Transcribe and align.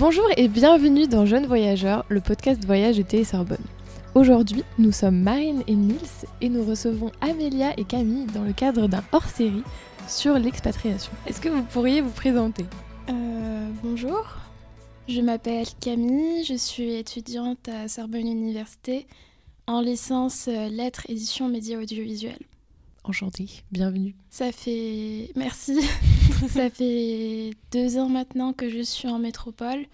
Bonjour 0.00 0.24
et 0.38 0.48
bienvenue 0.48 1.06
dans 1.06 1.26
Jeunes 1.26 1.44
Voyageurs, 1.44 2.06
le 2.08 2.22
podcast 2.22 2.64
voyage 2.64 2.96
de 2.96 3.02
TS 3.02 3.32
Sorbonne. 3.32 3.58
Aujourd'hui, 4.14 4.64
nous 4.78 4.92
sommes 4.92 5.20
Marine 5.20 5.62
et 5.66 5.74
Nils 5.74 6.24
et 6.40 6.48
nous 6.48 6.64
recevons 6.64 7.12
Amélia 7.20 7.78
et 7.78 7.84
Camille 7.84 8.24
dans 8.24 8.42
le 8.42 8.54
cadre 8.54 8.88
d'un 8.88 9.04
hors-série 9.12 9.62
sur 10.08 10.38
l'expatriation. 10.38 11.12
Est-ce 11.26 11.42
que 11.42 11.50
vous 11.50 11.64
pourriez 11.64 12.00
vous 12.00 12.12
présenter? 12.12 12.64
Euh, 13.10 13.68
bonjour, 13.82 14.24
je 15.06 15.20
m'appelle 15.20 15.66
Camille, 15.82 16.44
je 16.44 16.54
suis 16.54 16.94
étudiante 16.94 17.68
à 17.68 17.86
Sorbonne 17.86 18.26
Université 18.26 19.06
en 19.66 19.82
licence 19.82 20.48
euh, 20.48 20.70
lettres, 20.70 21.04
édition, 21.10 21.46
médias 21.50 21.78
audiovisuels. 21.78 22.46
Enchantée, 23.04 23.48
bienvenue. 23.70 24.14
Ça 24.30 24.50
fait... 24.50 25.30
Merci. 25.36 25.78
Ça 26.48 26.70
fait 26.70 27.50
deux 27.70 27.98
ans 27.98 28.08
maintenant 28.08 28.52
que 28.52 28.70
je 28.70 28.80
suis 28.80 29.08
en 29.08 29.18
métropole. 29.18 29.86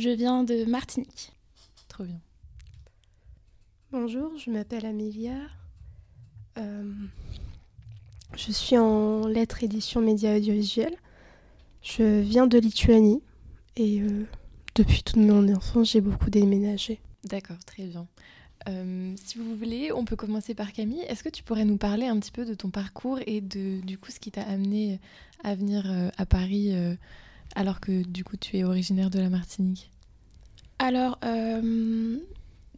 Je 0.00 0.08
viens 0.08 0.44
de 0.44 0.64
Martinique. 0.64 1.30
Trop 1.88 2.04
bien. 2.04 2.18
Bonjour, 3.92 4.32
je 4.38 4.50
m'appelle 4.50 4.86
Amélia. 4.86 5.34
Euh, 6.56 6.90
je 8.34 8.50
suis 8.50 8.78
en 8.78 9.26
lettres, 9.26 9.62
édition, 9.62 10.00
médias 10.00 10.38
audiovisuels. 10.38 10.96
Je 11.82 12.20
viens 12.20 12.46
de 12.46 12.56
Lituanie 12.56 13.22
et 13.76 14.00
euh, 14.00 14.24
depuis 14.74 15.02
toute 15.02 15.16
mon 15.16 15.46
enfance, 15.54 15.90
j'ai 15.90 16.00
beaucoup 16.00 16.30
déménagé. 16.30 16.98
D'accord, 17.24 17.62
très 17.66 17.84
bien. 17.84 18.08
Euh, 18.70 19.12
si 19.22 19.36
vous 19.36 19.54
voulez, 19.54 19.92
on 19.92 20.06
peut 20.06 20.16
commencer 20.16 20.54
par 20.54 20.72
Camille. 20.72 21.02
Est-ce 21.08 21.22
que 21.22 21.28
tu 21.28 21.42
pourrais 21.42 21.66
nous 21.66 21.76
parler 21.76 22.06
un 22.06 22.18
petit 22.18 22.32
peu 22.32 22.46
de 22.46 22.54
ton 22.54 22.70
parcours 22.70 23.18
et 23.26 23.42
de 23.42 23.82
du 23.82 23.98
coup 23.98 24.10
ce 24.10 24.18
qui 24.18 24.30
t'a 24.30 24.44
amené 24.44 24.98
à 25.44 25.54
venir 25.54 25.84
euh, 25.90 26.08
à 26.16 26.24
Paris 26.24 26.70
euh, 26.72 26.94
alors 27.54 27.80
que 27.80 28.02
du 28.02 28.24
coup 28.24 28.36
tu 28.36 28.56
es 28.58 28.64
originaire 28.64 29.10
de 29.10 29.18
la 29.18 29.28
Martinique 29.28 29.90
Alors, 30.78 31.18
euh, 31.24 32.18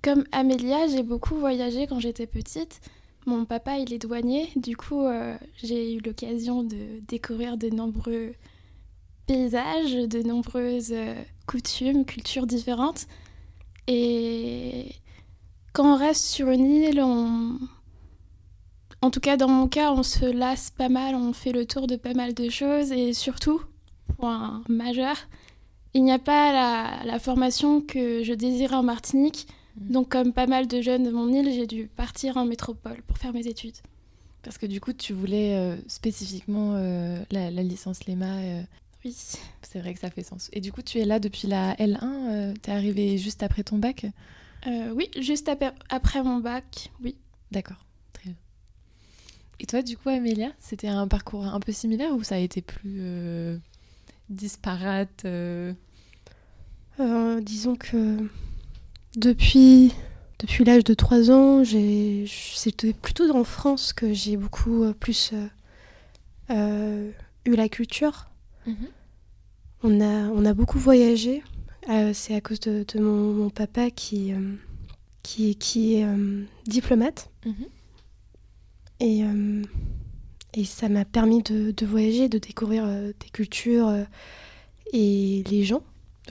comme 0.02 0.24
Amélia, 0.32 0.88
j'ai 0.88 1.02
beaucoup 1.02 1.36
voyagé 1.36 1.86
quand 1.86 2.00
j'étais 2.00 2.26
petite. 2.26 2.80
Mon 3.24 3.44
papa, 3.44 3.78
il 3.78 3.92
est 3.92 4.00
douanier. 4.00 4.50
Du 4.56 4.76
coup, 4.76 5.02
euh, 5.02 5.36
j'ai 5.62 5.94
eu 5.94 6.00
l'occasion 6.00 6.64
de 6.64 7.00
découvrir 7.06 7.56
de 7.56 7.68
nombreux 7.68 8.32
paysages, 9.26 9.92
de 9.94 10.22
nombreuses 10.22 10.92
euh, 10.92 11.14
coutumes, 11.46 12.04
cultures 12.04 12.48
différentes. 12.48 13.06
Et 13.86 14.96
quand 15.72 15.94
on 15.94 15.96
reste 15.96 16.24
sur 16.24 16.50
une 16.50 16.66
île, 16.66 17.00
on... 17.00 17.58
en 19.02 19.10
tout 19.12 19.20
cas 19.20 19.36
dans 19.36 19.48
mon 19.48 19.68
cas, 19.68 19.92
on 19.92 20.02
se 20.02 20.24
lasse 20.24 20.70
pas 20.70 20.88
mal, 20.88 21.14
on 21.14 21.32
fait 21.32 21.52
le 21.52 21.64
tour 21.64 21.86
de 21.86 21.94
pas 21.94 22.14
mal 22.14 22.34
de 22.34 22.48
choses. 22.48 22.90
Et 22.90 23.12
surtout, 23.12 23.60
point 24.16 24.62
majeur, 24.68 25.16
il 25.94 26.02
n'y 26.04 26.12
a 26.12 26.18
pas 26.18 26.52
la, 26.52 27.04
la 27.04 27.18
formation 27.18 27.80
que 27.80 28.22
je 28.24 28.32
désirais 28.32 28.76
en 28.76 28.82
Martinique. 28.82 29.46
Mhm. 29.80 29.88
Donc, 29.92 30.08
comme 30.10 30.32
pas 30.32 30.46
mal 30.46 30.66
de 30.68 30.80
jeunes 30.80 31.04
de 31.04 31.10
mon 31.10 31.28
île, 31.32 31.50
j'ai 31.52 31.66
dû 31.66 31.86
partir 31.88 32.36
en 32.36 32.44
métropole 32.44 33.02
pour 33.06 33.18
faire 33.18 33.32
mes 33.32 33.46
études. 33.46 33.76
Parce 34.42 34.58
que 34.58 34.66
du 34.66 34.80
coup 34.80 34.92
tu 34.92 35.12
voulais 35.12 35.54
euh, 35.56 35.76
spécifiquement 35.86 36.72
euh, 36.74 37.16
la, 37.30 37.50
la 37.52 37.62
licence 37.62 38.06
LEMA. 38.06 38.26
euh, 38.38 38.62
Oui. 39.04 39.14
c'est 39.62 39.78
vrai 39.78 39.94
que 39.94 40.00
ça 40.00 40.10
fait 40.10 40.24
sens. 40.24 40.50
Et 40.52 40.60
du 40.60 40.72
coup 40.72 40.82
tu 40.82 40.98
es 40.98 41.04
là 41.04 41.20
depuis 41.20 41.46
la 41.46 41.74
L1. 41.76 41.98
euh, 42.02 42.54
T'es 42.60 42.72
arrivé 42.72 43.18
juste 43.18 43.44
après 43.44 43.62
ton 43.62 43.78
bac? 43.78 44.04
Oui, 44.66 45.10
juste 45.18 45.48
après, 45.48 45.72
après 45.90 46.22
mon 46.24 46.38
bac, 46.38 46.90
oui. 47.04 47.14
D'accord, 47.52 47.84
très 48.12 48.30
bien. 48.30 48.36
Et 49.60 49.66
toi, 49.66 49.82
du 49.82 49.96
coup, 49.96 50.08
Amélia, 50.08 50.50
c'était 50.58 50.88
un 50.88 51.06
parcours 51.08 51.44
un 51.44 51.60
peu 51.60 51.70
similaire 51.72 52.12
ou 52.14 52.22
ça 52.24 52.34
a 52.34 52.38
été 52.38 52.62
plus 52.62 53.00
disparate 54.32 55.24
euh, 55.24 55.72
Euh, 57.00 57.40
disons 57.40 57.74
que 57.74 58.18
depuis, 59.16 59.92
depuis 60.38 60.64
l'âge 60.64 60.84
de 60.84 60.94
3 60.94 61.30
ans, 61.30 61.62
c'était 61.64 62.92
plutôt 62.92 63.30
en 63.34 63.44
France 63.44 63.92
que 63.92 64.12
j'ai 64.12 64.36
beaucoup 64.36 64.84
euh, 64.84 64.92
plus 64.92 65.32
eu 66.50 67.56
la 67.56 67.68
culture. 67.68 68.28
On 69.82 70.00
a, 70.00 70.28
on 70.28 70.44
a 70.44 70.54
beaucoup 70.54 70.78
voyagé. 70.78 71.42
Euh, 71.88 72.12
c'est 72.14 72.34
à 72.36 72.40
cause 72.40 72.60
de, 72.60 72.84
de 72.94 73.00
mon, 73.00 73.32
mon 73.32 73.50
papa 73.50 73.90
qui, 73.90 74.32
euh, 74.32 74.54
qui, 75.24 75.56
qui 75.56 75.96
est 75.96 76.04
euh, 76.04 76.44
diplomate. 76.66 77.30
Mhm. 77.44 77.66
Et, 79.00 79.24
et 80.54 80.64
ça 80.64 80.88
m'a 80.88 81.04
permis 81.04 81.42
de, 81.42 81.70
de 81.70 81.86
voyager, 81.86 82.28
de 82.28 82.38
découvrir 82.38 82.84
euh, 82.86 83.12
des 83.20 83.28
cultures 83.30 83.88
euh, 83.88 84.04
et 84.92 85.42
les 85.50 85.64
gens 85.64 85.82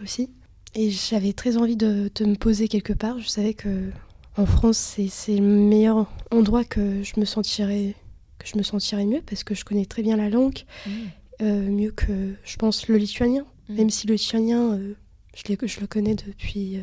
aussi. 0.01 0.29
Et 0.75 0.89
j'avais 0.91 1.33
très 1.33 1.57
envie 1.57 1.75
de, 1.75 2.09
de 2.15 2.25
me 2.25 2.35
poser 2.35 2.67
quelque 2.67 2.93
part. 2.93 3.19
Je 3.19 3.27
savais 3.27 3.53
que 3.53 3.89
en 4.37 4.45
France, 4.45 4.77
c'est 5.09 5.35
le 5.35 5.41
meilleur 5.45 6.09
endroit 6.31 6.63
que 6.63 7.03
je 7.03 7.19
me 7.19 7.25
sentirais 7.25 7.95
que 8.39 8.47
je 8.47 8.57
me 8.57 8.63
sentirais 8.63 9.05
mieux 9.05 9.21
parce 9.21 9.43
que 9.43 9.53
je 9.53 9.63
connais 9.65 9.85
très 9.85 10.01
bien 10.01 10.15
la 10.17 10.29
langue, 10.29 10.59
Mhm. 10.87 10.93
euh, 11.41 11.69
mieux 11.69 11.91
que 11.91 12.33
je 12.43 12.55
pense 12.57 12.87
le 12.87 12.97
lituanien. 12.97 13.45
Mhm. 13.69 13.75
Même 13.75 13.89
si 13.89 14.07
le 14.07 14.13
lituanien, 14.13 14.73
euh, 14.73 14.93
je, 15.35 15.43
je 15.67 15.79
le 15.79 15.87
connais 15.87 16.15
depuis, 16.15 16.77
euh, 16.77 16.81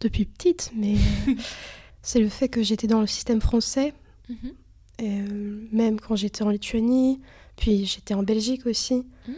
depuis 0.00 0.26
petite, 0.26 0.70
mais 0.76 0.94
c'est 2.02 2.20
le 2.20 2.28
fait 2.28 2.48
que 2.48 2.62
j'étais 2.62 2.86
dans 2.86 3.00
le 3.00 3.06
système 3.06 3.40
français, 3.40 3.94
Mhm. 4.28 4.52
Euh, 5.02 5.66
même 5.72 6.00
quand 6.00 6.16
j'étais 6.16 6.42
en 6.42 6.50
Lituanie, 6.50 7.20
puis 7.56 7.86
j'étais 7.86 8.14
en 8.14 8.22
Belgique 8.22 8.66
aussi. 8.66 9.06
Mhm. 9.26 9.34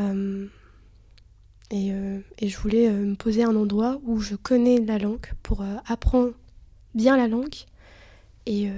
Euh, 0.00 0.46
et, 1.70 1.92
euh, 1.92 2.20
et 2.38 2.48
je 2.48 2.58
voulais 2.58 2.90
me 2.90 3.14
poser 3.14 3.44
à 3.44 3.48
un 3.48 3.56
endroit 3.56 4.00
où 4.04 4.20
je 4.20 4.34
connais 4.34 4.78
la 4.80 4.98
langue 4.98 5.26
pour 5.42 5.64
apprendre 5.86 6.32
bien 6.94 7.16
la 7.16 7.26
langue 7.26 7.54
et, 8.46 8.68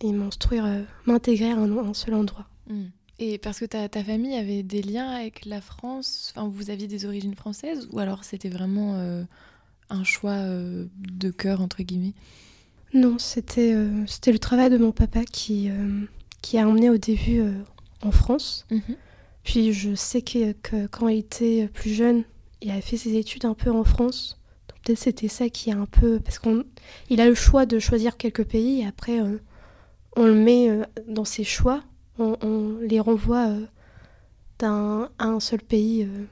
et 0.00 0.12
m'instruire, 0.12 0.68
m'intégrer 1.06 1.50
à 1.50 1.56
un, 1.56 1.78
un 1.78 1.94
seul 1.94 2.14
endroit. 2.14 2.46
Mhm. 2.68 2.90
Et 3.22 3.36
parce 3.36 3.60
que 3.60 3.66
ta, 3.66 3.86
ta 3.90 4.02
famille 4.02 4.34
avait 4.34 4.62
des 4.62 4.80
liens 4.80 5.10
avec 5.10 5.44
la 5.44 5.60
France, 5.60 6.32
enfin, 6.34 6.48
vous 6.48 6.70
aviez 6.70 6.88
des 6.88 7.04
origines 7.04 7.34
françaises 7.34 7.86
ou 7.92 7.98
alors 7.98 8.24
c'était 8.24 8.48
vraiment 8.48 8.94
euh, 8.94 9.22
un 9.90 10.04
choix 10.04 10.32
euh, 10.32 10.86
de 10.96 11.30
cœur, 11.30 11.60
entre 11.60 11.82
guillemets? 11.82 12.14
Non, 12.92 13.18
c'était 13.18 13.72
euh, 13.74 14.04
c'était 14.06 14.32
le 14.32 14.38
travail 14.38 14.70
de 14.70 14.78
mon 14.78 14.92
papa 14.92 15.24
qui, 15.24 15.70
euh, 15.70 16.02
qui 16.42 16.58
a 16.58 16.68
emmené 16.68 16.90
au 16.90 16.96
début 16.98 17.40
euh, 17.40 17.52
en 18.02 18.10
France. 18.10 18.66
Mhm. 18.70 18.96
Puis 19.44 19.72
je 19.72 19.94
sais 19.94 20.22
que, 20.22 20.52
que 20.52 20.86
quand 20.86 21.08
il 21.08 21.18
était 21.18 21.68
plus 21.72 21.90
jeune, 21.90 22.24
il 22.60 22.70
avait 22.70 22.80
fait 22.80 22.96
ses 22.96 23.16
études 23.16 23.44
un 23.44 23.54
peu 23.54 23.70
en 23.70 23.84
France. 23.84 24.38
Donc 24.68 24.78
peut-être 24.82 24.98
c'était 24.98 25.28
ça 25.28 25.48
qui 25.48 25.70
a 25.72 25.76
un 25.78 25.86
peu... 25.86 26.20
Parce 26.20 26.38
qu'il 26.38 27.20
a 27.20 27.26
le 27.26 27.34
choix 27.34 27.64
de 27.64 27.78
choisir 27.78 28.16
quelques 28.16 28.44
pays 28.44 28.80
et 28.82 28.86
après 28.86 29.20
on 30.16 30.24
le 30.26 30.34
met 30.34 30.68
dans 31.08 31.24
ses 31.24 31.44
choix. 31.44 31.82
On, 32.18 32.36
on 32.42 32.76
les 32.80 33.00
renvoie 33.00 33.54
d'un 34.58 35.08
à 35.18 35.26
un 35.26 35.40
seul 35.40 35.62
pays. 35.62 36.04
euh. 36.04 36.26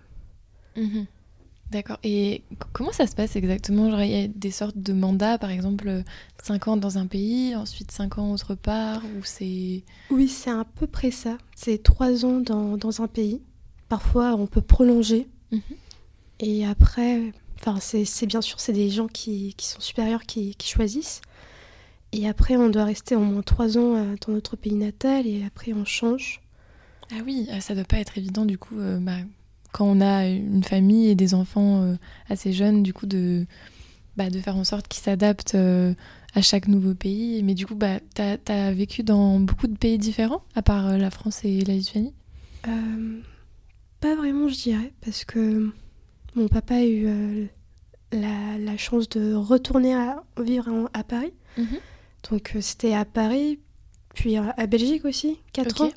D'accord. 1.70 1.98
Et 2.02 2.42
comment 2.72 2.92
ça 2.92 3.06
se 3.06 3.14
passe 3.14 3.36
exactement? 3.36 3.90
Genre, 3.90 4.02
il 4.02 4.10
y 4.10 4.24
a 4.24 4.28
des 4.28 4.50
sortes 4.50 4.78
de 4.78 4.92
mandats, 4.92 5.36
par 5.38 5.50
exemple, 5.50 6.02
5 6.42 6.68
ans 6.68 6.76
dans 6.76 6.96
un 6.96 7.06
pays, 7.06 7.54
ensuite 7.54 7.90
5 7.90 8.18
ans 8.18 8.32
autre 8.32 8.54
part, 8.54 9.02
ou 9.04 9.22
c'est... 9.22 9.82
Oui, 10.10 10.28
c'est 10.28 10.50
à 10.50 10.64
peu 10.64 10.86
près 10.86 11.10
ça. 11.10 11.36
C'est 11.54 11.82
trois 11.82 12.24
ans 12.24 12.40
dans, 12.40 12.76
dans 12.78 13.02
un 13.02 13.06
pays. 13.06 13.42
Parfois, 13.88 14.34
on 14.34 14.46
peut 14.46 14.62
prolonger. 14.62 15.28
Mhm. 15.52 15.60
Et 16.40 16.66
après, 16.66 17.32
c'est 17.80 18.26
bien 18.26 18.40
sûr, 18.40 18.60
c'est 18.60 18.72
des 18.72 18.90
gens 18.90 19.08
qui, 19.08 19.54
qui 19.56 19.66
sont 19.66 19.80
supérieurs 19.80 20.22
qui, 20.22 20.54
qui 20.54 20.68
choisissent. 20.68 21.20
Et 22.12 22.28
après, 22.28 22.56
on 22.56 22.70
doit 22.70 22.84
rester 22.84 23.16
au 23.16 23.20
moins 23.20 23.42
trois 23.42 23.76
ans 23.76 23.96
euh, 23.96 24.14
dans 24.26 24.32
notre 24.32 24.56
pays 24.56 24.74
natal 24.74 25.26
et 25.26 25.44
après, 25.44 25.72
on 25.72 25.84
change. 25.84 26.40
Ah 27.12 27.20
oui, 27.24 27.46
euh, 27.50 27.60
ça 27.60 27.74
doit 27.74 27.84
pas 27.84 27.98
être 27.98 28.16
évident 28.16 28.44
du 28.44 28.56
coup, 28.56 28.78
euh, 28.78 28.98
bah, 28.98 29.18
quand 29.72 29.84
on 29.86 30.00
a 30.00 30.26
une 30.26 30.64
famille 30.64 31.08
et 31.08 31.14
des 31.14 31.34
enfants 31.34 31.82
euh, 31.82 31.96
assez 32.28 32.52
jeunes, 32.52 32.82
du 32.82 32.92
coup, 32.92 33.06
de, 33.06 33.46
bah, 34.16 34.30
de 34.30 34.38
faire 34.40 34.56
en 34.56 34.64
sorte 34.64 34.88
qu'ils 34.88 35.02
s'adaptent 35.02 35.54
euh, 35.54 35.94
à 36.34 36.42
chaque 36.42 36.68
nouveau 36.68 36.94
pays. 36.94 37.42
Mais 37.42 37.54
du 37.54 37.66
coup, 37.66 37.74
bah, 37.74 38.00
t'as 38.14 38.36
as 38.48 38.72
vécu 38.72 39.02
dans 39.02 39.38
beaucoup 39.40 39.66
de 39.66 39.76
pays 39.76 39.98
différents, 39.98 40.42
à 40.54 40.62
part 40.62 40.86
euh, 40.88 40.96
la 40.96 41.10
France 41.10 41.44
et 41.44 41.60
la 41.64 41.74
Lituanie? 41.74 42.14
Euh, 42.66 43.20
pas 44.00 44.14
vraiment, 44.16 44.48
je 44.48 44.54
dirais, 44.54 44.92
parce 45.00 45.24
que 45.24 45.70
mon 46.34 46.48
papa 46.48 46.76
a 46.76 46.84
eu 46.84 47.06
euh, 47.06 47.46
la, 48.12 48.58
la 48.58 48.76
chance 48.76 49.08
de 49.08 49.34
retourner 49.34 49.94
à, 49.94 50.22
vivre 50.40 50.88
à 50.92 51.04
Paris. 51.04 51.32
Donc, 52.30 52.52
euh, 52.56 52.60
c'était 52.60 52.94
à 52.94 53.04
Paris, 53.04 53.58
puis 54.14 54.36
à, 54.36 54.66
Belgique 54.66 55.04
aussi, 55.04 55.38
quatre 55.52 55.82
Ok. 55.82 55.88
ans. 55.88 55.94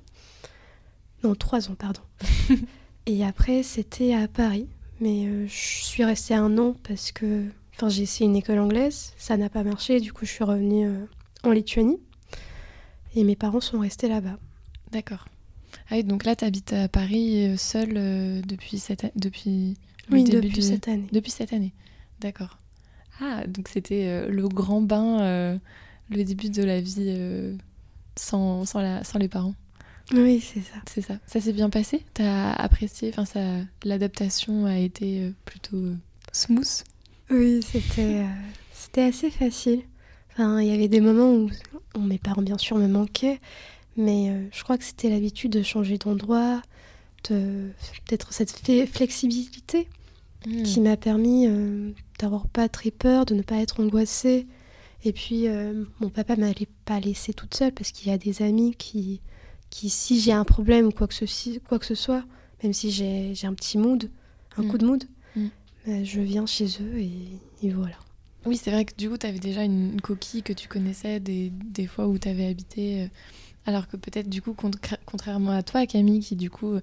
Non, 1.23 1.35
trois 1.35 1.69
ans, 1.69 1.75
pardon. 1.75 2.01
Et 3.11 3.25
après, 3.25 3.61
c'était 3.61 4.13
à 4.13 4.29
Paris. 4.29 4.67
Mais 5.01 5.25
euh, 5.25 5.45
je 5.45 5.83
suis 5.83 6.05
restée 6.05 6.33
un 6.33 6.57
an 6.57 6.75
parce 6.87 7.11
que 7.11 7.45
enfin, 7.75 7.89
j'ai 7.89 8.03
essayé 8.03 8.29
une 8.29 8.37
école 8.37 8.59
anglaise, 8.59 9.13
ça 9.17 9.35
n'a 9.35 9.49
pas 9.49 9.63
marché, 9.63 9.99
du 9.99 10.13
coup 10.13 10.25
je 10.25 10.31
suis 10.31 10.43
revenue 10.43 10.87
euh, 10.87 11.05
en 11.43 11.51
Lituanie. 11.51 11.99
Et 13.15 13.25
mes 13.25 13.35
parents 13.35 13.59
sont 13.59 13.79
restés 13.79 14.07
là-bas. 14.07 14.37
D'accord. 14.91 15.25
Ah 15.89 15.95
oui, 15.95 16.03
donc 16.05 16.23
là, 16.23 16.37
tu 16.37 16.45
habites 16.45 16.71
à 16.71 16.87
Paris 16.87 17.47
euh, 17.47 17.57
seule 17.57 17.97
euh, 17.97 18.41
depuis, 18.47 18.79
cette... 18.79 19.11
depuis 19.17 19.75
Oui, 20.09 20.23
depuis 20.23 20.63
cette 20.63 20.87
année. 20.87 21.07
Depuis 21.11 21.31
cette 21.31 21.51
année, 21.51 21.73
d'accord. 22.21 22.59
Ah, 23.19 23.45
donc 23.45 23.67
c'était 23.67 24.27
le 24.27 24.47
grand 24.47 24.81
bain, 24.81 25.59
le 26.09 26.23
début 26.23 26.49
de 26.49 26.63
la 26.63 26.79
vie 26.81 27.55
sans, 28.15 28.65
sans, 28.65 28.81
la, 28.81 29.03
sans 29.03 29.19
les 29.19 29.27
parents. 29.27 29.53
Oui, 30.13 30.41
c'est 30.41 30.61
ça. 30.61 30.75
C'est 30.89 31.01
ça. 31.01 31.17
Ça 31.25 31.39
s'est 31.39 31.53
bien 31.53 31.69
passé? 31.69 32.03
T'as 32.13 32.51
apprécié? 32.51 33.09
Enfin, 33.09 33.25
ça, 33.25 33.39
l'adaptation 33.83 34.65
a 34.65 34.77
été 34.77 35.31
plutôt 35.45 35.81
smooth? 36.31 36.83
Oui, 37.29 37.61
c'était, 37.63 38.25
c'était 38.73 39.03
assez 39.03 39.29
facile. 39.29 39.83
Enfin, 40.33 40.61
il 40.61 40.67
y 40.67 40.73
avait 40.73 40.87
des 40.87 41.01
moments 41.01 41.33
où 41.95 41.99
mes 41.99 42.17
parents, 42.17 42.41
bien 42.41 42.57
sûr, 42.57 42.77
me 42.77 42.87
manquaient, 42.87 43.39
mais 43.95 44.49
je 44.51 44.63
crois 44.63 44.77
que 44.77 44.83
c'était 44.83 45.09
l'habitude 45.09 45.51
de 45.51 45.63
changer 45.63 45.97
d'endroit, 45.97 46.61
de, 47.29 47.69
peut-être 48.05 48.33
cette 48.33 48.51
flexibilité 48.89 49.87
hmm. 50.45 50.63
qui 50.63 50.81
m'a 50.81 50.97
permis 50.97 51.47
d'avoir 52.19 52.47
pas 52.47 52.67
très 52.67 52.91
peur, 52.91 53.25
de 53.25 53.33
ne 53.33 53.41
pas 53.41 53.57
être 53.57 53.79
angoissée. 53.79 54.47
Et 55.03 55.13
puis, 55.13 55.47
euh, 55.47 55.85
mon 55.99 56.09
papa 56.09 56.35
m'allait 56.35 56.67
pas 56.85 56.99
laisser 56.99 57.33
toute 57.33 57.55
seule 57.55 57.71
parce 57.71 57.91
qu'il 57.91 58.09
y 58.09 58.13
a 58.13 58.17
des 58.17 58.43
amis 58.43 58.75
qui, 58.77 59.21
qui 59.71 59.89
si 59.89 60.19
j'ai 60.19 60.33
un 60.33 60.43
problème 60.43 60.85
ou 60.85 60.91
quoi 60.91 61.07
que, 61.07 61.15
ce, 61.15 61.57
quoi 61.59 61.79
que 61.79 61.87
ce 61.87 61.95
soit, 61.95 62.23
même 62.61 62.73
si 62.73 62.91
j'ai 62.91 63.47
un 63.47 63.53
petit 63.55 63.79
mood, 63.79 64.11
un 64.57 64.67
coup 64.67 64.75
mm. 64.75 64.77
de 64.77 64.85
mood, 64.85 65.03
mm. 65.35 65.47
bah, 65.87 66.03
je 66.03 66.21
viens 66.21 66.45
chez 66.45 66.67
eux 66.79 66.99
et, 66.99 67.69
voilà. 67.71 67.95
Oui, 68.45 68.57
c'est 68.57 68.71
vrai 68.71 68.85
que 68.85 68.95
du 68.95 69.09
coup, 69.09 69.17
tu 69.17 69.25
avais 69.25 69.39
déjà 69.39 69.63
une, 69.63 69.99
coquille 70.01 70.43
que 70.43 70.53
tu 70.53 70.67
connaissais 70.67 71.19
des, 71.19 71.51
des 71.51 71.87
fois 71.87 72.07
où 72.07 72.19
tu 72.19 72.27
avais 72.27 72.45
habité. 72.45 73.03
Euh, 73.03 73.07
alors 73.67 73.87
que 73.87 73.97
peut-être, 73.97 74.29
du 74.29 74.41
coup, 74.41 74.55
contrairement 75.05 75.51
à 75.51 75.61
toi, 75.61 75.85
Camille, 75.85 76.19
qui 76.21 76.35
du 76.35 76.49
coup 76.49 76.79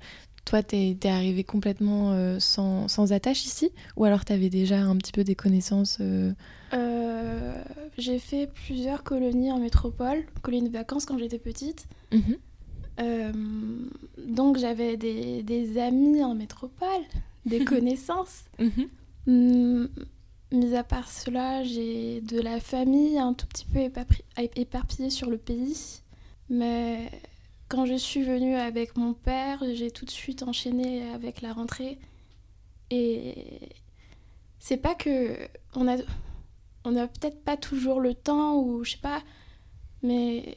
toi, 0.49 0.62
t'es 0.62 0.96
es 1.02 1.08
arrivé 1.08 1.44
complètement 1.44 2.12
euh, 2.12 2.38
sans, 2.40 2.88
sans, 2.88 3.12
attache 3.12 3.44
ici 3.44 3.70
Ou 3.96 4.05
alors 4.05 4.25
t'avais 4.25 4.49
déjà 4.49 4.79
un 4.79 4.96
petit 4.96 5.12
peu 5.12 5.23
des 5.23 5.35
connaissances 5.35 5.99
euh 6.00 6.32
euh, 6.73 7.62
J'ai 7.99 8.19
fait 8.19 8.49
plusieurs 8.50 9.02
colonies 9.02 9.52
en 9.52 9.58
métropole, 9.58 10.25
colonies 10.40 10.70
de 10.70 10.73
vacances 10.73 11.05
quand 11.05 11.19
j'étais 11.19 11.38
petite. 11.38 11.87
Mhm. 12.99 13.91
donc 14.27 14.59
j'avais 14.59 14.97
des, 14.97 15.43
des, 15.43 15.79
amis 15.79 16.23
en 16.25 16.35
métropole, 16.35 17.03
des 17.47 17.65
connaissances. 17.65 18.45
Mhm. 18.59 18.89
Mm, 19.27 19.87
mis 20.53 20.75
à 20.75 20.83
part 20.83 21.11
cela, 21.11 21.62
j'ai 21.62 22.21
de 22.23 22.41
la 22.41 22.61
famille 22.61 23.19
un 23.19 23.35
tout 23.35 23.47
petit 23.47 23.67
peu 23.67 23.81
éparpillée 24.56 25.11
sur 25.11 25.31
le 25.31 25.39
pays. 25.39 26.00
Mais 26.49 27.11
quand 27.69 27.85
je 27.85 27.95
suis 27.95 28.23
venue 28.23 28.55
avec 28.55 28.97
mon 28.97 29.12
père, 29.12 29.62
j'ai 29.75 29.91
tout 29.91 30.05
de 30.06 30.11
suite 30.11 30.43
enchaîné 30.43 31.09
avec 31.11 31.43
la 31.43 31.53
rentrée. 31.53 31.99
Et 32.91 33.61
c'est 34.59 34.79
pas 34.79 34.95
que 34.95 35.37
on 35.75 35.87
a 35.87 35.97
on 36.85 36.97
a 36.97 37.06
peut-être 37.06 37.45
pas 37.45 37.56
toujours 37.56 38.00
le 38.00 38.15
temps 38.15 38.56
ou 38.56 38.85
je 38.85 38.93
sais 38.93 38.99
pas, 38.99 39.23
mais 40.03 40.56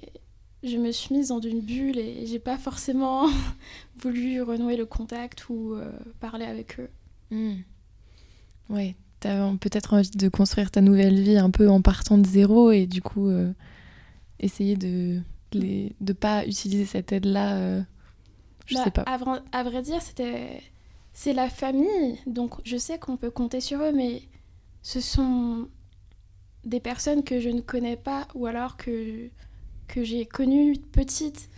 je 0.64 0.78
me 0.78 0.92
suis 0.92 1.16
mise 1.16 1.30
dans 1.30 1.40
une 1.40 1.62
bulle 1.62 1.98
et 1.98 2.26
j'ai 2.26 2.40
pas 2.40 2.58
forcément 2.58 3.28
voulu 3.98 4.42
renouer 4.42 4.78
le 4.78 4.86
contact 4.86 5.50
ou 5.50 5.74
euh, 5.74 5.92
parler 6.20 6.46
avec 6.46 6.80
eux. 6.80 6.90
Hmm. 7.32 7.62
Ouais, 8.70 8.96
t'as 9.20 9.52
peut-être 9.58 9.94
envie 9.94 10.12
de 10.12 10.30
construire 10.30 10.72
ta 10.72 10.82
nouvelle 10.82 11.20
vie 11.20 11.38
un 11.38 11.52
peu 11.52 11.70
en 11.70 11.82
partant 11.82 12.18
de 12.18 12.28
zéro 12.28 12.72
et 12.72 12.86
du 12.86 13.02
coup 13.02 13.28
euh, 13.28 13.52
essayer 14.40 14.76
de 14.76 15.22
les, 15.54 15.94
de 16.00 16.14
pas 16.14 16.46
utiliser 16.46 16.86
cette 16.86 17.12
aide-là 17.12 17.56
euh, 17.56 17.82
Je 18.66 18.76
bah, 18.76 18.84
sais 18.84 18.92
pas. 18.92 19.04
À, 19.04 19.64
vrai 19.64 19.82
dire, 19.82 20.02
c'était 20.02 20.62
c'est 21.14 21.34
la 21.34 21.50
famille, 21.50 22.20
donc 22.26 22.56
je 22.64 22.78
sais 22.78 22.98
qu'on 22.98 23.18
peut 23.18 23.32
compter 23.32 23.60
sur 23.60 23.82
eux, 23.82 23.92
mais 23.94 24.22
ce 24.82 25.02
sont 25.02 25.68
des 26.64 26.80
personnes 26.80 27.24
que 27.24 27.40
je 27.40 27.50
ne 27.50 27.62
connais 27.62 27.98
pas 27.98 28.28
ou 28.34 28.46
alors 28.46 28.78
que, 28.78 29.30
que 29.92 30.04
j'ai 30.04 30.26
connues 30.26 30.78
petites. 30.92 31.50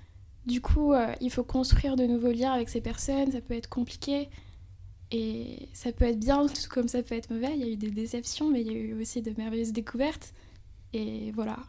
Du 0.45 0.59
coup, 0.59 0.93
euh, 0.93 1.13
il 1.21 1.31
faut 1.31 1.43
construire 1.43 1.95
de 1.95 2.05
nouveaux 2.05 2.31
liens 2.31 2.51
avec 2.51 2.67
ces 2.67 2.81
personnes, 2.81 3.31
ça 3.31 3.39
peut 3.39 3.53
être 3.53 3.69
compliqué. 3.69 4.29
Et 5.11 5.69
ça 5.73 5.91
peut 5.91 6.05
être 6.05 6.19
bien 6.19 6.47
tout 6.47 6.69
comme 6.69 6.87
ça 6.87 7.03
peut 7.03 7.15
être 7.15 7.29
mauvais. 7.29 7.51
Il 7.55 7.59
y 7.59 7.63
a 7.63 7.71
eu 7.71 7.77
des 7.77 7.91
déceptions, 7.91 8.49
mais 8.49 8.61
il 8.61 8.67
y 8.67 8.71
a 8.71 8.79
eu 8.79 8.99
aussi 8.99 9.21
de 9.21 9.31
merveilleuses 9.37 9.71
découvertes. 9.71 10.33
Et 10.91 11.31
voilà. 11.31 11.59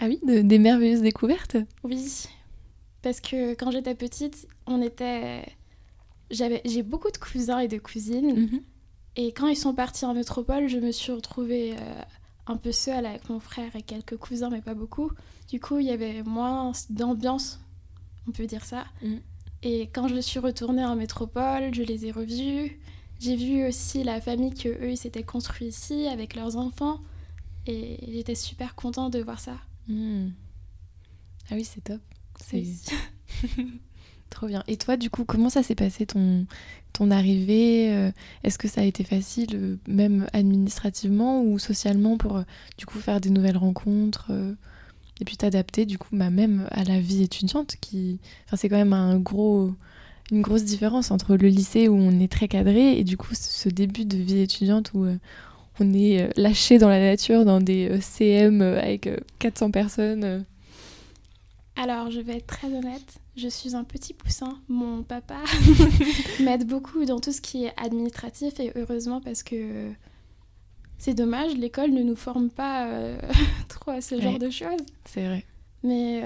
Ah 0.00 0.06
oui, 0.06 0.18
des 0.24 0.58
merveilleuses 0.58 1.02
découvertes? 1.02 1.56
Oui, 1.84 2.24
parce 3.02 3.20
que 3.20 3.52
quand 3.54 3.70
j'étais 3.70 3.94
petite, 3.94 4.48
on 4.66 4.80
était... 4.80 5.44
J'avais, 6.30 6.60
j'ai 6.64 6.82
beaucoup 6.82 7.10
de 7.10 7.18
cousins 7.18 7.58
et 7.58 7.68
de 7.68 7.78
cousines. 7.78 8.34
Mhm. 8.34 8.60
Et 9.16 9.32
quand 9.32 9.48
ils 9.48 9.56
sont 9.56 9.74
partis 9.74 10.04
en 10.04 10.14
métropole, 10.14 10.68
je 10.68 10.78
me 10.78 10.92
suis 10.92 11.12
retrouvée 11.12 11.74
euh, 11.74 12.02
un 12.46 12.56
peu 12.56 12.72
seule 12.72 13.04
avec 13.04 13.28
mon 13.28 13.40
frère 13.40 13.74
et 13.76 13.82
quelques 13.82 14.16
cousins, 14.16 14.50
mais 14.50 14.62
pas 14.62 14.74
beaucoup. 14.74 15.10
Du 15.48 15.60
coup, 15.60 15.78
il 15.78 15.86
y 15.86 15.90
avait 15.90 16.22
moins 16.22 16.72
d'ambiance, 16.90 17.60
on 18.26 18.32
peut 18.32 18.46
dire 18.46 18.64
ça. 18.64 18.84
Mhm. 19.02 19.20
Et 19.62 19.88
quand 19.92 20.08
je 20.08 20.20
suis 20.20 20.38
retournée 20.38 20.84
en 20.84 20.94
métropole, 20.94 21.74
je 21.74 21.82
les 21.82 22.06
ai 22.06 22.12
revus. 22.12 22.78
J'ai 23.18 23.34
vu 23.34 23.66
aussi 23.66 24.04
la 24.04 24.20
famille 24.20 24.54
que 24.54 24.68
eux 24.68 24.92
ils 24.92 24.96
s'étaient 24.96 25.24
construits 25.24 25.68
ici 25.68 26.06
avec 26.06 26.36
leurs 26.36 26.56
enfants. 26.56 27.00
Et 27.66 27.98
j'étais 28.12 28.34
super 28.34 28.74
contente 28.74 29.12
de 29.12 29.20
voir 29.20 29.40
ça. 29.40 29.56
Hmm. 29.88 30.28
Ah 31.50 31.54
oui, 31.54 31.64
c'est 31.64 31.82
top. 31.82 32.00
C'est 32.40 32.64
trop 34.30 34.46
bien. 34.46 34.62
Et 34.68 34.76
toi, 34.76 34.96
du 34.96 35.10
coup, 35.10 35.24
comment 35.24 35.50
ça 35.50 35.62
s'est 35.62 35.74
passé 35.74 36.06
ton, 36.06 36.46
ton 36.92 37.10
arrivée 37.10 37.92
euh, 37.92 38.12
Est-ce 38.44 38.58
que 38.58 38.68
ça 38.68 38.82
a 38.82 38.84
été 38.84 39.02
facile, 39.02 39.50
euh, 39.54 39.76
même 39.88 40.28
administrativement 40.32 41.42
ou 41.42 41.58
socialement, 41.58 42.16
pour 42.16 42.38
euh, 42.38 42.42
du 42.76 42.86
coup 42.86 42.98
faire 43.00 43.20
des 43.20 43.30
nouvelles 43.30 43.58
rencontres 43.58 44.30
et 45.20 45.24
puis 45.24 45.36
t'adapter 45.36 45.86
du 45.86 45.98
coup 45.98 46.08
bah, 46.12 46.30
même 46.30 46.68
à 46.70 46.84
la 46.84 47.00
vie 47.00 47.22
étudiante 47.22 47.76
qui 47.80 48.20
enfin 48.46 48.56
c'est 48.56 48.68
quand 48.68 48.76
même 48.76 48.92
un 48.92 49.18
gros 49.18 49.72
une 50.30 50.42
grosse 50.42 50.64
différence 50.64 51.10
entre 51.10 51.36
le 51.36 51.48
lycée 51.48 51.88
où 51.88 51.96
on 51.96 52.20
est 52.20 52.30
très 52.30 52.48
cadré 52.48 52.98
et 52.98 53.04
du 53.04 53.16
coup 53.16 53.34
ce 53.34 53.68
début 53.68 54.04
de 54.04 54.16
vie 54.16 54.40
étudiante 54.40 54.92
où 54.94 55.06
on 55.80 55.94
est 55.94 56.22
euh, 56.22 56.30
lâché 56.36 56.78
dans 56.78 56.88
la 56.88 57.00
nature, 57.00 57.44
dans 57.44 57.60
des 57.60 57.88
euh, 57.88 58.00
CM 58.00 58.62
euh, 58.62 58.80
avec 58.80 59.08
400 59.38 59.70
personnes 59.70 60.44
Alors, 61.76 62.10
je 62.10 62.20
vais 62.20 62.36
être 62.36 62.46
très 62.46 62.68
honnête, 62.68 63.18
je 63.36 63.48
suis 63.48 63.76
un 63.76 63.84
petit 63.84 64.14
poussin. 64.14 64.58
Mon 64.68 65.02
papa 65.02 65.36
m'aide 66.40 66.66
beaucoup 66.66 67.04
dans 67.04 67.20
tout 67.20 67.32
ce 67.32 67.40
qui 67.40 67.64
est 67.64 67.72
administratif 67.76 68.58
et 68.60 68.72
heureusement 68.76 69.20
parce 69.20 69.42
que 69.42 69.90
c'est 70.98 71.14
dommage, 71.14 71.54
l'école 71.56 71.90
ne 71.90 72.02
nous 72.02 72.16
forme 72.16 72.50
pas 72.50 72.88
trop 73.68 73.92
à 73.92 74.00
ce 74.00 74.20
genre 74.20 74.38
de 74.38 74.50
choses. 74.50 74.80
C'est 75.04 75.26
vrai. 75.26 75.44
Mais 75.82 76.22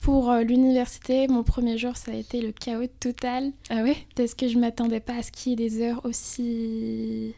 pour 0.00 0.30
euh, 0.30 0.42
l'université, 0.42 1.28
mon 1.28 1.42
premier 1.42 1.76
jour, 1.76 1.96
ça 1.96 2.12
a 2.12 2.14
été 2.14 2.40
le 2.40 2.52
chaos 2.52 2.86
total. 3.00 3.52
Ah 3.68 3.82
oui 3.82 3.94
Parce 4.16 4.34
que 4.34 4.48
je 4.48 4.58
m'attendais 4.58 5.00
pas 5.00 5.16
à 5.16 5.22
ce 5.22 5.30
qu'il 5.30 5.50
y 5.50 5.52
ait 5.52 5.68
des 5.68 5.82
heures 5.82 6.00
aussi... 6.04 7.34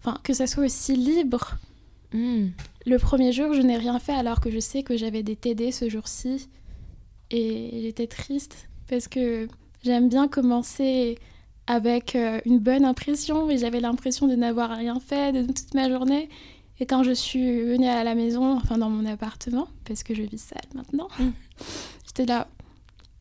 Enfin, 0.00 0.18
que 0.24 0.32
ça 0.34 0.46
soit 0.46 0.64
aussi 0.64 0.96
libre. 0.96 1.56
Hmm. 2.12 2.48
Le 2.84 2.98
premier 2.98 3.32
jour, 3.32 3.54
je 3.54 3.60
n'ai 3.60 3.76
rien 3.76 3.98
fait 3.98 4.12
alors 4.12 4.40
que 4.40 4.50
je 4.50 4.58
sais 4.58 4.82
que 4.82 4.96
j'avais 4.96 5.22
des 5.22 5.36
TD 5.36 5.70
ce 5.70 5.88
jour-ci. 5.88 6.48
Et 7.30 7.80
j'étais 7.82 8.08
triste 8.08 8.68
parce 8.88 9.06
que 9.06 9.46
j'aime 9.84 10.08
bien 10.08 10.26
commencer 10.26 11.16
avec 11.70 12.16
euh, 12.16 12.40
une 12.46 12.58
bonne 12.58 12.84
impression 12.84 13.48
et 13.48 13.56
j'avais 13.56 13.78
l'impression 13.78 14.26
de 14.26 14.34
n'avoir 14.34 14.70
rien 14.70 14.98
fait 14.98 15.32
de 15.32 15.46
toute 15.46 15.72
ma 15.72 15.88
journée. 15.88 16.28
Et 16.80 16.86
quand 16.86 17.04
je 17.04 17.12
suis 17.12 17.62
venue 17.62 17.86
à 17.86 18.02
la 18.02 18.16
maison, 18.16 18.56
enfin 18.56 18.76
dans 18.76 18.90
mon 18.90 19.06
appartement, 19.06 19.68
parce 19.84 20.02
que 20.02 20.12
je 20.12 20.22
vis 20.22 20.42
seule 20.42 20.58
maintenant, 20.74 21.06
hmm. 21.20 21.30
J'étais 22.06 22.26
là, 22.26 22.48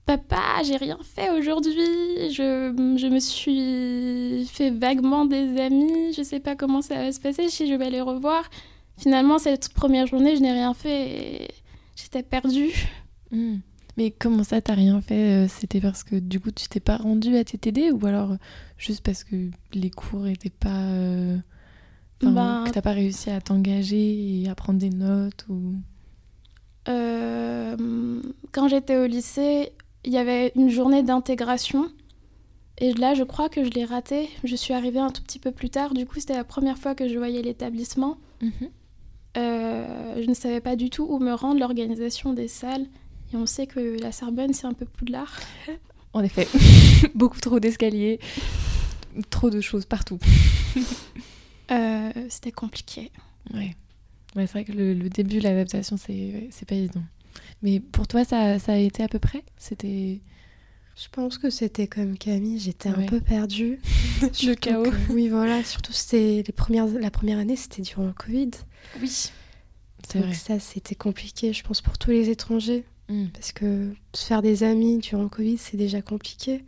papa, 0.07 0.63
j'ai 0.63 0.77
rien 0.77 0.97
fait 1.03 1.29
aujourd'hui, 1.29 2.31
je, 2.31 2.73
je, 2.99 3.05
me 3.05 3.19
suis 3.19 4.47
fait 4.47 4.71
vaguement 4.71 5.25
des 5.25 5.61
amis, 5.61 6.13
je 6.13 6.23
sais 6.23 6.39
pas 6.39 6.55
comment 6.55 6.81
ça 6.81 6.95
va 6.95 7.11
se 7.11 7.19
passer, 7.19 7.49
si 7.49 7.67
je 7.67 7.75
vais 7.75 7.91
les 7.91 8.01
revoir. 8.01 8.49
Finalement, 8.97 9.37
cette 9.37 9.69
première 9.69 10.07
journée, 10.07 10.35
je 10.35 10.41
n'ai 10.41 10.53
rien 10.53 10.73
fait 10.73 11.43
et 11.43 11.47
j'étais 11.95 12.23
perdue. 12.23 12.73
Hmm. 13.29 13.57
Mais 13.99 14.11
comment 14.11 14.45
ça, 14.45 14.61
t'as 14.61 14.75
rien 14.75 15.01
fait 15.01 15.43
euh, 15.43 15.47
C'était 15.49 15.81
parce 15.81 16.05
que 16.05 16.15
du 16.15 16.39
coup, 16.39 16.51
tu 16.51 16.69
t'es 16.69 16.79
pas 16.79 16.95
rendu 16.95 17.35
à 17.35 17.43
TTD 17.43 17.91
ou 17.91 18.05
alors 18.05 18.37
juste 18.77 19.03
parce 19.03 19.25
que 19.25 19.35
les 19.73 19.89
cours 19.89 20.25
étaient 20.27 20.49
pas. 20.49 20.83
Euh... 20.85 21.37
Ben... 22.21 22.63
que 22.65 22.71
t'as 22.71 22.81
pas 22.81 22.93
réussi 22.93 23.29
à 23.29 23.41
t'engager 23.41 24.41
et 24.41 24.47
à 24.47 24.55
prendre 24.55 24.79
des 24.79 24.89
notes 24.89 25.45
ou? 25.49 25.73
Euh, 26.87 28.21
quand 28.53 28.69
j'étais 28.69 28.95
au 28.95 29.05
lycée, 29.05 29.73
il 30.05 30.13
y 30.13 30.17
avait 30.17 30.53
une 30.55 30.69
journée 30.69 31.03
d'intégration. 31.03 31.89
Et 32.77 32.93
là, 32.93 33.15
je 33.15 33.23
crois 33.23 33.49
que 33.49 33.65
je 33.65 33.69
l'ai 33.71 33.83
raté. 33.83 34.29
Je 34.45 34.55
suis 34.55 34.73
arrivée 34.73 34.99
un 34.99 35.11
tout 35.11 35.23
petit 35.23 35.39
peu 35.39 35.51
plus 35.51 35.69
tard. 35.69 35.93
Du 35.93 36.05
coup, 36.05 36.21
c'était 36.21 36.35
la 36.35 36.45
première 36.45 36.77
fois 36.77 36.95
que 36.95 37.09
je 37.09 37.17
voyais 37.17 37.41
l'établissement. 37.41 38.17
Mhm. 38.41 38.51
Euh, 39.35 40.21
je 40.21 40.29
ne 40.29 40.33
savais 40.33 40.61
pas 40.61 40.77
du 40.77 40.89
tout 40.89 41.05
où 41.09 41.19
me 41.19 41.33
rendre 41.33 41.59
l'organisation 41.59 42.31
des 42.31 42.47
salles. 42.47 42.87
Et 43.33 43.35
on 43.35 43.45
sait 43.45 43.67
que 43.67 44.01
la 44.01 44.11
Sorbonne, 44.11 44.53
c'est 44.53 44.67
un 44.67 44.73
peu 44.73 44.85
plus 44.85 45.05
de 45.05 45.11
l'art. 45.11 45.39
En 46.13 46.23
effet, 46.23 46.47
beaucoup 47.15 47.39
trop 47.39 47.59
d'escaliers. 47.59 48.19
trop 49.29 49.49
de 49.49 49.61
choses 49.61 49.85
partout. 49.85 50.19
Euh, 51.71 52.09
c'était 52.29 52.51
compliqué. 52.51 53.11
Ouais. 53.53 53.75
ouais 54.35 54.47
c'est 54.47 54.53
vrai 54.53 54.63
que 54.63 54.71
le, 54.71 54.95
le 54.95 55.07
début, 55.07 55.39
l'adaptation, 55.39 55.97
c'est 55.97 56.65
pas 56.67 56.73
évident. 56.73 57.03
Mais 57.61 57.79
pour 57.79 58.07
toi, 58.07 58.23
ça, 58.25 58.57
ça, 58.59 58.73
a 58.73 58.77
été 58.77 59.03
à 59.03 59.07
peu 59.07 59.19
près? 59.19 59.43
C'était. 59.57 60.19
Je 60.95 61.07
pense 61.11 61.37
que 61.37 61.49
c'était 61.49 61.87
comme 61.87 62.17
Camille, 62.17 62.59
j'étais 62.59 62.89
un 62.89 63.03
peu 63.03 63.21
perdue. 63.21 63.79
le 64.21 64.53
chaos. 64.55 64.91
oui, 65.09 65.29
voilà, 65.29 65.63
surtout 65.63 65.93
c'était 65.93 66.43
les 66.45 66.53
premières, 66.53 66.87
la 66.87 67.11
première 67.11 67.37
année, 67.37 67.55
c'était 67.55 67.81
durant 67.81 68.05
le 68.05 68.13
Covid. 68.13 68.51
Oui. 69.01 69.31
Donc 70.13 70.23
vrai. 70.23 70.33
ça, 70.33 70.59
c'était 70.59 70.95
compliqué, 70.95 71.53
je 71.53 71.63
pense, 71.63 71.81
pour 71.81 71.97
tous 71.97 72.09
les 72.09 72.29
étrangers. 72.29 72.83
Mm. 73.09 73.25
Parce 73.33 73.51
que 73.51 73.91
se 74.13 74.25
faire 74.25 74.41
des 74.41 74.63
amis 74.63 74.99
durant 74.99 75.23
le 75.23 75.29
Covid, 75.29 75.57
c'est 75.57 75.77
déjà 75.77 76.01
compliqué. 76.01 76.63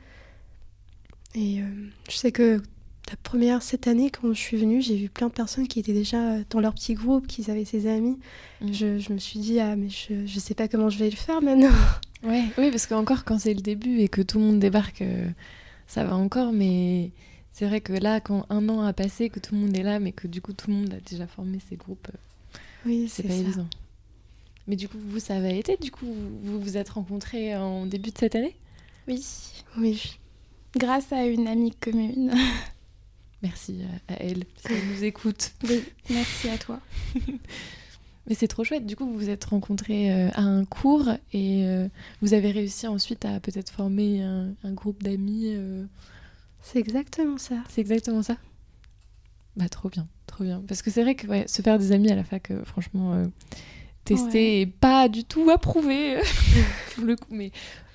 Et 1.36 1.62
euh, 1.62 1.66
je 2.10 2.16
sais 2.16 2.32
que 2.32 2.62
la 3.10 3.16
première, 3.24 3.62
cette 3.62 3.88
année, 3.88 4.10
quand 4.10 4.34
je 4.34 4.40
suis 4.40 4.58
venue, 4.58 4.82
j'ai 4.82 4.96
vu 4.96 5.10
plein 5.10 5.28
de 5.28 5.34
personnes 5.34 5.68
qui 5.68 5.80
étaient 5.80 5.94
déjà 5.94 6.40
dans 6.50 6.60
leur 6.60 6.74
petit 6.74 6.94
groupe, 6.94 7.28
qui 7.28 7.50
avaient 7.50 7.66
ses 7.66 7.88
amis. 7.88 8.18
Mm. 8.62 8.74
Je, 8.74 9.00
je, 9.00 9.14
me 9.14 9.18
suis 9.18 9.40
dit, 9.40 9.60
ah, 9.60 9.76
mais 9.76 9.90
je, 9.90 10.14
ne 10.14 10.40
sais 10.40 10.54
pas 10.54 10.68
comment 10.68 10.90
je 10.90 10.98
vais 10.98 11.10
le 11.10 11.16
faire 11.16 11.42
maintenant. 11.42 11.70
Ouais, 12.24 12.44
oui, 12.60 12.70
parce 12.70 12.86
qu'encore 12.86 13.24
quand 13.24 13.40
c'est 13.40 13.56
le 13.56 13.62
début 13.62 13.98
et 13.98 14.08
que 14.08 14.22
tout 14.22 14.38
le 14.38 14.46
monde 14.46 14.60
débarque, 14.60 15.02
euh, 15.02 15.28
ça 15.88 16.04
va 16.04 16.16
encore, 16.16 16.52
mais 16.52 17.10
c'est 17.52 17.66
vrai 17.66 17.82
que 17.82 17.94
là, 17.94 18.20
quand 18.20 18.46
un 18.52 18.70
an 18.70 18.82
a 18.82 18.94
passé, 18.94 19.30
que 19.30 19.40
tout 19.40 19.56
le 19.56 19.62
monde 19.62 19.76
est 19.76 19.82
là, 19.82 20.00
mais 20.00 20.12
que 20.12 20.28
du 20.28 20.40
coup 20.40 20.54
tout 20.54 20.70
le 20.70 20.76
monde 20.76 20.94
a 20.94 21.00
déjà 21.10 21.26
formé 21.26 21.58
ses 21.68 21.78
groupes, 21.78 22.10
euh, 22.14 22.18
oui, 22.86 23.08
c'est 23.10 23.24
pas 23.24 23.34
évident. 23.34 23.68
Mais 24.72 24.78
du 24.78 24.88
coup, 24.88 24.98
vous, 24.98 25.20
ça 25.20 25.42
va 25.42 25.50
été 25.50 25.76
Du 25.76 25.92
coup, 25.92 26.06
vous 26.44 26.62
vous 26.62 26.78
êtes 26.78 26.88
rencontrés 26.88 27.58
en 27.58 27.86
début 27.86 28.12
de 28.12 28.18
cette 28.18 28.36
année? 28.36 28.56
Oui. 29.06 29.22
Oui. 29.78 30.18
Grâce 30.78 31.12
à 31.12 31.26
une 31.26 31.46
amie 31.46 31.76
commune. 31.76 32.34
Merci 33.44 33.82
à, 34.08 34.14
elle, 34.14 34.46
si 34.56 34.72
elle 34.72 34.88
nous 34.88 35.04
écoute. 35.04 35.52
Oui, 35.68 35.84
merci 36.10 36.48
à 36.48 36.58
toi. 36.58 36.80
Mais 38.28 38.34
c'est 38.34 38.48
trop 38.48 38.64
chouette. 38.64 38.86
Du 38.86 38.96
coup, 38.96 39.06
vous 39.06 39.16
vous 39.16 39.30
êtes 39.30 39.44
rencontrés 39.44 40.10
euh, 40.10 40.30
à 40.36 40.44
un 40.44 40.64
cours 40.64 41.10
et 41.34 41.66
euh, 41.66 41.90
vous 42.22 42.34
avez 42.34 42.52
réussi 42.52 42.88
ensuite 42.88 43.26
à 43.26 43.42
peut-être 43.42 43.72
former 43.72 44.22
un, 44.22 44.72
groupe 44.72 45.04
d'amis. 45.04 45.48
Euh. 45.48 45.84
C'est 46.62 46.80
exactement 46.80 47.38
ça. 47.38 47.56
C'est 47.68 47.82
exactement 47.82 48.24
ça? 48.24 48.38
Bah 49.58 49.68
trop 49.68 49.90
bien, 49.90 50.08
trop 50.28 50.46
bien. 50.46 50.64
Parce 50.66 50.82
que 50.82 50.92
c'est 50.92 51.02
vrai 51.02 51.16
que 51.16 51.28
se 51.46 51.62
faire 51.62 51.78
des 51.78 51.92
amis 51.92 52.10
à 52.10 52.16
la 52.16 52.24
fac, 52.24 52.54
franchement, 52.64 53.26
tester 54.06 54.62
et 54.62 54.66
pas 54.66 55.10
du 55.10 55.24
tout 55.24 55.50
approuvé 55.50 56.18
pour 56.96 57.06
le 57.06 57.16
coup. 57.16 57.30
Mais 57.32 57.52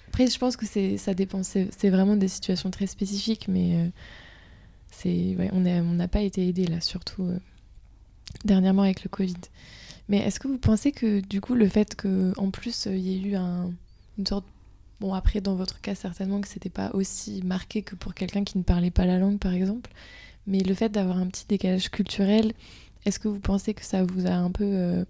après, 0.08 0.26
je 0.26 0.38
pense 0.38 0.56
que 0.56 0.66
c'est 0.66 0.96
ça 0.96 1.14
dépend. 1.14 1.42
C'est 1.42 1.90
vraiment 1.90 2.16
des 2.16 2.28
situations 2.28 2.70
très 2.70 2.86
spécifiques, 2.86 3.48
mais 3.48 3.90
c'est 4.90 5.36
ouais, 5.38 5.50
on 5.52 5.60
n'a 5.60 6.08
pas 6.08 6.20
été 6.20 6.48
aidé 6.48 6.66
là, 6.66 6.80
surtout 6.80 7.30
dernièrement 8.44 8.82
avec 8.82 9.02
le 9.04 9.08
Covid. 9.08 9.34
Mais 10.08 10.18
est-ce 10.18 10.38
que 10.38 10.48
vous 10.48 10.58
pensez 10.58 10.92
que 10.92 11.20
du 11.20 11.40
coup 11.40 11.54
le 11.54 11.68
fait 11.68 11.94
qu'en 11.96 12.50
plus 12.50 12.86
il 12.86 12.98
y 12.98 13.14
ait 13.14 13.28
eu 13.30 13.36
un, 13.36 13.72
une 14.18 14.26
sorte 14.26 14.46
bon 15.00 15.14
après 15.14 15.40
dans 15.40 15.56
votre 15.56 15.80
cas 15.80 15.94
certainement 15.94 16.40
que 16.40 16.48
c'était 16.48 16.70
pas 16.70 16.90
aussi 16.94 17.42
marqué 17.44 17.82
que 17.82 17.96
pour 17.96 18.14
quelqu'un 18.14 18.44
qui 18.44 18.56
ne 18.56 18.62
parlait 18.62 18.90
pas 18.90 19.04
la 19.04 19.18
langue 19.18 19.38
par 19.38 19.52
exemple, 19.52 19.90
mais 20.46 20.60
le 20.60 20.74
fait 20.74 20.90
d'avoir 20.90 21.18
un 21.18 21.26
petit 21.26 21.44
décalage 21.48 21.90
culturel, 21.90 22.52
est-ce 23.04 23.18
que 23.18 23.28
vous 23.28 23.40
pensez 23.40 23.74
que 23.74 23.84
ça 23.84 24.04
vous 24.04 24.26
a 24.26 24.34
un 24.34 24.50
peu 24.50 24.64
euh, 24.64 25.04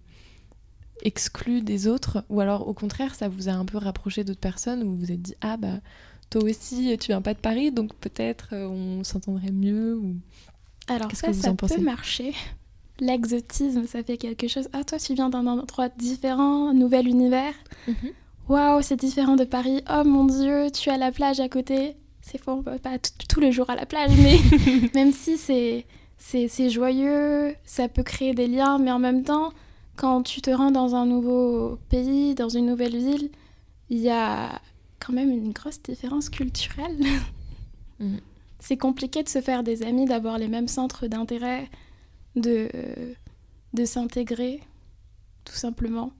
exclu 1.02 1.60
des 1.60 1.88
autres 1.88 2.24
ou 2.28 2.40
alors 2.40 2.68
au 2.68 2.74
contraire 2.74 3.14
ça 3.14 3.28
vous 3.28 3.48
a 3.48 3.52
un 3.52 3.64
peu 3.64 3.78
rapproché 3.78 4.24
d'autres 4.24 4.40
personnes 4.40 4.82
où 4.82 4.92
vous 4.92 4.98
vous 4.98 5.12
êtes 5.12 5.22
dit 5.22 5.34
ah 5.42 5.56
bah 5.56 5.80
toi 6.30 6.42
aussi 6.42 6.96
tu 6.98 7.08
viens 7.08 7.20
pas 7.20 7.34
de 7.34 7.38
Paris 7.38 7.70
donc 7.70 7.94
peut-être 7.94 8.48
euh, 8.52 8.66
on 8.66 9.04
s'entendrait 9.04 9.52
mieux 9.52 9.96
ou 9.96 10.16
alors 10.88 11.10
ça, 11.12 11.28
que 11.28 11.32
vous 11.32 11.42
ça 11.42 11.50
en 11.50 11.56
peut 11.56 11.80
marcher 11.80 12.32
l'exotisme, 13.00 13.86
ça 13.86 14.02
fait 14.02 14.16
quelque 14.16 14.48
chose. 14.48 14.68
Ah, 14.72 14.84
toi, 14.84 14.98
tu 14.98 15.14
viens 15.14 15.28
d'un 15.28 15.46
endroit 15.46 15.88
différent, 15.88 16.72
nouvel 16.72 17.08
univers. 17.08 17.54
Mhm. 17.86 18.12
Waouh, 18.48 18.82
c'est 18.82 18.96
différent 18.96 19.36
de 19.36 19.44
Paris. 19.44 19.82
Oh 19.90 20.04
mon 20.04 20.24
Dieu, 20.24 20.70
tu 20.70 20.90
as 20.90 20.96
la 20.96 21.10
plage 21.10 21.40
à 21.40 21.48
côté. 21.48 21.96
C'est 22.22 22.38
faux, 22.38 22.52
on 22.52 22.62
peut 22.62 22.78
pas 22.78 22.98
tous 23.28 23.40
les 23.40 23.52
jours 23.52 23.70
à 23.70 23.76
la 23.76 23.86
plage, 23.86 24.10
mais 24.18 24.38
même 24.94 25.12
si 25.12 25.36
c'est 25.36 25.86
c'est 26.18 26.70
joyeux, 26.70 27.54
ça 27.64 27.88
peut 27.88 28.02
créer 28.02 28.34
des 28.34 28.48
liens, 28.48 28.78
mais 28.78 28.90
en 28.90 28.98
même 28.98 29.22
temps, 29.22 29.52
quand 29.96 30.22
tu 30.22 30.40
te 30.40 30.50
rends 30.50 30.70
dans 30.70 30.94
un 30.94 31.06
nouveau 31.06 31.78
pays, 31.88 32.34
dans 32.34 32.48
une 32.48 32.66
nouvelle 32.66 32.96
ville, 32.96 33.30
il 33.88 33.98
y 33.98 34.10
a 34.10 34.60
quand 35.00 35.12
même 35.12 35.30
une 35.30 35.52
grosse 35.52 35.82
différence 35.82 36.28
culturelle. 36.28 36.98
Mhm. 37.98 38.20
C'est 38.58 38.76
compliqué 38.76 39.22
de 39.22 39.28
se 39.30 39.40
faire 39.40 39.62
des 39.62 39.82
amis, 39.82 40.04
d'avoir 40.04 40.36
les 40.36 40.48
mêmes 40.48 40.68
centres 40.68 41.06
d'intérêt, 41.06 41.70
de, 42.34 42.68
de 43.72 43.84
s'intégrer, 43.86 44.60
tout 45.46 45.54
simplement. 45.54 46.12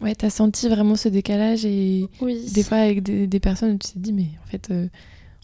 Ouais, 0.00 0.16
t'as 0.16 0.30
senti 0.30 0.68
vraiment 0.68 0.96
ce 0.96 1.08
décalage 1.08 1.64
et 1.64 2.08
des 2.20 2.62
fois 2.64 2.78
avec 2.78 3.04
des, 3.04 3.28
des 3.28 3.38
personnes, 3.38 3.78
tu 3.78 3.92
t'es 3.92 4.00
dit, 4.00 4.12
mais 4.12 4.26
en 4.42 4.46
fait, 4.48 4.72
euh, 4.72 4.88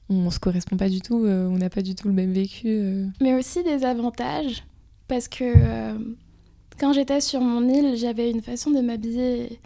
on, 0.09 0.29
se 0.31 0.41
correspond 0.41 0.77
pas 0.77 0.89
du 0.89 1.01
tout, 1.01 1.25
euh, 1.25 1.47
on 1.47 1.59
n'a 1.59 1.71
pas 1.71 1.83
du 1.83 1.95
tout 1.95 2.09
le 2.09 2.15
même 2.15 2.33
vécu. 2.33 2.67
Euh. 2.67 3.07
Mais 3.21 3.35
aussi 3.35 3.63
des 3.63 3.85
avantages, 3.85 4.65
parce 5.07 5.29
que 5.29 5.45
quand 6.79 6.93
j'étais 6.93 7.21
sur 7.21 7.41
mon 7.41 7.69
île, 7.69 7.97
j'avais 7.97 8.31
une 8.31 8.43
façon 8.43 8.71
de 8.71 8.81
m'habiller 8.81 9.61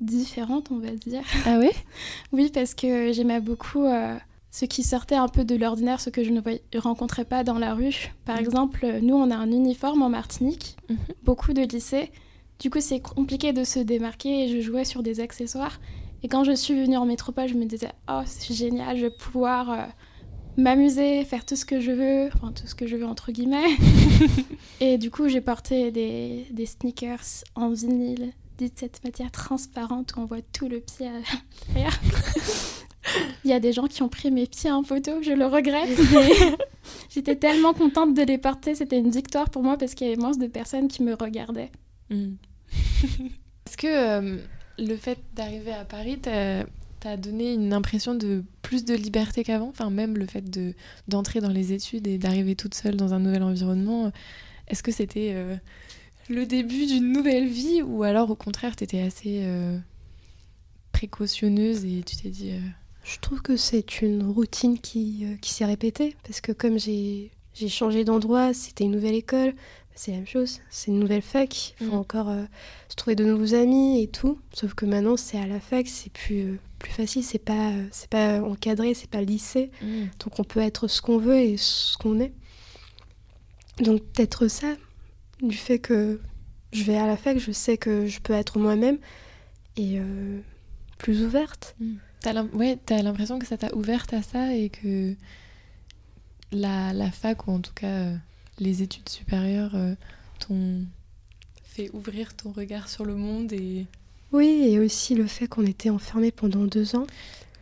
différente, 0.00 0.68
on 0.70 0.78
va 0.78 0.90
dire. 0.90 1.22
Ah 1.46 1.58
oui? 1.58 1.70
Oui, 2.32 2.50
parce 2.52 2.74
que 2.74 3.12
j'aimais 3.12 3.40
beaucoup 3.40 3.86
ce 4.54 4.66
qui 4.66 4.84
sortait 4.84 5.16
un 5.16 5.26
peu 5.26 5.44
de 5.44 5.56
l'ordinaire, 5.56 6.00
ce 6.00 6.10
que 6.10 6.22
je 6.22 6.30
ne 6.30 6.78
rencontrais 6.78 7.24
pas 7.24 7.42
dans 7.42 7.58
la 7.58 7.74
rue. 7.74 8.12
Par 8.24 8.36
mhm. 8.36 8.44
exemple, 8.44 8.98
nous, 9.02 9.16
on 9.16 9.32
a 9.32 9.36
un 9.36 9.50
uniforme 9.50 10.02
en 10.02 10.08
Martinique, 10.08 10.76
mhm. 10.88 10.96
beaucoup 11.24 11.52
de 11.52 11.62
lycées. 11.62 12.12
Du 12.60 12.70
coup, 12.70 12.80
c'est 12.80 13.00
compliqué 13.00 13.52
de 13.52 13.64
se 13.64 13.80
démarquer 13.80 14.44
et 14.44 14.48
je 14.48 14.60
jouais 14.60 14.84
sur 14.84 15.02
des 15.02 15.18
accessoires. 15.18 15.80
Et 16.22 16.28
quand 16.28 16.44
je 16.44 16.52
suis 16.52 16.80
venue 16.80 16.96
en 16.96 17.04
métropole, 17.04 17.48
je 17.48 17.54
me 17.54 17.64
disais, 17.64 17.90
oh, 18.08 18.20
c'est 18.26 18.54
génial, 18.54 18.96
je 18.96 19.06
vais 19.06 19.10
pouvoir 19.10 19.70
euh, 19.70 19.82
m'amuser, 20.56 21.24
faire 21.24 21.44
tout 21.44 21.56
ce 21.56 21.64
que 21.64 21.80
je 21.80 21.90
veux, 21.90 22.28
enfin 22.34 22.52
tout 22.52 22.66
ce 22.66 22.74
que 22.74 22.86
je 22.86 22.96
veux 22.96 23.06
entre 23.06 23.32
guillemets. 23.32 23.76
et 24.80 24.98
du 24.98 25.10
coup, 25.10 25.28
j'ai 25.28 25.40
porté 25.40 25.90
des, 25.90 26.46
des 26.50 26.66
sneakers 26.66 27.44
en 27.54 27.70
vinyle, 27.70 28.32
de 28.58 28.68
cette 28.74 29.02
matière 29.04 29.30
transparente 29.30 30.14
où 30.16 30.20
on 30.20 30.24
voit 30.26 30.42
tout 30.52 30.68
le 30.68 30.80
pied 30.80 31.08
à. 31.08 31.80
Il 33.44 33.50
y 33.50 33.52
a 33.52 33.60
des 33.60 33.72
gens 33.72 33.86
qui 33.86 34.02
ont 34.02 34.08
pris 34.08 34.30
mes 34.30 34.46
pieds 34.46 34.70
en 34.70 34.82
photo, 34.82 35.22
je 35.22 35.32
le 35.32 35.46
regrette. 35.46 35.90
J'étais 37.10 37.36
tellement 37.36 37.74
contente 37.74 38.14
de 38.14 38.22
les 38.22 38.38
porter, 38.38 38.74
c'était 38.74 38.98
une 38.98 39.10
victoire 39.10 39.50
pour 39.50 39.62
moi 39.62 39.76
parce 39.76 39.94
qu'il 39.94 40.06
y 40.06 40.10
avait 40.10 40.20
moins 40.20 40.32
de 40.32 40.46
personnes 40.46 40.88
qui 40.88 41.02
me 41.02 41.14
regardaient. 41.14 41.70
Hmm. 42.10 42.34
Est-ce 43.66 43.76
que 43.76 43.86
euh, 43.86 44.38
le 44.78 44.96
fait 44.96 45.18
d'arriver 45.34 45.72
à 45.72 45.84
Paris 45.84 46.18
t'a 47.04 47.16
donné 47.16 47.52
une 47.52 47.72
impression 47.72 48.14
de 48.14 48.44
plus 48.62 48.84
de 48.84 48.94
liberté 48.94 49.44
qu'avant? 49.44 49.68
Enfin, 49.68 49.90
même 49.90 50.16
le 50.16 50.26
fait 50.26 50.48
de 50.50 50.74
d'entrer 51.06 51.40
dans 51.40 51.50
les 51.50 51.72
études 51.72 52.06
et 52.06 52.18
d'arriver 52.18 52.56
toute 52.56 52.74
seule 52.74 52.96
dans 52.96 53.14
un 53.14 53.20
nouvel 53.20 53.42
environnement, 53.42 54.10
est-ce 54.68 54.82
que 54.82 54.90
c'était 54.90 55.32
euh, 55.34 55.54
le 56.28 56.46
début 56.46 56.86
d'une 56.86 57.12
nouvelle 57.12 57.46
vie 57.46 57.82
ou 57.82 58.02
alors 58.02 58.30
au 58.30 58.36
contraire, 58.36 58.74
t'étais 58.74 59.00
assez 59.00 59.40
euh, 59.42 59.78
précautionneuse 60.92 61.84
et 61.84 62.02
tu 62.04 62.16
t'es 62.16 62.30
dit... 62.30 62.52
Je 63.04 63.18
trouve 63.20 63.42
que 63.42 63.56
c'est 63.56 64.00
une 64.00 64.22
routine 64.22 64.78
qui, 64.78 65.26
euh, 65.26 65.36
qui 65.36 65.52
s'est 65.52 65.66
répétée, 65.66 66.16
parce 66.24 66.40
que 66.40 66.52
comme 66.52 66.78
j'ai 66.78 67.30
changé 67.68 68.02
d'endroit, 68.02 68.54
c'était 68.54 68.84
une 68.84 68.92
nouvelle 68.92 69.14
école, 69.14 69.52
c'est 69.94 70.10
la 70.10 70.18
même 70.18 70.26
chose, 70.26 70.60
c'est 70.70 70.90
une 70.90 70.98
nouvelle 70.98 71.22
fac, 71.22 71.70
il 71.80 71.86
faut 71.86 71.96
mm. 71.96 71.98
encore 71.98 72.28
euh, 72.28 72.44
se 72.88 72.96
trouver 72.96 73.14
de 73.16 73.24
nouveaux 73.24 73.54
amis 73.54 74.02
et 74.02 74.08
tout, 74.08 74.40
sauf 74.52 74.74
que 74.74 74.86
maintenant 74.86 75.16
c'est 75.16 75.38
à 75.38 75.46
la 75.46 75.60
fac, 75.60 75.86
c'est 75.86 76.12
plus, 76.12 76.40
euh, 76.42 76.58
plus 76.78 76.92
facile, 76.92 77.22
c'est 77.22 77.38
pas, 77.38 77.72
c'est 77.90 78.10
pas 78.10 78.42
encadré, 78.42 78.94
c'est 78.94 79.10
pas 79.10 79.22
lycée, 79.22 79.70
mm. 79.82 80.06
donc 80.18 80.38
on 80.38 80.44
peut 80.44 80.60
être 80.60 80.88
ce 80.88 81.00
qu'on 81.00 81.18
veut 81.18 81.38
et 81.38 81.56
ce 81.56 81.96
qu'on 81.96 82.20
est. 82.20 82.32
Donc 83.80 84.02
peut-être 84.02 84.48
ça, 84.48 84.74
du 85.42 85.56
fait 85.56 85.78
que 85.78 86.20
je 86.72 86.82
vais 86.84 86.96
à 86.96 87.06
la 87.06 87.16
fac, 87.16 87.38
je 87.38 87.52
sais 87.52 87.76
que 87.76 88.06
je 88.06 88.20
peux 88.20 88.32
être 88.32 88.58
moi-même 88.58 88.98
et 89.76 90.00
plus 90.98 91.24
ouverte. 91.24 91.74
Mm. 91.80 91.94
T'as 92.20 92.42
ouais, 92.42 92.78
as 92.88 93.02
l'impression 93.02 93.38
que 93.38 93.46
ça 93.46 93.58
t'a 93.58 93.74
ouverte 93.74 94.14
à 94.14 94.22
ça 94.22 94.54
et 94.54 94.70
que 94.70 95.14
la, 96.52 96.94
la, 96.94 97.10
fac, 97.10 97.46
ou 97.46 97.50
en 97.50 97.60
tout 97.60 97.74
cas 97.74 97.86
euh, 97.86 98.16
les 98.58 98.82
études 98.82 99.08
supérieures, 99.08 99.74
euh, 99.74 99.94
t'ont 100.40 100.84
fait 101.62 101.90
ouvrir 101.92 102.34
ton 102.34 102.52
regard 102.52 102.88
sur 102.88 103.04
le 103.04 103.14
monde 103.14 103.52
et... 103.52 103.86
Oui, 104.32 104.66
et 104.68 104.78
aussi 104.80 105.14
le 105.14 105.26
fait 105.26 105.46
qu'on 105.46 105.64
était 105.64 105.90
enfermés 105.90 106.32
pendant 106.32 106.64
deux 106.64 106.96
ans. 106.96 107.06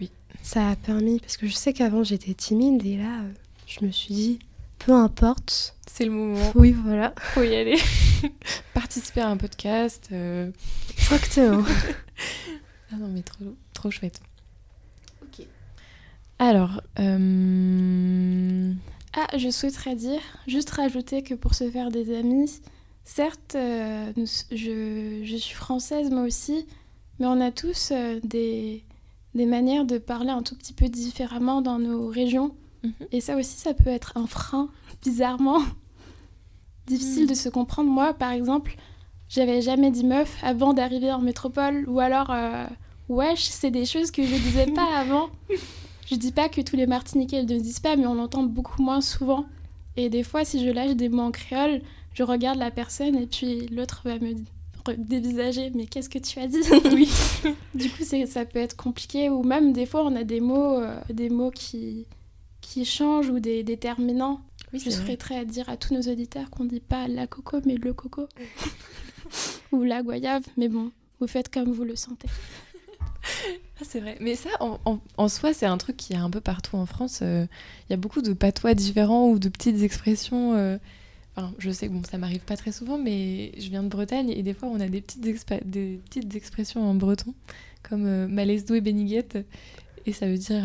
Oui. 0.00 0.10
Ça 0.42 0.70
a 0.70 0.76
permis, 0.76 1.20
parce 1.20 1.36
que 1.36 1.46
je 1.46 1.52
sais 1.52 1.72
qu'avant 1.72 2.02
j'étais 2.02 2.32
timide 2.32 2.84
et 2.86 2.96
là, 2.96 3.20
euh, 3.20 3.32
je 3.66 3.84
me 3.84 3.90
suis 3.90 4.14
dit, 4.14 4.38
peu 4.78 4.92
importe. 4.92 5.76
C'est 5.86 6.06
le 6.06 6.12
moment. 6.12 6.52
Oui, 6.54 6.72
voilà. 6.72 7.12
Faut 7.18 7.42
y 7.42 7.54
aller. 7.54 7.78
Participer 8.74 9.20
à 9.20 9.28
un 9.28 9.36
podcast. 9.36 10.08
Exactement. 10.96 11.64
ah 12.92 12.96
non, 12.96 13.08
mais 13.08 13.22
trop, 13.22 13.44
trop 13.74 13.90
chouette. 13.90 14.20
Alors, 16.42 16.82
euh, 16.98 18.72
Ah, 19.14 19.36
je 19.36 19.50
souhaiterais 19.50 19.94
dire, 19.94 20.20
juste 20.46 20.70
rajouter 20.70 21.22
que 21.22 21.34
pour 21.34 21.54
se 21.54 21.70
faire 21.70 21.90
des 21.90 22.16
amis, 22.16 22.62
certes, 23.04 23.54
euh, 23.56 24.10
je, 24.50 25.20
je, 25.22 25.36
suis 25.36 25.54
française 25.54 26.10
moi 26.10 26.22
aussi, 26.22 26.66
mais 27.18 27.26
on 27.26 27.40
a 27.40 27.50
tous 27.50 27.90
euh, 27.92 28.20
des, 28.24 28.84
des 29.34 29.44
manières 29.44 29.84
de 29.84 29.98
parler 29.98 30.30
un 30.30 30.42
tout 30.42 30.56
petit 30.56 30.72
peu 30.72 30.88
différemment 30.88 31.60
dans 31.60 31.78
nos 31.78 32.08
régions. 32.08 32.54
Mhm. 32.82 32.92
Et 33.12 33.20
ça 33.20 33.36
aussi, 33.36 33.58
ça 33.58 33.74
peut 33.74 33.90
être 33.90 34.16
un 34.16 34.26
frein, 34.26 34.68
bizarrement. 35.02 35.60
Difficile 36.86 37.28
de 37.28 37.34
se 37.34 37.48
comprendre. 37.48 37.90
Moi, 37.90 38.14
par 38.14 38.32
exemple, 38.32 38.76
j'avais 39.28 39.62
jamais 39.62 39.90
dit 39.90 40.04
meuf 40.04 40.38
avant 40.42 40.72
d'arriver 40.72 41.12
en 41.12 41.20
métropole, 41.20 41.84
ou 41.86 42.00
alors 42.00 42.30
euh, 42.30 42.66
wesh, 43.08 43.44
c'est 43.44 43.70
des 43.70 43.84
choses 43.84 44.10
que 44.10 44.24
je 44.24 44.34
disais 44.34 44.66
pas 44.66 44.88
avant. 44.96 45.28
Je 46.12 46.18
dis 46.18 46.30
pas 46.30 46.50
que 46.50 46.60
tous 46.60 46.76
les 46.76 46.86
Martiniquais 46.86 47.42
ne 47.42 47.58
disent 47.58 47.80
pas, 47.80 47.96
mais 47.96 48.06
on 48.06 48.12
l'entend 48.12 48.42
beaucoup 48.42 48.82
moins 48.82 49.00
souvent. 49.00 49.46
Et 49.96 50.10
des 50.10 50.22
fois, 50.22 50.44
si 50.44 50.62
je 50.62 50.70
lâche 50.70 50.94
des 50.94 51.08
mots 51.08 51.22
en 51.22 51.30
créole, 51.30 51.80
je 52.12 52.22
regarde 52.22 52.58
la 52.58 52.70
personne 52.70 53.16
et 53.16 53.26
puis 53.26 53.66
l'autre 53.68 54.02
va 54.04 54.18
me 54.18 54.34
dévisager. 54.98 55.72
Mais 55.74 55.86
qu'est-ce 55.86 56.10
que 56.10 56.18
tu 56.18 56.38
as 56.38 56.48
dit? 56.48 56.60
Oui. 56.92 57.08
du 57.74 57.88
coup, 57.88 58.04
ça 58.04 58.44
peut 58.44 58.58
être 58.58 58.76
compliqué. 58.76 59.30
Ou 59.30 59.42
même 59.42 59.72
des 59.72 59.86
fois, 59.86 60.04
on 60.04 60.14
a 60.14 60.22
des 60.22 60.40
mots, 60.40 60.80
euh, 60.80 61.00
des 61.08 61.30
mots 61.30 61.50
qui, 61.50 62.06
qui 62.60 62.84
changent 62.84 63.30
ou 63.30 63.40
des 63.40 63.62
déterminants. 63.62 64.42
je 64.74 64.90
serais 64.90 65.16
très 65.16 65.38
à 65.38 65.46
dire 65.46 65.66
à 65.70 65.78
tous 65.78 65.94
nos 65.94 66.02
auditeurs 66.02 66.50
qu'on 66.50 66.66
dit 66.66 66.80
pas 66.80 67.08
la 67.08 67.26
coco, 67.26 67.62
mais 67.64 67.76
le 67.76 67.94
coco. 67.94 68.28
ou 69.72 69.82
la 69.82 70.02
goyave. 70.02 70.44
Mais 70.58 70.68
bon, 70.68 70.90
vous 71.20 71.26
faites 71.26 71.48
comme 71.48 71.72
vous 71.72 71.84
le 71.84 71.96
sentez. 71.96 72.28
Ah, 73.82 73.84
c'est 73.88 73.98
vrai. 73.98 74.16
Mais 74.20 74.36
ça, 74.36 74.50
en, 74.60 75.28
soi, 75.28 75.52
c'est 75.52 75.66
un 75.66 75.76
truc 75.76 75.96
qui 75.96 76.12
est 76.12 76.16
un 76.16 76.30
peu 76.30 76.40
partout 76.40 76.76
en 76.76 76.86
France. 76.86 77.18
Euh, 77.22 77.46
il 77.88 77.92
y 77.92 77.94
a 77.94 77.96
beaucoup 77.96 78.22
de 78.22 78.32
patois 78.32 78.74
différents 78.74 79.28
ou 79.28 79.40
de 79.40 79.48
petites 79.48 79.82
expressions. 79.82 80.54
Euh, 80.54 80.78
enfin, 81.34 81.52
je 81.58 81.68
sais 81.72 81.88
que 81.88 81.92
bon, 81.92 82.02
ça 82.08 82.16
m'arrive 82.16 82.44
pas 82.44 82.56
très 82.56 82.70
souvent, 82.70 82.96
mais 82.96 83.50
je 83.58 83.70
viens 83.70 83.82
de 83.82 83.88
Bretagne 83.88 84.30
et 84.30 84.44
des 84.44 84.54
fois, 84.54 84.68
on 84.68 84.78
a 84.78 84.86
des 84.86 85.00
petites, 85.00 85.20
des 85.20 86.00
petites 86.04 86.36
expressions 86.36 86.88
en 86.88 86.94
breton, 86.94 87.34
comme 87.82 88.06
euh, 88.06 88.28
malaise 88.28 88.70
et 88.70 88.80
béniguette. 88.80 89.38
Et 90.06 90.12
ça 90.12 90.26
veut 90.28 90.38
dire 90.38 90.62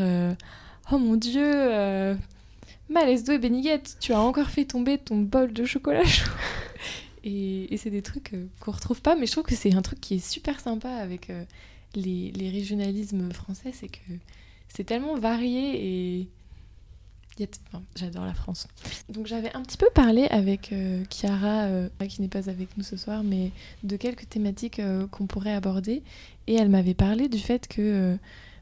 Oh 0.91 0.99
mon 0.99 1.15
Dieu, 1.15 1.43
euh, 1.43 2.13
malaise 2.87 3.27
et 3.31 3.39
béniguette, 3.39 3.97
tu 3.99 4.13
as 4.13 4.19
encore 4.19 4.49
fait 4.49 4.65
tomber 4.65 4.99
ton 4.99 5.21
bol 5.21 5.53
de 5.53 5.65
chocolat 5.65 6.05
chaud. 6.05 6.29
et, 7.23 7.73
et 7.73 7.77
c'est 7.77 7.89
des 7.89 8.03
trucs 8.03 8.35
qu'on 8.59 8.71
retrouve 8.71 9.01
pas, 9.01 9.15
mais 9.15 9.25
je 9.25 9.31
trouve 9.31 9.45
que 9.45 9.55
c'est 9.55 9.73
un 9.73 9.81
truc 9.81 9.99
qui 9.99 10.15
est 10.15 10.29
super 10.29 10.59
sympa 10.59 10.89
avec 10.89 11.31
les, 11.97 12.49
régionalismes 12.49 13.31
français, 13.33 13.71
c'est 13.73 13.89
que 13.89 14.13
c'est 14.69 14.83
tellement 14.83 15.17
varié 15.17 16.19
et 16.19 16.27
J'adore 17.95 18.25
la 18.25 18.33
France. 18.33 18.67
Donc 19.09 19.27
j'avais 19.27 19.53
un 19.53 19.61
petit 19.61 19.77
peu 19.77 19.89
parlé 19.93 20.25
avec 20.27 20.71
euh, 20.71 21.03
Chiara, 21.09 21.65
euh, 21.65 21.89
qui 22.09 22.21
n'est 22.21 22.27
pas 22.27 22.49
avec 22.49 22.75
nous 22.77 22.83
ce 22.83 22.97
soir, 22.97 23.23
mais 23.23 23.51
de 23.83 23.95
quelques 23.95 24.27
thématiques 24.27 24.79
euh, 24.79 25.05
qu'on 25.07 25.27
pourrait 25.27 25.53
aborder. 25.53 26.01
Et 26.47 26.55
elle 26.55 26.69
m'avait 26.69 26.95
parlé 26.95 27.29
du 27.29 27.37
fait 27.37 27.67
que 27.67 28.17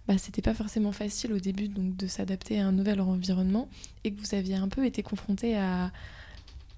bah, 0.08 0.18
c'était 0.18 0.42
pas 0.42 0.54
forcément 0.54 0.92
facile 0.92 1.34
au 1.34 1.40
début 1.40 1.68
donc, 1.68 1.96
de 1.96 2.08
s'adapter 2.08 2.60
à 2.60 2.68
un 2.68 2.72
nouvel 2.72 3.00
environnement 3.00 3.70
et 4.04 4.12
que 4.12 4.20
vous 4.20 4.36
aviez 4.36 4.56
un 4.56 4.68
peu 4.68 4.86
été 4.86 5.04
confronté 5.04 5.56
à 5.58 5.92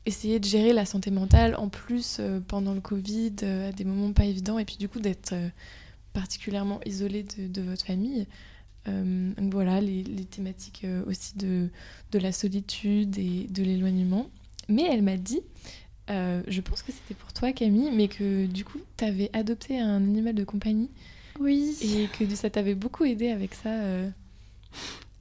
essayer 0.06 0.40
de 0.40 0.46
gérer 0.46 0.74
la 0.74 0.86
santé 0.86 1.12
mentale 1.12 1.56
en 1.56 1.68
plus 1.68 2.22
pendant 2.48 2.74
le 2.74 2.80
Covid, 2.80 3.34
à 3.44 3.72
des 3.72 3.84
moments 3.84 4.14
pas 4.14 4.26
évidents, 4.26 4.60
et 4.60 4.66
puis 4.66 4.78
du 4.78 4.88
coup 4.88 5.00
d'être 5.00 5.34
particulièrement 6.18 6.80
isolé 6.84 7.24
de, 7.24 7.62
votre 7.62 7.86
famille. 7.86 8.26
Euh, 8.88 9.32
voilà, 9.52 9.80
les, 9.80 10.04
thématiques 10.26 10.82
euh, 10.84 11.04
aussi 11.06 11.38
de, 11.38 11.70
de, 12.12 12.18
la 12.18 12.32
solitude 12.32 13.20
et 13.20 13.46
de 13.48 13.62
l'éloignement. 13.62 14.28
Mais 14.68 14.88
elle 14.90 15.04
m'a 15.04 15.18
dit, 15.18 15.42
euh, 16.10 16.42
je 16.48 16.62
pense 16.62 16.82
que 16.82 16.92
c'était 16.92 17.14
pour 17.14 17.34
toi 17.34 17.52
Camille, 17.52 17.92
mais 17.94 18.08
que 18.08 18.48
du 18.48 18.66
coup, 18.66 18.80
tu 18.98 19.06
avais 19.06 19.30
adopté 19.34 19.80
un 19.80 19.98
animal 19.98 20.34
de 20.34 20.44
compagnie. 20.44 20.90
Oui. 21.40 21.78
Et 21.84 22.08
que 22.08 22.34
ça 22.34 22.50
t'avait 22.50 22.74
beaucoup 22.74 23.06
aidé 23.06 23.30
avec 23.30 23.54
ça. 23.54 23.70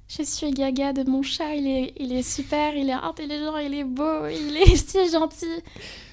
Je 0.08 0.22
suis 0.22 0.50
gaga 0.50 0.94
de 0.94 1.02
mon 1.02 1.22
chat, 1.22 1.56
il 1.56 1.66
est, 1.66 1.92
il 1.98 2.10
est 2.10 2.22
super, 2.22 2.74
il 2.74 2.88
est 2.88 2.92
intelligent, 2.92 3.58
il 3.58 3.74
est 3.74 3.84
beau, 3.84 4.26
il 4.28 4.56
est 4.56 4.76
si 4.88 5.10
gentil. 5.10 5.60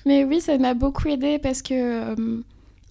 Mais 0.05 0.25
oui, 0.25 0.41
ça 0.41 0.57
m'a 0.57 0.73
beaucoup 0.73 1.07
aidé 1.07 1.39
parce 1.39 1.61
que 1.61 2.43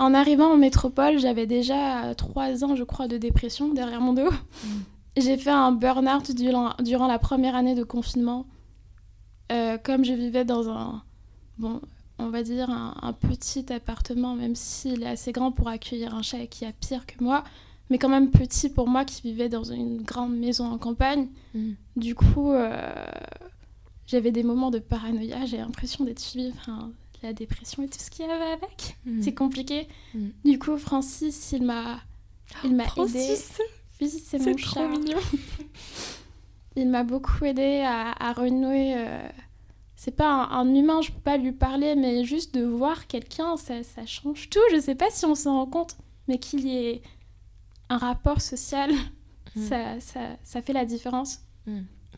en 0.02 0.14
arrivant 0.14 0.52
en 0.52 0.56
métropole, 0.56 1.20
j'avais 1.20 1.46
déjà 1.46 2.12
trois 2.16 2.64
ans, 2.64 2.74
je 2.74 2.82
crois, 2.82 3.06
de 3.06 3.18
dépression 3.18 3.72
derrière 3.72 4.00
mon 4.00 4.12
dos. 4.12 4.30
Mm. 4.30 4.68
J'ai 5.16 5.36
fait 5.36 5.50
un 5.50 5.70
burn-out 5.70 6.32
durant, 6.32 7.06
la 7.06 7.18
première 7.20 7.54
année 7.54 7.76
de 7.76 7.84
confinement. 7.84 8.46
Euh, 9.52 9.78
comme 9.78 10.04
je 10.04 10.12
vivais 10.12 10.44
dans 10.44 10.68
un, 10.68 11.02
bon, 11.58 11.80
on 12.18 12.30
va 12.30 12.42
dire 12.42 12.68
un, 12.70 13.12
petit 13.12 13.72
appartement, 13.72 14.34
même 14.34 14.56
s'il 14.56 15.04
est 15.04 15.08
assez 15.08 15.30
grand 15.30 15.52
pour 15.52 15.68
accueillir 15.68 16.14
un 16.16 16.22
chat 16.22 16.46
qui 16.46 16.64
a 16.64 16.72
pire 16.72 17.06
que 17.06 17.22
moi, 17.22 17.44
mais 17.88 17.98
quand 17.98 18.08
même 18.08 18.30
petit 18.30 18.70
pour 18.70 18.88
moi 18.88 19.04
qui 19.04 19.22
vivais 19.22 19.48
dans 19.48 19.64
une 19.64 20.02
grande 20.02 20.34
maison 20.34 20.66
en 20.66 20.78
campagne. 20.78 21.28
Mm. 21.54 21.72
Du 21.94 22.16
coup, 22.16 22.50
euh, 22.50 22.92
j'avais 24.06 24.32
des 24.32 24.42
moments 24.42 24.72
de 24.72 24.80
paranoïa, 24.80 25.44
j'ai 25.44 25.58
l'impression 25.58 26.04
d'être 26.04 26.18
suivie 26.18 26.54
la 27.22 27.32
dépression 27.32 27.82
et 27.82 27.88
tout 27.88 27.98
ce 27.98 28.10
qu'il 28.10 28.26
y 28.26 28.30
avait 28.30 28.52
avec. 28.52 28.96
Mm. 29.04 29.22
C'est 29.22 29.34
compliqué. 29.34 29.88
Mm. 30.14 30.28
Du 30.44 30.58
coup, 30.58 30.76
Francis, 30.78 31.52
il 31.52 31.64
m'a 31.64 32.00
il 32.64 32.74
m'a 32.74 32.84
aidé. 32.84 33.36
Oui, 34.00 34.08
c'est 34.08 34.38
mon 34.38 34.54
trop 34.56 34.88
mignon. 34.88 35.18
il 36.76 36.88
m'a 36.88 37.04
beaucoup 37.04 37.44
aidé 37.44 37.82
à, 37.86 38.32
renouer. 38.32 38.94
Euh, 38.96 39.28
c'est 39.96 40.16
pas 40.16 40.28
un, 40.28 40.74
humain, 40.74 41.00
je 41.02 41.12
peux 41.12 41.20
pas 41.20 41.36
lui 41.36 41.52
parler, 41.52 41.94
mais 41.94 42.24
juste 42.24 42.54
de 42.54 42.64
voir 42.64 43.06
quelqu'un, 43.06 43.56
ça, 43.56 43.82
ça, 43.82 44.04
change 44.06 44.50
tout. 44.50 44.60
Je 44.72 44.80
sais 44.80 44.96
pas 44.96 45.10
si 45.10 45.24
on 45.24 45.34
s'en 45.34 45.54
rend 45.54 45.66
compte, 45.66 45.96
mais 46.26 46.38
qu'il 46.38 46.66
y 46.66 46.76
ait 46.76 47.02
un 47.88 47.98
rapport 47.98 48.40
social, 48.40 48.90
mm. 49.56 49.62
ça, 49.62 50.00
ça, 50.00 50.20
ça, 50.42 50.62
fait 50.62 50.72
la 50.72 50.84
différence. 50.84 51.40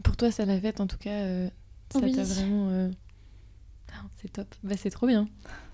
Pour 0.02 0.16
toi, 0.16 0.30
ça 0.30 0.46
l'a 0.46 0.58
fait 0.58 0.80
en 0.80 0.86
tout 0.86 0.98
cas. 0.98 1.10
Euh, 1.10 1.48
ça 1.90 2.00
t'a 2.00 2.22
vraiment. 2.22 2.68
Euh, 2.70 2.90
c'est 4.16 4.32
top. 4.32 4.54
Bah, 4.62 4.74
c'est 4.76 4.90
trop 4.90 5.06
bien. 5.06 5.28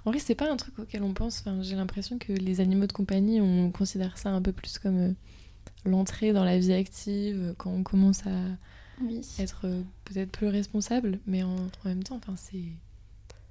En 0.04 0.10
vrai, 0.10 0.20
c'est 0.20 0.34
pas 0.34 0.50
un 0.50 0.56
truc 0.56 0.78
auquel 0.78 1.02
on 1.02 1.12
pense. 1.12 1.40
Enfin, 1.40 1.62
j'ai 1.62 1.76
l'impression 1.76 2.18
que 2.18 2.32
les 2.32 2.60
animaux 2.60 2.86
de 2.86 2.92
compagnie, 2.92 3.40
on 3.40 3.70
considère 3.70 4.18
ça 4.18 4.30
un 4.30 4.40
peu 4.40 4.52
plus 4.52 4.78
comme 4.78 4.98
euh, 4.98 5.12
l'entrée 5.84 6.32
dans 6.32 6.44
la 6.44 6.58
vie 6.58 6.72
active, 6.72 7.36
euh, 7.40 7.54
quand 7.56 7.70
on 7.70 7.82
commence 7.82 8.26
à 8.26 8.30
être 9.38 9.62
euh, 9.64 9.82
peut-être 10.04 10.30
plus 10.30 10.48
responsable. 10.48 11.18
Mais 11.26 11.42
en, 11.42 11.56
même 11.84 12.02
temps, 12.02 12.16
enfin, 12.16 12.34
c'est 12.36 12.64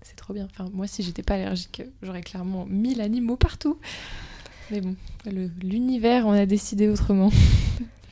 c'est 0.02 0.16
trop 0.16 0.34
bien. 0.34 0.48
Enfin, 0.50 0.70
moi, 0.74 0.88
si 0.88 1.04
j'étais 1.04 1.24
pas 1.24 1.36
allergique, 1.36 1.84
j'aurais 2.02 2.22
clairement 2.22 2.66
mille 2.66 3.02
animaux 3.02 3.36
partout. 3.36 3.78
Mais 4.72 4.82
bon, 4.82 4.96
l'univers, 5.62 6.26
on 6.26 6.32
a 6.32 6.46
décidé 6.46 6.90
autrement. 6.90 7.32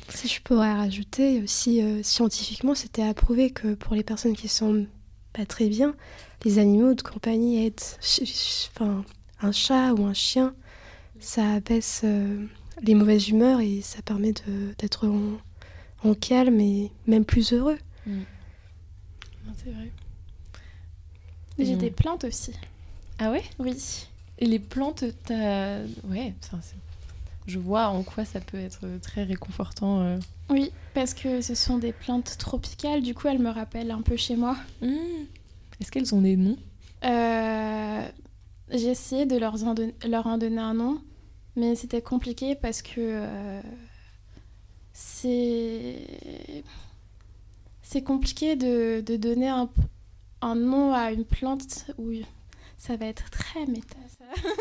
Si 0.10 0.30
je 0.30 0.42
pourrais 0.42 0.74
rajouter 0.74 1.44
aussi, 1.44 1.82
scientifiquement, 2.02 2.76
c'était 2.76 3.04
approuvé 3.04 3.52
que 3.52 3.74
pour 3.74 3.94
les 3.94 4.04
personnes 4.04 4.38
qui 4.38 4.48
sont 4.48 4.88
pas 5.38 5.46
très 5.46 5.70
bien, 5.70 5.96
les 6.44 6.58
animaux 6.58 6.96
de 6.96 7.02
compagnie 7.04 7.64
aident. 7.64 7.80
Enfin, 8.76 9.06
un 9.42 9.52
chat 9.52 9.94
ou 9.94 10.06
un 10.06 10.14
chien, 10.16 10.56
ça 11.20 11.54
abaisse 11.54 12.02
euh, 12.04 12.44
les 12.82 12.96
mauvaises 12.96 13.30
humeurs 13.30 13.62
et 13.62 13.82
ça 13.82 14.02
permet 14.02 14.34
d'être 14.80 15.08
en, 15.08 16.14
calme 16.16 16.60
et 16.60 16.92
même 17.06 17.24
plus 17.24 17.54
heureux. 17.54 17.78
Mm. 18.08 18.22
C'est 19.58 19.72
vrai. 19.72 19.92
J'ai 21.60 21.76
des 21.76 21.92
plantes 21.92 22.24
aussi. 22.24 22.54
Ah 23.20 23.30
ouais? 23.30 23.44
Oui. 23.60 24.08
Et 24.40 24.46
les 24.46 24.60
plantes, 24.60 25.04
t'as... 25.26 25.82
Ouais, 26.06 26.34
je 27.46 27.60
vois 27.60 27.88
en 27.88 28.04
quoi 28.04 28.26
ça 28.26 28.40
peut 28.40 28.60
être 28.60 28.88
très 29.02 29.24
réconfortant. 29.24 30.02
Euh. 30.02 30.18
Oui, 30.50 30.72
parce 30.94 31.14
que 31.14 31.42
ce 31.42 31.56
sont 31.56 31.78
des 31.78 31.94
plantes 31.94 32.38
tropicales, 32.38 33.02
du 33.02 33.14
coup 33.14 33.28
elles 33.28 33.40
me 33.40 33.50
rappellent 33.50 33.92
un 33.92 34.02
peu 34.02 34.16
chez 34.16 34.36
moi. 34.36 34.56
Mmh. 34.82 34.88
Est-ce 35.80 35.92
qu'elles 35.92 36.16
ont 36.16 36.22
des 36.22 36.36
noms? 36.38 36.58
Euh, 37.04 38.08
J'ai 38.72 38.88
essayé 38.90 39.26
de 39.26 39.38
leur 39.38 39.64
en, 39.64 39.76
leur 40.08 40.28
en, 40.28 40.38
donner 40.38 40.60
un 40.60 40.74
nom, 40.74 41.02
mais 41.56 41.76
c'était 41.76 42.02
compliqué 42.02 42.56
parce 42.56 42.82
que 42.82 42.96
euh, 42.98 43.62
c'est 44.94 46.64
c'est 47.82 48.04
compliqué 48.04 48.56
de, 48.56 49.02
de 49.02 49.16
donner 49.16 49.48
un, 49.48 49.70
un, 50.42 50.56
nom 50.56 50.94
à 50.94 51.12
une 51.12 51.24
plante 51.24 51.86
où 51.98 52.12
ça 52.78 52.98
va 52.98 53.06
être 53.06 53.30
très 53.30 53.66
méta. 53.66 53.96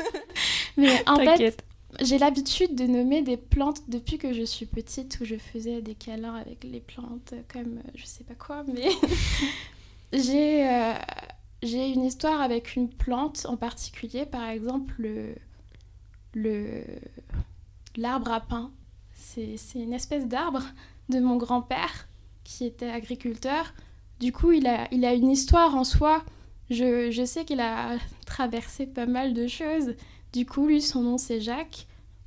mais 0.77 1.03
en 1.09 1.17
fait, 1.17 1.65
j'ai 2.01 2.19
l'habitude 2.19 2.75
de 2.75 2.87
nommer 2.87 3.23
des 3.23 3.37
plantes 3.37 3.89
depuis 3.89 4.19
que 4.19 4.33
je 4.33 4.43
suis 4.43 4.67
petite 4.67 5.19
où 5.21 5.25
je 5.25 5.37
faisais 5.37 5.83
des 5.83 5.95
câlins 5.95 6.35
avec 6.35 6.65
les 6.65 6.81
plantes 6.81 7.35
comme 7.49 7.81
je 7.95 8.05
sais 8.05 8.25
pas 8.25 8.35
quoi, 8.35 8.65
mais 8.65 8.89
J'ai 10.13 10.69
euh, 10.69 10.95
j'ai 11.63 11.89
une 11.89 12.05
histoire 12.05 12.41
avec 12.41 12.77
une 12.77 12.89
plante 12.89 13.47
en 13.49 13.57
particulier, 13.57 14.25
par 14.25 14.49
exemple 14.49 14.95
le 16.35 16.83
l'arbre 17.97 18.31
à 18.31 18.41
pain. 18.41 18.71
C'est 19.15 19.57
une 19.75 19.93
espèce 19.93 20.27
d'arbre 20.27 20.63
de 21.09 21.19
mon 21.19 21.37
grand-père 21.37 22.09
qui 22.45 22.65
était 22.65 22.91
agriculteur. 22.91 23.73
Du 24.21 24.33
coup, 24.33 24.53
il 24.53 24.67
a, 24.67 24.87
il 24.93 25.05
a 25.05 25.15
une 25.15 25.31
histoire 25.31 25.75
en 25.75 25.85
soi. 25.85 26.23
Je, 26.71 27.11
je 27.11 27.25
sais 27.25 27.45
qu'il 27.45 27.61
a 27.61 27.97
traversé 28.27 28.87
pas 28.87 29.07
mal 29.07 29.35
de 29.35 29.47
choses. 29.47 29.95
Du 30.37 30.45
coup, 30.45 30.67
lui, 30.67 30.83
son 30.83 31.01
nom, 31.01 31.17
c'est 31.17 31.41
Jacques. 31.41 31.87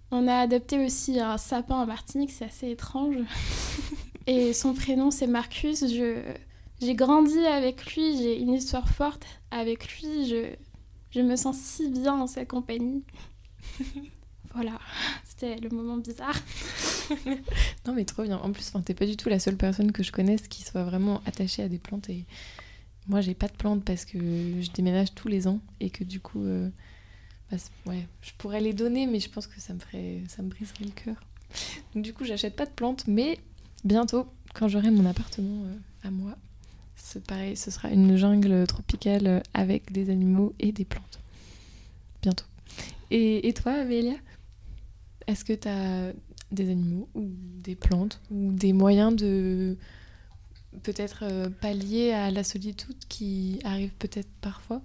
On 0.10 0.28
a 0.28 0.34
adopté 0.34 0.84
aussi 0.84 1.20
un 1.20 1.38
sapin 1.38 1.76
en 1.76 1.86
Martinique, 1.86 2.32
c'est 2.32 2.46
assez 2.46 2.72
étrange. 2.72 3.18
Et 4.26 4.52
son 4.52 4.74
prénom, 4.74 5.12
c'est 5.12 5.28
Marcus. 5.28 5.82
Je, 5.82 6.20
j'ai 6.82 6.96
grandi 6.96 7.38
avec 7.38 7.94
lui, 7.94 8.18
j'ai 8.18 8.40
une 8.40 8.56
histoire 8.56 8.90
forte 8.90 9.28
avec 9.52 9.96
lui. 9.96 10.28
Je, 10.28 10.56
je 11.12 11.22
me 11.22 11.36
sens 11.36 11.56
si 11.60 11.88
bien 11.88 12.16
en 12.16 12.26
sa 12.26 12.46
compagnie. 12.46 13.04
voilà, 14.56 14.80
c'était 15.24 15.58
le 15.58 15.70
moment 15.70 15.98
bizarre. 15.98 16.42
non 17.86 17.94
mais 17.94 18.06
trop 18.06 18.24
bien. 18.24 18.40
En 18.40 18.52
plus, 18.52 18.72
t'es 18.86 18.96
pas 18.96 19.06
du 19.06 19.18
tout 19.18 19.30
la 19.30 19.38
seule 19.38 19.56
personne 19.56 19.92
que 19.92 20.02
je 20.02 20.12
connaisse 20.12 20.48
qui 20.48 20.64
soit 20.64 20.84
vraiment 20.84 21.22
attachée 21.28 21.62
à 21.62 21.70
des 21.70 21.78
plantes. 21.78 22.10
Et 22.10 22.26
moi, 23.08 23.22
j'ai 23.22 23.36
pas 23.36 23.50
de 23.50 23.56
plantes 23.56 23.86
parce 23.86 24.04
que 24.04 24.18
je 24.18 24.72
déménage 24.72 25.14
tous 25.14 25.28
les 25.28 25.48
ans 25.48 25.60
et 25.80 25.92
que 25.92 26.04
du 26.04 26.20
coup, 26.20 26.44
euh, 26.44 26.72
ouais, 27.86 28.08
je 28.22 28.32
pourrais 28.38 28.62
les 28.62 28.74
donner, 28.74 29.08
mais 29.08 29.20
je 29.20 29.30
pense 29.30 29.48
que 29.48 29.60
ça 29.60 29.74
me 29.74 29.80
ferait, 29.80 30.22
briserait 30.44 30.86
le 30.86 30.92
cœur. 30.92 31.16
Donc 31.94 32.04
du 32.04 32.14
coup, 32.14 32.26
j'achète 32.26 32.56
pas 32.56 32.66
de 32.66 32.72
plantes, 32.72 33.06
mais 33.08 33.40
bientôt, 33.84 34.28
quand 34.54 34.68
j'aurai 34.68 34.92
mon 34.92 35.06
appartement 35.06 35.66
euh, 35.66 36.08
à 36.08 36.12
moi, 36.12 36.38
c'est 36.96 37.26
pareil, 37.26 37.56
ce 37.56 37.72
sera 37.72 37.90
une 37.90 38.16
jungle 38.18 38.68
tropicale 38.68 39.42
avec 39.54 39.92
des 39.92 40.10
animaux 40.10 40.54
et 40.60 40.72
des 40.72 40.86
plantes. 40.86 41.20
Bientôt. 42.22 42.46
Et, 43.10 43.48
et 43.48 43.54
toi, 43.54 43.72
Amélia 43.72 44.16
Est-ce 45.26 45.44
que 45.46 45.54
tu 45.54 45.68
as 45.68 46.14
des 46.52 46.70
animaux 46.70 47.08
ou 47.16 47.30
des 47.64 47.76
plantes 47.76 48.22
ou 48.32 48.52
des 48.52 48.74
moyens 48.74 49.16
de 49.16 49.78
peut-être 50.84 51.24
euh, 51.24 51.50
pallier 51.50 52.12
à 52.12 52.32
la 52.32 52.44
solitude 52.44 52.98
qui 53.08 53.60
arrive 53.64 53.92
peut-être 53.96 54.30
parfois? 54.42 54.82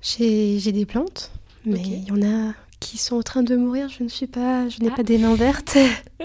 J'ai 0.00 0.72
des 0.72 0.86
plantes, 0.86 1.32
mais 1.64 1.80
il 1.80 2.04
y 2.04 2.12
en 2.12 2.22
a 2.22 2.54
qui 2.80 2.98
sont 2.98 3.16
en 3.16 3.22
train 3.22 3.42
de 3.42 3.56
mourir. 3.56 3.88
Je 3.88 4.02
ne 4.02 4.08
suis 4.08 4.26
pas, 4.26 4.68
je 4.68 4.80
n'ai 4.80 4.90
ah. 4.92 4.96
pas 4.96 5.02
des 5.02 5.18
mains 5.18 5.34
vertes. 5.34 5.76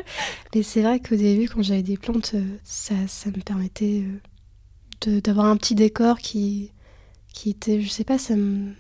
mais 0.56 0.64
c'est 0.64 0.82
vrai 0.82 1.00
qu'au 1.00 1.16
début, 1.16 1.48
quand 1.50 1.62
j'avais 1.62 1.84
des 1.84 1.98
plantes, 1.98 2.32
euh, 2.36 2.58
ça, 2.64 2.96
ça 3.08 3.30
me 3.30 3.42
permettait 3.42 4.04
euh, 5.08 5.22
d'avoir 5.22 5.48
un 5.48 5.58
petit 5.58 5.76
décor 5.76 6.20
qui, 6.20 6.72
qui 7.34 7.50
était, 7.50 7.82
je 7.82 7.90
sais 7.90 8.04
pas, 8.04 8.18
ça 8.18 8.36
me, 8.36 8.74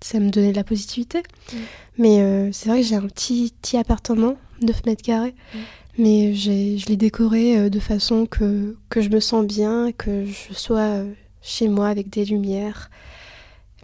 ça 0.00 0.20
me 0.20 0.30
donnait 0.30 0.52
de 0.52 0.56
la 0.56 0.64
positivité. 0.64 1.22
Mm. 1.52 1.56
Mais 1.98 2.20
euh, 2.20 2.52
c'est 2.52 2.68
vrai 2.68 2.82
que 2.82 2.86
j'ai 2.86 2.96
un 2.96 3.06
petit, 3.06 3.54
petit 3.60 3.76
appartement, 3.76 4.36
9 4.62 4.84
mètres 4.86 5.02
carrés. 5.02 5.34
Mm. 5.54 5.58
Mais 5.98 6.34
je 6.34 6.86
l'ai 6.86 6.96
décoré 6.96 7.68
de 7.68 7.80
façon 7.80 8.24
que, 8.24 8.76
que 8.88 9.02
je 9.02 9.10
me 9.10 9.20
sens 9.20 9.44
bien, 9.44 9.92
que 9.92 10.24
je 10.24 10.54
sois 10.54 11.02
chez 11.42 11.68
moi 11.68 11.88
avec 11.88 12.08
des 12.08 12.24
lumières. 12.24 12.90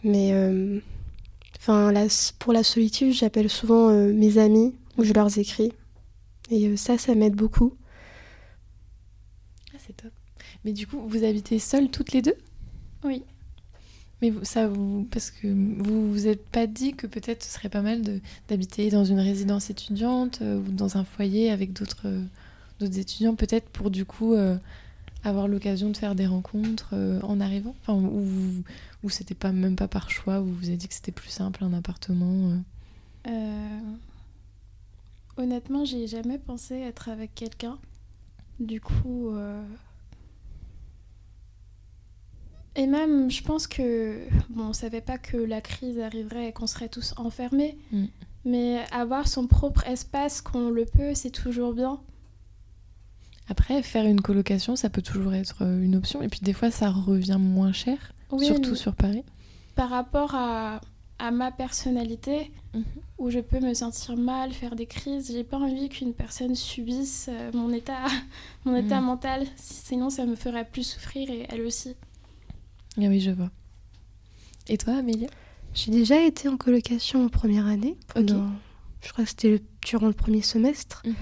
Mais 0.05 0.33
Enfin, 1.69 1.93
pour 2.39 2.53
la 2.53 2.63
solitude, 2.63 3.13
j'appelle 3.13 3.51
souvent 3.51 3.89
euh, 3.89 4.13
mes 4.13 4.39
amis 4.39 4.73
ou 4.99 5.03
je 5.03 5.13
leur 5.13 5.37
écris. 5.37 5.73
Et 6.49 6.69
euh, 6.69 6.77
ça, 6.77 6.97
ça 6.97 7.17
m'aide 7.17 7.35
beaucoup. 7.35 7.75
Ah, 9.75 9.79
c'est 9.85 9.97
top. 9.97 10.13
Mais 10.65 10.73
du 10.73 10.87
coup, 10.87 11.01
vous 11.05 11.25
habitez 11.25 11.59
seules 11.59 11.91
toutes 11.91 12.13
les 12.13 12.23
deux? 12.23 12.37
Oui. 13.03 13.25
Mais 14.23 14.33
ça 14.45 14.69
vous 14.69 15.09
parce 15.11 15.33
que 15.33 15.49
vous 15.49 16.13
vous 16.13 16.29
êtes 16.29 16.47
pas 16.47 16.69
dit 16.69 16.95
que 16.95 17.09
peut-être 17.09 17.43
ce 17.43 17.53
serait 17.53 17.69
pas 17.69 17.83
mal 17.83 18.01
d'habiter 18.49 18.89
dans 18.89 19.05
une 19.05 19.19
résidence 19.19 19.69
étudiante 19.69 20.39
euh, 20.43 20.59
ou 20.59 20.71
dans 20.71 20.97
un 20.97 21.05
foyer 21.05 21.51
avec 21.51 21.73
d'autres 21.73 22.09
d'autres 22.79 22.99
étudiants 22.99 23.35
peut-être 23.35 23.69
pour 23.69 23.91
du 23.91 24.07
coup 24.07 24.35
avoir 25.29 25.49
l'occasion 25.49 25.91
de 25.91 25.97
faire 25.97 26.15
des 26.15 26.27
rencontres 26.27 26.91
euh, 26.93 27.21
en 27.23 27.41
arrivant 27.41 27.75
enfin, 27.83 27.95
Ou, 27.95 28.63
ou 29.03 29.11
c'était 29.11 29.35
pas, 29.35 29.53
même 29.53 29.77
pas 29.77 29.89
par 29.89 30.11
choix, 30.11 30.41
ou 30.41 30.47
vous 30.47 30.69
avez 30.69 30.77
dit 30.77 30.89
que 30.89 30.95
c'était 30.95 31.13
plus 31.13 31.31
simple 31.31 31.65
un 31.65 31.73
appartement 31.73 32.51
euh? 32.51 32.59
Euh, 33.29 33.81
Honnêtement, 35.37 35.85
j'ai 35.85 36.07
jamais 36.07 36.39
pensé 36.39 36.77
être 36.77 37.09
avec 37.09 37.35
quelqu'un. 37.35 37.79
Du 38.59 38.81
coup. 38.81 39.37
Et 42.75 42.87
même, 42.87 43.31
je 43.31 43.43
pense 43.43 43.67
que. 43.67 44.19
Bon, 44.49 44.69
on 44.69 44.73
savait 44.73 45.03
pas 45.03 45.19
que 45.19 45.37
la 45.37 45.61
crise 45.61 45.99
arriverait 45.99 46.49
et 46.49 46.53
qu'on 46.53 46.67
serait 46.67 46.89
tous 46.89 47.13
enfermés. 47.19 47.77
Mm. 47.93 48.05
Mais 48.47 48.85
avoir 48.93 49.27
son 49.27 49.47
propre 49.47 49.87
espace, 49.87 50.41
qu'on 50.41 50.71
le 50.71 50.87
peut, 50.87 51.15
c'est 51.15 51.31
toujours 51.31 51.75
bien. 51.75 52.01
Après, 53.49 53.83
faire 53.83 54.07
une 54.07 54.21
colocation, 54.21 54.75
ça 54.77 54.91
peut 54.91 55.03
toujours 55.03 55.35
être 55.35 55.63
euh, 55.63 55.83
une 55.83 55.97
option. 55.97 56.23
Et 56.23 56.29
puis 56.29 56.41
des 56.41 56.53
fois, 56.53 56.71
ça 56.71 56.91
revient 56.91 57.39
moins 57.39 57.73
cher, 57.73 58.13
surtout 58.39 58.75
sur 58.75 58.95
Paris. 58.95 59.25
Par 59.77 59.91
rapport 59.91 60.35
à, 60.35 60.81
à 61.19 61.31
ma 61.31 61.51
personnalité, 61.53 62.51
mhm. 62.75 62.85
où 63.19 63.31
je 63.31 63.39
peux 63.39 63.61
me 63.61 63.75
sentir 63.75 64.17
mal, 64.17 64.53
faire 64.53 64.75
des 64.75 64.87
crises, 64.87 65.31
j'ai 65.33 65.45
pas 65.45 65.59
envie 65.59 65.89
qu'une 65.89 66.13
personne 66.13 66.55
subisse 66.55 67.29
euh, 67.31 67.51
mon 67.55 67.73
état, 67.73 68.07
mon 68.65 68.75
état 68.75 69.01
mhm. 69.01 69.07
mental. 69.07 69.47
Sinon, 69.57 70.11
ça 70.11 70.27
me 70.27 70.35
ferait 70.35 70.65
plus 70.65 70.83
souffrir 70.83 71.31
et 71.31 71.47
elle 71.49 71.63
aussi. 71.63 71.95
Ah 72.99 73.03
oui, 73.03 73.21
je 73.21 73.31
vois. 73.31 73.51
Et 74.69 74.79
toi, 74.79 74.95
Amélie? 74.95 75.29
J'ai 75.75 75.93
déjà 75.93 76.21
été 76.23 76.49
en 76.49 76.57
colocation 76.57 77.27
en 77.27 77.29
première 77.29 77.67
année. 77.67 77.97
Pendant, 78.13 78.49
Je 79.03 79.13
crois 79.13 79.25
que 79.25 79.31
c'était 79.31 79.63
durant 79.83 80.07
le 80.07 80.15
premier 80.15 80.43
semestre. 80.43 81.03
Mhm. 81.05 81.15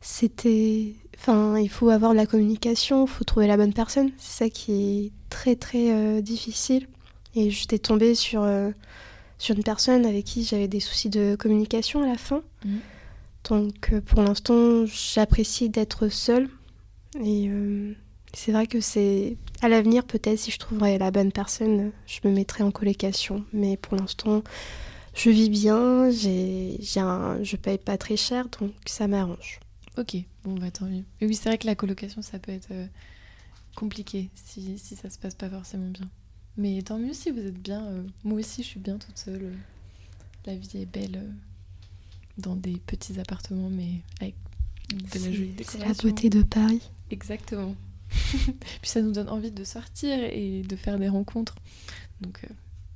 C'était 0.00 0.94
Enfin, 1.16 1.58
il 1.58 1.68
faut 1.68 1.88
avoir 1.90 2.12
de 2.12 2.16
la 2.16 2.26
communication, 2.26 3.04
il 3.04 3.08
faut 3.08 3.24
trouver 3.24 3.46
la 3.46 3.56
bonne 3.56 3.72
personne. 3.72 4.10
C'est 4.18 4.44
ça 4.44 4.50
qui 4.50 4.72
est 4.72 5.12
très 5.30 5.56
très 5.56 5.92
euh, 5.92 6.20
difficile. 6.20 6.88
Et 7.34 7.50
j'étais 7.50 7.78
tombée 7.78 8.14
sur, 8.14 8.42
euh, 8.42 8.70
sur 9.38 9.56
une 9.56 9.62
personne 9.62 10.04
avec 10.04 10.24
qui 10.24 10.44
j'avais 10.44 10.68
des 10.68 10.80
soucis 10.80 11.10
de 11.10 11.36
communication 11.38 12.02
à 12.02 12.06
la 12.06 12.18
fin. 12.18 12.42
Mmh. 12.64 12.76
Donc 13.44 13.90
euh, 13.92 14.00
pour 14.00 14.22
l'instant, 14.22 14.84
j'apprécie 14.86 15.68
d'être 15.68 16.08
seule. 16.08 16.48
Et 17.22 17.50
c'est 18.32 18.52
vrai 18.52 18.66
que 18.66 18.80
c'est 18.80 19.36
à 19.60 19.68
l'avenir, 19.68 20.04
peut-être, 20.04 20.38
si 20.38 20.50
je 20.50 20.58
trouverais 20.58 20.96
la 20.96 21.10
bonne 21.10 21.30
personne, 21.30 21.92
je 22.06 22.20
me 22.24 22.32
mettrais 22.34 22.64
en 22.64 22.70
colocation. 22.70 23.44
Mais 23.52 23.76
pour 23.76 23.96
l'instant, 23.96 24.42
je 25.14 25.30
vis 25.30 25.50
bien, 25.50 26.10
j'ai, 26.10 26.78
un, 26.96 27.42
je 27.42 27.56
paye 27.56 27.78
pas 27.78 27.98
très 27.98 28.16
cher, 28.16 28.46
donc 28.60 28.72
ça 28.86 29.06
m'arrange. 29.08 29.60
Ok, 29.98 30.16
bon, 30.44 30.54
bah 30.54 30.70
tant 30.70 30.86
mieux. 30.86 31.04
Mais 31.20 31.26
oui, 31.26 31.34
c'est 31.34 31.48
vrai 31.48 31.58
que 31.58 31.66
la 31.66 31.74
colocation, 31.74 32.22
ça 32.22 32.38
peut 32.38 32.52
être 32.52 32.70
euh, 32.70 32.86
compliqué 33.74 34.30
si, 34.34 34.78
si 34.78 34.96
ça 34.96 35.10
se 35.10 35.18
passe 35.18 35.34
pas 35.34 35.50
forcément 35.50 35.90
bien. 35.90 36.08
Mais 36.56 36.80
tant 36.82 36.98
mieux 36.98 37.12
si 37.12 37.30
vous 37.30 37.40
êtes 37.40 37.60
bien. 37.60 37.84
Euh, 37.84 38.02
moi 38.24 38.38
aussi, 38.38 38.62
je 38.62 38.68
suis 38.68 38.80
bien 38.80 38.96
toute 38.96 39.18
seule. 39.18 39.52
La 40.46 40.56
vie 40.56 40.78
est 40.78 40.86
belle 40.86 41.16
euh, 41.16 41.30
dans 42.38 42.56
des 42.56 42.78
petits 42.86 43.20
appartements, 43.20 43.70
mais 43.70 44.00
avec 44.20 44.34
de 44.90 45.18
la 45.18 45.32
jolie 45.32 45.52
décoration. 45.52 45.80
C'est 45.80 46.04
la 46.04 46.10
beauté 46.10 46.30
de 46.30 46.42
Paris. 46.42 46.90
Exactement. 47.10 47.74
Puis 48.10 48.90
ça 48.90 49.02
nous 49.02 49.12
donne 49.12 49.28
envie 49.28 49.50
de 49.52 49.64
sortir 49.64 50.18
et 50.22 50.62
de 50.62 50.76
faire 50.76 50.98
des 50.98 51.08
rencontres. 51.08 51.56
Donc, 52.20 52.46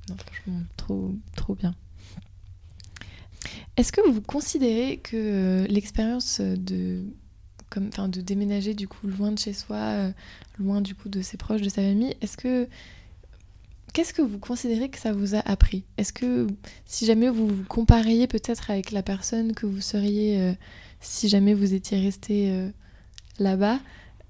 non, 0.09 0.15
franchement, 0.17 0.61
trop, 0.77 1.13
trop 1.35 1.55
bien. 1.55 1.75
Est-ce 3.77 3.91
que 3.91 4.01
vous 4.09 4.21
considérez 4.21 4.97
que 4.97 5.15
euh, 5.15 5.67
l'expérience 5.67 6.41
de, 6.41 7.03
comme, 7.69 7.89
de 7.89 8.21
déménager 8.21 8.73
du 8.73 8.87
coup 8.87 9.07
loin 9.07 9.31
de 9.31 9.39
chez 9.39 9.53
soi, 9.53 9.77
euh, 9.77 10.11
loin 10.59 10.81
du 10.81 10.95
coup 10.95 11.09
de 11.09 11.21
ses 11.21 11.37
proches, 11.37 11.61
de 11.61 11.69
sa 11.69 11.81
famille, 11.81 12.15
est-ce 12.21 12.37
que 12.37 12.67
qu'est-ce 13.93 14.13
que 14.13 14.21
vous 14.21 14.39
considérez 14.39 14.89
que 14.89 14.99
ça 14.99 15.13
vous 15.13 15.35
a 15.35 15.39
appris? 15.39 15.83
Est-ce 15.97 16.13
que 16.13 16.47
si 16.85 17.05
jamais 17.05 17.29
vous 17.29 17.47
vous 17.47 17.63
compariez 17.63 18.27
peut-être 18.27 18.71
avec 18.71 18.91
la 18.91 19.03
personne 19.03 19.53
que 19.53 19.65
vous 19.65 19.81
seriez 19.81 20.39
euh, 20.41 20.53
si 20.99 21.29
jamais 21.29 21.53
vous 21.53 21.73
étiez 21.75 21.99
resté 21.99 22.71
là-bas, 23.37 23.79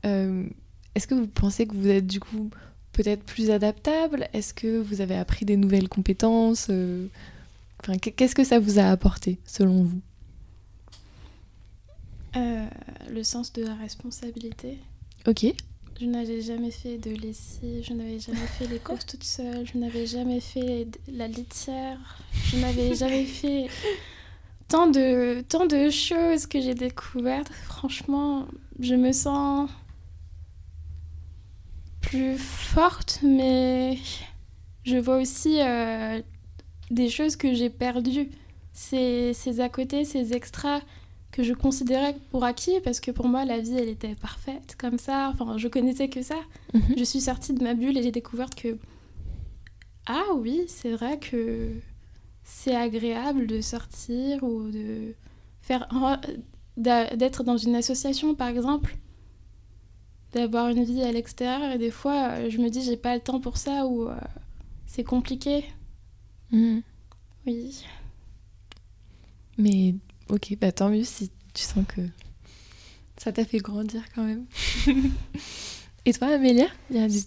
est-ce 0.03 1.07
que 1.07 1.15
vous 1.15 1.27
pensez 1.27 1.65
que 1.65 1.73
vous 1.73 1.87
êtes 1.87 2.05
du 2.05 2.19
coup 2.19 2.49
peut-être 2.91 3.23
plus 3.23 3.51
adaptable? 3.51 4.27
Est-ce 4.33 4.53
que 4.53 4.81
vous 4.81 4.99
avez 4.99 5.15
appris 5.15 5.45
des 5.45 5.55
nouvelles 5.55 5.87
compétences 5.87 6.69
Qu'est-ce 7.95 8.35
que 8.35 8.43
ça 8.43 8.59
vous 8.59 8.79
a 8.79 8.83
apporté, 8.83 9.39
selon 9.45 9.83
vous? 9.83 10.01
Euh, 12.35 12.67
Le 13.09 13.23
sens 13.23 13.53
de 13.53 13.63
la 13.63 13.75
responsabilité. 13.75 14.77
Ok. 15.25 15.45
Je 15.99 16.05
n'avais 16.05 16.41
jamais 16.41 16.69
fait 16.69 16.97
de 16.99 17.09
lessive, 17.09 17.83
je 17.83 17.93
n'avais 17.93 18.19
jamais 18.19 18.45
fait 18.45 18.67
les 18.67 18.77
courses 18.77 19.05
toute 19.05 19.23
seule, 19.23 19.65
je 19.65 19.79
n'avais 19.79 20.05
jamais 20.05 20.39
fait 20.39 20.87
la 21.07 21.27
litière, 21.27 21.97
je 22.45 22.57
n'avais 22.57 22.93
jamais 22.93 23.25
fait 23.39 23.67
tant 24.67 24.87
de, 24.87 25.41
tant 25.41 25.65
de 25.65 25.89
choses 25.89 26.45
que 26.45 26.61
j'ai 26.61 26.75
découvertes. 26.75 27.49
Franchement, 27.63 28.45
je 28.79 28.93
me 28.93 29.11
sens 29.11 29.69
plus 32.01 32.37
forte, 32.37 33.19
mais 33.23 33.97
je 34.83 34.97
vois 34.97 35.17
aussi 35.17 35.59
euh, 35.61 36.21
des 36.91 37.09
choses 37.09 37.35
que 37.35 37.53
j'ai 37.53 37.69
perdues. 37.69 38.29
Ces, 38.73 39.33
ces 39.33 39.59
à 39.59 39.69
côté, 39.69 40.05
ces 40.05 40.33
extras 40.33 40.81
que 41.31 41.43
je 41.43 41.53
considérais 41.53 42.15
pour 42.31 42.43
acquis 42.43 42.79
parce 42.83 42.99
que 42.99 43.11
pour 43.11 43.27
moi 43.27 43.45
la 43.45 43.59
vie 43.59 43.75
elle 43.77 43.89
était 43.89 44.15
parfaite 44.15 44.75
comme 44.77 44.97
ça. 44.97 45.31
Enfin, 45.33 45.57
je 45.57 45.67
connaissais 45.67 46.09
que 46.09 46.21
ça. 46.21 46.39
Mhm. 46.73 46.95
Je 46.97 47.03
suis 47.03 47.21
sortie 47.21 47.53
de 47.53 47.63
ma 47.63 47.73
bulle 47.73 47.97
et 47.97 48.03
j'ai 48.03 48.11
découvert 48.11 48.49
que 48.49 48.77
ah 50.07 50.33
oui, 50.35 50.63
c'est 50.67 50.91
vrai 50.91 51.19
que 51.19 51.71
c'est 52.43 52.75
agréable 52.75 53.45
de 53.45 53.59
sortir 53.59 54.41
ou 54.43 54.69
de 54.71 55.13
faire 55.61 55.87
d'être 56.77 57.43
dans 57.43 57.57
une 57.57 57.75
association 57.75 58.33
par 58.35 58.47
exemple, 58.47 58.95
d'avoir 60.31 60.69
une 60.69 60.83
vie 60.83 61.01
à 61.01 61.11
l'extérieur 61.11 61.71
et 61.71 61.77
des 61.77 61.91
fois 61.91 62.49
je 62.49 62.57
me 62.59 62.69
dis 62.69 62.81
j'ai 62.81 62.97
pas 62.97 63.15
le 63.15 63.21
temps 63.21 63.41
pour 63.41 63.57
ça 63.57 63.85
ou 63.85 64.07
euh, 64.07 64.15
c'est 64.85 65.03
compliqué. 65.03 65.65
Mhm. 66.51 66.81
Oui. 67.45 67.83
Mais 69.57 69.95
ok, 70.29 70.55
bah 70.59 70.71
tant 70.71 70.89
mieux 70.89 71.03
si 71.03 71.29
tu 71.53 71.63
sens 71.63 71.85
que 71.87 72.01
ça 73.17 73.31
t'a 73.31 73.45
fait 73.45 73.57
grandir 73.59 74.03
quand 74.13 74.23
même. 74.23 74.45
Et 76.05 76.13
toi, 76.13 76.27
Amélia 76.27 76.67
du... 76.89 77.19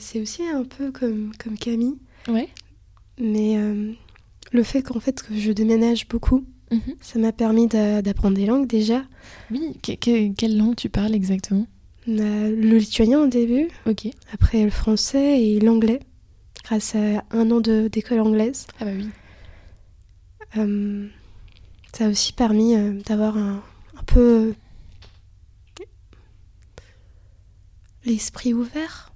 C'est 0.00 0.20
aussi 0.20 0.42
un 0.44 0.64
peu 0.64 0.92
comme, 0.92 1.32
comme 1.38 1.58
Camille, 1.58 1.96
Ouais. 2.28 2.48
mais 3.20 3.56
euh, 3.56 3.92
le 4.52 4.62
fait 4.62 4.82
qu'en 4.82 5.00
fait 5.00 5.22
que 5.22 5.36
je 5.36 5.50
déménage 5.52 6.06
beaucoup, 6.08 6.44
Mhm. 6.70 6.94
ça 7.00 7.18
m'a 7.18 7.32
permis 7.32 7.66
d'a- 7.66 8.02
d'apprendre 8.02 8.36
des 8.36 8.44
langues 8.44 8.66
déjà. 8.68 9.02
Oui, 9.50 9.78
que- 9.82 9.94
que- 9.94 10.32
quelle 10.34 10.58
langue 10.58 10.76
tu 10.76 10.90
parles 10.90 11.14
exactement? 11.14 11.66
A 12.06 12.10
le 12.10 12.76
lituanien 12.78 13.20
au 13.22 13.26
début, 13.26 13.68
Ok. 13.86 14.08
après 14.32 14.64
le 14.64 14.70
français 14.70 15.42
et 15.42 15.60
l'anglais, 15.60 16.00
grâce 16.68 16.94
à 16.96 17.24
un 17.30 17.50
an 17.50 17.60
d'école 17.60 18.20
anglaise. 18.20 18.66
Ah 18.78 18.84
bah 18.84 18.90
oui. 18.94 19.08
Euh, 20.58 21.08
ça 21.94 22.04
a 22.04 22.08
aussi 22.10 22.34
permis 22.34 22.74
euh, 22.74 22.92
d'avoir 23.06 23.38
un, 23.38 23.62
un 23.98 24.02
peu 24.04 24.54
l'esprit 28.04 28.52
ouvert, 28.52 29.12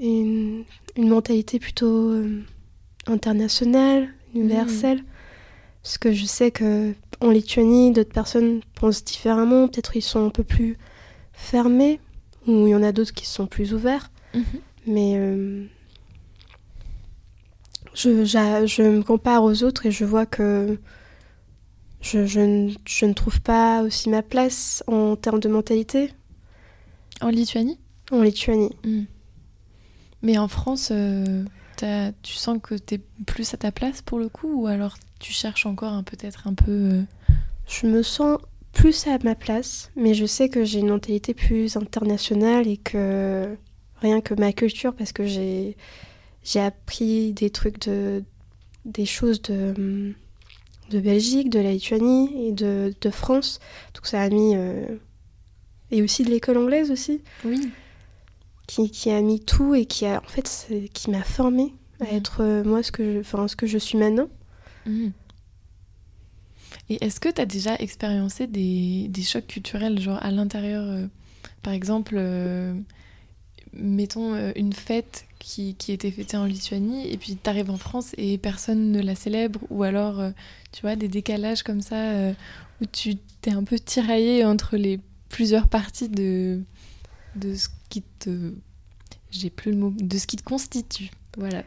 et 0.00 0.20
une, 0.20 0.64
une 0.96 1.08
mentalité 1.08 1.58
plutôt 1.58 2.10
euh, 2.10 2.42
internationale, 3.06 4.08
universelle. 4.34 5.02
Parce 5.82 5.98
que 5.98 6.12
je 6.12 6.24
sais 6.26 6.52
que 6.52 6.94
en 7.20 7.30
Lituanie, 7.30 7.90
d'autres 7.90 8.12
personnes 8.12 8.60
pensent 8.76 9.04
différemment. 9.04 9.66
Peut-être 9.66 9.96
ils 9.96 10.02
sont 10.02 10.24
un 10.24 10.30
peu 10.30 10.44
plus 10.44 10.78
fermés, 11.32 11.98
ou 12.46 12.66
il 12.66 12.70
y 12.70 12.74
en 12.74 12.84
a 12.84 12.92
d'autres 12.92 13.12
qui 13.12 13.26
sont 13.26 13.46
plus 13.48 13.74
ouverts. 13.74 14.10
Mhm. 14.32 14.44
Mais 14.86 15.68
je, 17.94 18.24
je 18.24 18.82
me 18.82 19.02
compare 19.02 19.42
aux 19.44 19.62
autres 19.62 19.86
et 19.86 19.90
je 19.90 20.04
vois 20.04 20.26
que 20.26 20.78
je, 22.00 22.26
je 22.26 22.40
ne, 22.40 22.72
je 22.86 23.06
ne 23.06 23.12
trouve 23.14 23.40
pas 23.40 23.82
aussi 23.82 24.10
ma 24.10 24.22
place 24.22 24.82
en 24.86 25.16
termes 25.16 25.40
de 25.40 25.48
mentalité 25.48 26.12
En 27.20 27.28
Lituanie? 27.28 27.78
En 28.10 28.22
Lituanie. 28.22 28.74
Mhm. 28.84 29.06
Mais 30.22 30.38
en 30.38 30.48
France, 30.48 30.90
euh, 30.92 31.44
tu 32.22 32.32
sens 32.34 32.58
que 32.62 32.74
t'es 32.74 33.00
plus 33.26 33.52
à 33.54 33.56
ta 33.58 33.70
place 33.72 34.00
pour 34.02 34.18
le 34.18 34.28
coup 34.28 34.62
ou 34.62 34.66
alors 34.66 34.96
tu 35.18 35.32
cherches 35.32 35.66
encore 35.66 35.92
un 35.92 36.02
peut-être 36.02 36.46
un 36.48 36.54
peu... 36.54 36.70
euh, 36.70 37.02
Je 37.66 37.86
me 37.86 38.02
sens 38.02 38.38
plus 38.72 39.06
à 39.06 39.18
ma 39.22 39.34
place, 39.34 39.90
mais 39.96 40.14
je 40.14 40.26
sais 40.26 40.48
que 40.48 40.64
j'ai 40.64 40.80
une 40.80 40.88
mentalité 40.88 41.32
plus 41.34 41.76
internationale 41.76 42.66
et 42.66 42.76
que 42.76 43.56
rien 44.00 44.20
que 44.20 44.34
ma 44.34 44.52
culture, 44.52 44.94
parce 44.94 45.12
que 45.12 45.24
j'ai 45.26 45.76
j'ai 46.44 46.60
appris 46.60 47.32
des 47.32 47.50
trucs 47.50 47.80
de 47.88 48.22
des 48.84 49.06
choses 49.06 49.40
de 49.42 50.14
de 50.90 51.00
Belgique, 51.00 51.48
de 51.50 51.58
la 51.60 51.72
Lituanie 51.72 52.48
et 52.48 52.52
de, 52.52 52.94
de 53.00 53.10
France. 53.10 53.58
Donc 53.94 54.06
ça 54.06 54.20
a 54.20 54.28
mis 54.28 54.54
euh, 54.54 54.86
et 55.90 56.02
aussi 56.02 56.22
de 56.24 56.30
l'école 56.30 56.58
anglaise 56.58 56.90
aussi, 56.90 57.22
Oui. 57.44 57.70
qui, 58.66 58.90
qui 58.90 59.10
a 59.10 59.20
mis 59.22 59.40
tout 59.40 59.74
et 59.74 59.86
qui 59.86 60.04
a 60.04 60.20
en 60.22 60.28
fait 60.28 60.68
qui 60.92 61.10
m'a 61.10 61.22
formée 61.24 61.72
à 62.00 62.04
Mhm. 62.04 62.16
être 62.16 62.42
euh, 62.42 62.64
moi 62.64 62.82
ce 62.82 62.92
que 62.92 63.14
je, 63.14 63.18
enfin 63.20 63.48
ce 63.48 63.56
que 63.56 63.66
je 63.66 63.78
suis 63.78 63.96
maintenant. 63.96 64.28
Mhm. 64.86 65.12
Et 66.90 67.02
est-ce 67.04 67.18
que 67.20 67.30
tu 67.30 67.40
as 67.40 67.46
déjà 67.46 67.76
expériencé 67.76 68.46
des, 68.46 69.06
des 69.08 69.22
chocs 69.22 69.46
culturels, 69.46 69.98
genre 69.98 70.18
à 70.22 70.30
l'intérieur, 70.30 70.84
euh, 70.86 71.06
par 71.62 71.72
exemple, 71.72 72.16
euh, 72.18 72.74
mettons 73.72 74.34
euh, 74.34 74.52
une 74.56 74.74
fête 74.74 75.24
qui, 75.44 75.74
qui 75.74 75.92
était 75.92 76.10
fêtée 76.10 76.38
en 76.38 76.46
Lituanie, 76.46 77.06
et 77.12 77.18
puis 77.18 77.36
tu 77.36 77.50
arrives 77.50 77.70
en 77.70 77.76
France 77.76 78.14
et 78.16 78.38
personne 78.38 78.90
ne 78.90 79.02
la 79.02 79.14
célèbre, 79.14 79.60
ou 79.68 79.82
alors, 79.82 80.18
euh, 80.18 80.30
tu 80.72 80.80
vois, 80.80 80.96
des 80.96 81.06
décalages 81.08 81.62
comme 81.62 81.82
ça, 81.82 81.96
euh, 81.96 82.32
où 82.80 82.86
tu 82.86 83.16
t'es 83.42 83.50
un 83.52 83.62
peu 83.62 83.78
tiraillé 83.78 84.42
entre 84.44 84.78
les 84.78 84.98
plusieurs 85.28 85.68
parties 85.68 86.08
de, 86.08 86.60
de 87.36 87.54
ce 87.54 87.68
qui 87.90 88.02
te... 88.18 88.52
J'ai 89.30 89.50
plus 89.50 89.72
le 89.72 89.76
mot, 89.76 89.92
de 89.98 90.16
ce 90.16 90.26
qui 90.26 90.36
te 90.36 90.44
constitue. 90.44 91.10
Voilà. 91.36 91.62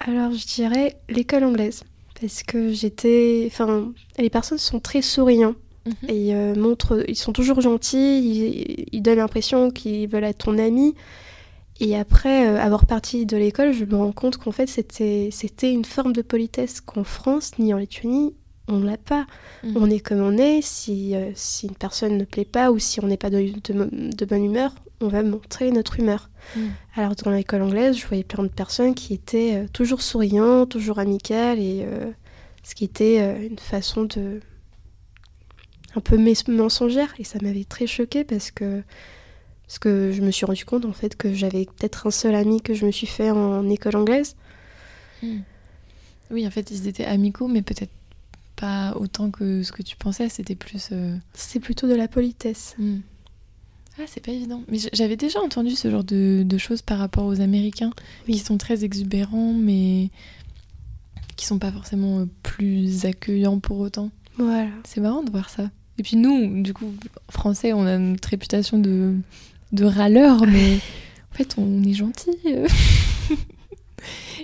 Alors 0.00 0.32
je 0.32 0.44
dirais 0.44 0.96
l'école 1.08 1.44
anglaise 1.44 1.84
parce 2.20 2.42
que 2.42 2.72
j'étais 2.72 3.44
enfin 3.46 3.92
les 4.18 4.30
personnes 4.30 4.58
sont 4.58 4.80
très 4.80 5.00
souriants 5.02 5.54
Mhm. 5.84 5.94
et 6.08 6.34
euh, 6.34 6.54
montrent 6.54 7.04
ils 7.08 7.16
sont 7.16 7.32
toujours 7.32 7.60
gentils, 7.60 8.18
ils, 8.18 8.84
ils 8.92 9.02
donnent 9.02 9.18
l'impression 9.18 9.70
qu'ils 9.70 10.08
veulent 10.08 10.22
être 10.24 10.44
ton 10.44 10.58
ami 10.58 10.94
et 11.82 11.96
après 11.96 12.48
euh, 12.48 12.58
avoir 12.60 12.86
parti 12.86 13.26
de 13.26 13.36
l'école, 13.36 13.72
je 13.72 13.84
me 13.84 13.96
rends 13.96 14.12
compte 14.12 14.36
qu'en 14.38 14.52
fait 14.52 14.66
c'était 14.68 15.28
c'était 15.32 15.72
une 15.72 15.84
forme 15.84 16.12
de 16.12 16.22
politesse 16.22 16.80
qu'en 16.80 17.04
France 17.04 17.52
ni 17.58 17.74
en 17.74 17.78
Lituanie 17.78 18.34
on 18.68 18.80
l'a 18.80 18.96
pas. 18.96 19.26
Mhm. 19.64 19.72
On 19.76 19.90
est 19.90 19.98
comme 20.00 20.20
on 20.20 20.38
est. 20.38 20.62
Si, 20.62 21.16
euh, 21.16 21.32
si 21.34 21.66
une 21.66 21.74
personne 21.74 22.16
ne 22.16 22.24
plaît 22.24 22.44
pas 22.44 22.70
ou 22.70 22.78
si 22.78 23.02
on 23.02 23.08
n'est 23.08 23.16
pas 23.16 23.28
de, 23.28 23.40
de- 23.64 24.16
de 24.16 24.24
bonne 24.24 24.44
humeur, 24.44 24.72
on 25.00 25.08
va 25.08 25.22
montrer 25.24 25.72
notre 25.72 25.98
humeur. 25.98 26.30
Mhm. 26.56 26.70
Alors 26.94 27.14
dans 27.16 27.32
l'école 27.32 27.62
anglaise, 27.62 27.98
je 27.98 28.06
voyais 28.06 28.22
plein 28.24 28.44
de 28.44 28.48
personnes 28.48 28.94
qui 28.94 29.14
étaient 29.14 29.56
euh, 29.56 29.66
toujours 29.72 30.00
souriantes, 30.00 30.70
toujours 30.70 31.00
amicales, 31.00 31.58
et 31.58 31.84
ce 32.62 32.74
qui 32.76 32.84
était 32.84 33.18
une 33.44 33.58
façon 33.58 34.04
de 34.04 34.40
un 35.96 36.00
peu 36.00 36.16
mensongère. 36.48 37.12
Et 37.18 37.24
ça 37.24 37.38
m'avait 37.42 37.64
très 37.64 37.86
choquée 37.88 38.24
parce 38.24 38.50
que 38.52 38.82
parce 39.72 39.78
que 39.78 40.12
je 40.12 40.20
me 40.20 40.30
suis 40.30 40.44
rendu 40.44 40.66
compte 40.66 40.84
en 40.84 40.92
fait 40.92 41.16
que 41.16 41.32
j'avais 41.32 41.64
peut-être 41.64 42.06
un 42.06 42.10
seul 42.10 42.34
ami 42.34 42.60
que 42.60 42.74
je 42.74 42.84
me 42.84 42.90
suis 42.90 43.06
fait 43.06 43.30
en 43.30 43.66
école 43.70 43.96
anglaise. 43.96 44.36
Hmm. 45.22 45.38
Oui, 46.30 46.46
en 46.46 46.50
fait, 46.50 46.70
ils 46.70 46.88
étaient 46.88 47.06
amicaux, 47.06 47.48
mais 47.48 47.62
peut-être 47.62 47.90
pas 48.54 48.94
autant 48.96 49.30
que 49.30 49.62
ce 49.62 49.72
que 49.72 49.80
tu 49.82 49.96
pensais. 49.96 50.28
C'était 50.28 50.56
plus. 50.56 50.90
euh, 50.92 51.16
C'était 51.32 51.58
plutôt 51.58 51.88
de 51.88 51.94
la 51.94 52.06
politesse. 52.06 52.74
hmm. 52.78 52.98
Ah, 53.98 54.02
c'est 54.06 54.22
pas 54.22 54.32
évident. 54.32 54.62
Mais 54.68 54.76
j'avais 54.92 55.16
déjà 55.16 55.40
entendu 55.40 55.70
ce 55.70 55.90
genre 55.90 56.04
de, 56.04 56.42
de 56.44 56.58
choses 56.58 56.82
par 56.82 56.98
rapport 56.98 57.24
aux 57.24 57.40
Américains, 57.40 57.92
Oui. 58.28 58.34
qui 58.34 58.40
sont 58.40 58.58
très 58.58 58.84
exubérants, 58.84 59.54
mais 59.54 60.10
qui 61.36 61.46
sont 61.46 61.58
pas 61.58 61.72
forcément 61.72 62.18
euh, 62.20 62.26
plus 62.42 63.06
accueillants 63.06 63.58
pour 63.58 63.78
autant. 63.78 64.10
Voilà. 64.36 64.68
C'est 64.84 65.00
marrant 65.00 65.22
de 65.22 65.30
voir 65.30 65.48
ça. 65.48 65.70
Et 65.96 66.02
puis 66.02 66.16
nous, 66.16 66.62
du 66.62 66.74
coup, 66.74 66.92
français, 67.30 67.72
on 67.72 67.86
a 67.86 67.96
notre 67.96 68.28
réputation 68.28 68.78
de, 68.78 69.14
de 69.72 69.84
râleur, 69.84 70.46
mais 70.46 70.76
en 71.32 71.34
fait, 71.34 71.54
on 71.58 71.82
est 71.82 71.94
gentil. 71.94 72.30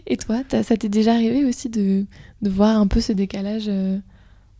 Et 0.06 0.16
toi, 0.16 0.42
ça 0.62 0.76
t'est 0.76 0.88
déjà 0.88 1.14
arrivé 1.14 1.44
aussi 1.44 1.68
de, 1.68 2.06
de 2.42 2.50
voir 2.50 2.78
un 2.78 2.86
peu 2.86 3.00
ce 3.00 3.12
décalage 3.12 3.66
euh, 3.68 3.98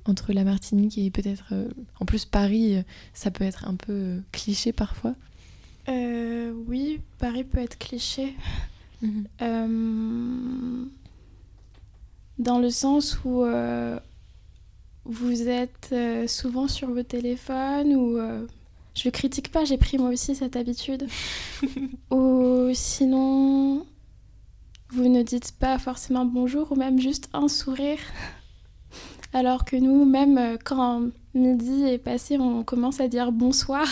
entre 0.04 0.32
la 0.32 0.44
Martinique 0.44 0.98
et 0.98 1.10
peut-être... 1.10 1.46
euh, 1.52 1.68
en 2.00 2.04
plus, 2.04 2.24
Paris, 2.24 2.76
euh, 2.76 2.82
ça 3.14 3.30
peut 3.30 3.44
être 3.44 3.66
un 3.66 3.74
peu 3.74 3.92
euh, 3.92 4.20
cliché 4.32 4.72
parfois? 4.72 5.14
Oui, 6.66 7.00
Paris 7.18 7.44
peut 7.44 7.60
être 7.60 7.78
cliché. 7.78 8.34
Euh, 9.40 10.84
dans 12.38 12.58
le 12.58 12.68
sens 12.68 13.18
où 13.24 13.42
vous 15.06 15.48
êtes 15.48 15.94
souvent 16.26 16.68
sur 16.68 16.90
vos 16.90 17.02
téléphones 17.02 17.94
ou 17.94 18.18
je 18.98 19.08
critique 19.10 19.50
pas, 19.52 19.64
j'ai 19.64 19.78
pris 19.78 19.98
moi 19.98 20.10
aussi 20.10 20.34
cette 20.34 20.56
habitude. 20.56 21.06
ou 22.10 22.70
sinon 22.74 23.86
vous 24.90 25.08
ne 25.08 25.22
dites 25.22 25.52
pas 25.52 25.78
forcément 25.78 26.24
bonjour 26.24 26.72
ou 26.72 26.74
même 26.74 26.98
juste 26.98 27.28
un 27.32 27.48
sourire. 27.48 27.98
Alors 29.32 29.64
que 29.64 29.76
nous, 29.76 30.04
même 30.06 30.38
euh, 30.38 30.56
quand 30.62 31.10
midi 31.34 31.84
est 31.84 31.98
passé, 31.98 32.38
on 32.38 32.64
commence 32.64 33.00
à 33.00 33.08
dire 33.08 33.30
bonsoir. 33.30 33.86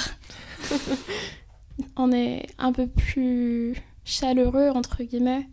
on 1.97 2.11
est 2.13 2.47
un 2.59 2.73
peu 2.73 2.87
plus 2.87 3.77
chaleureux, 4.05 4.71
entre 4.71 5.03
guillemets. 5.03 5.49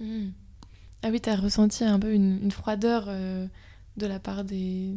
Mhm. 0.00 0.32
Ah 1.02 1.08
oui, 1.10 1.20
t'as 1.20 1.36
ressenti 1.36 1.84
un 1.84 1.98
peu 1.98 2.12
une, 2.12 2.40
une 2.42 2.50
froideur 2.50 3.04
euh, 3.08 3.46
de 3.96 4.06
la 4.06 4.18
part 4.18 4.44
des, 4.44 4.96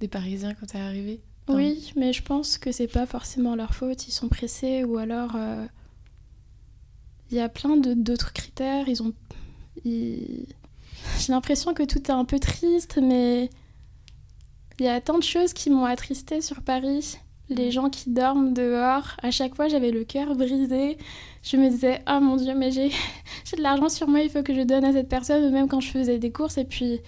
des 0.00 0.08
Parisiens 0.08 0.54
quand 0.54 0.66
t'es 0.66 0.78
arrivé? 0.78 1.22
Oui, 1.56 1.92
mais 1.96 2.12
je 2.12 2.22
pense 2.22 2.58
que 2.58 2.72
c'est 2.72 2.88
pas 2.88 3.06
forcément 3.06 3.54
leur 3.56 3.74
faute. 3.74 4.06
Ils 4.08 4.12
sont 4.12 4.28
pressés 4.28 4.84
ou 4.84 4.98
alors 4.98 5.32
euh, 5.36 5.66
il 7.30 7.36
y 7.36 7.40
a 7.40 7.48
plein 7.48 7.76
de- 7.76 7.94
d'autres 7.94 8.32
critères. 8.32 8.88
Ils 8.88 9.02
ont, 9.02 9.12
ils- 9.84 10.46
j'ai 11.18 11.32
l'impression 11.32 11.74
que 11.74 11.82
tout 11.84 11.98
est 11.98 12.10
un 12.10 12.24
peu 12.24 12.38
triste, 12.38 12.98
mais 13.02 13.50
Il 14.80 14.84
y 14.86 14.88
a 14.88 15.00
tant 15.00 15.18
de 15.18 15.24
choses 15.24 15.52
qui 15.52 15.70
m'ont 15.70 15.84
attristée 15.84 16.40
sur 16.40 16.62
Paris. 16.62 17.16
Les 17.48 17.70
gens 17.70 17.90
qui 17.90 18.10
dorment 18.10 18.52
dehors. 18.54 19.16
À 19.22 19.30
chaque 19.30 19.54
fois, 19.56 19.66
j'avais 19.68 19.90
le 19.90 20.04
cœur 20.04 20.34
brisé. 20.36 20.98
Je 21.42 21.56
me 21.56 21.68
disais, 21.68 22.02
oh 22.08 22.20
mon 22.20 22.36
Dieu, 22.36 22.54
mais 22.54 22.70
j'ai 22.72 22.90
de 23.56 23.62
l'argent 23.62 23.88
sur 23.88 24.06
moi, 24.08 24.20
il 24.20 24.30
faut 24.30 24.42
que 24.42 24.54
je 24.54 24.60
donne 24.62 24.84
à 24.84 24.92
cette 24.92 25.08
personne. 25.08 25.50
Même 25.52 25.66
quand 25.68 25.80
je 25.80 25.90
faisais 25.90 26.18
des 26.18 26.30
courses. 26.30 26.58
Et 26.58 26.64
puis, 26.64 27.00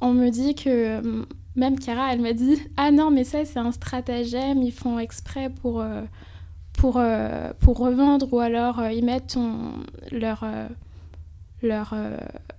on 0.00 0.12
me 0.12 0.30
dit 0.30 0.54
que, 0.56 1.24
même 1.58 1.78
Cara, 1.78 2.12
elle 2.12 2.20
m'a 2.20 2.32
dit, 2.32 2.58
ah 2.76 2.90
non, 2.90 3.10
mais 3.10 3.24
ça, 3.24 3.44
c'est 3.44 3.58
un 3.58 3.72
stratagème. 3.72 4.62
Ils 4.62 4.72
font 4.72 4.98
exprès 4.98 5.50
pour, 5.50 5.80
euh, 5.80 6.02
pour, 6.72 6.96
euh, 6.96 7.52
pour 7.60 7.78
revendre. 7.78 8.32
Ou 8.32 8.38
alors, 8.38 8.78
euh, 8.78 8.92
ils 8.92 9.04
mettent 9.04 9.36
leur, 10.12 10.44
leur, 11.62 11.94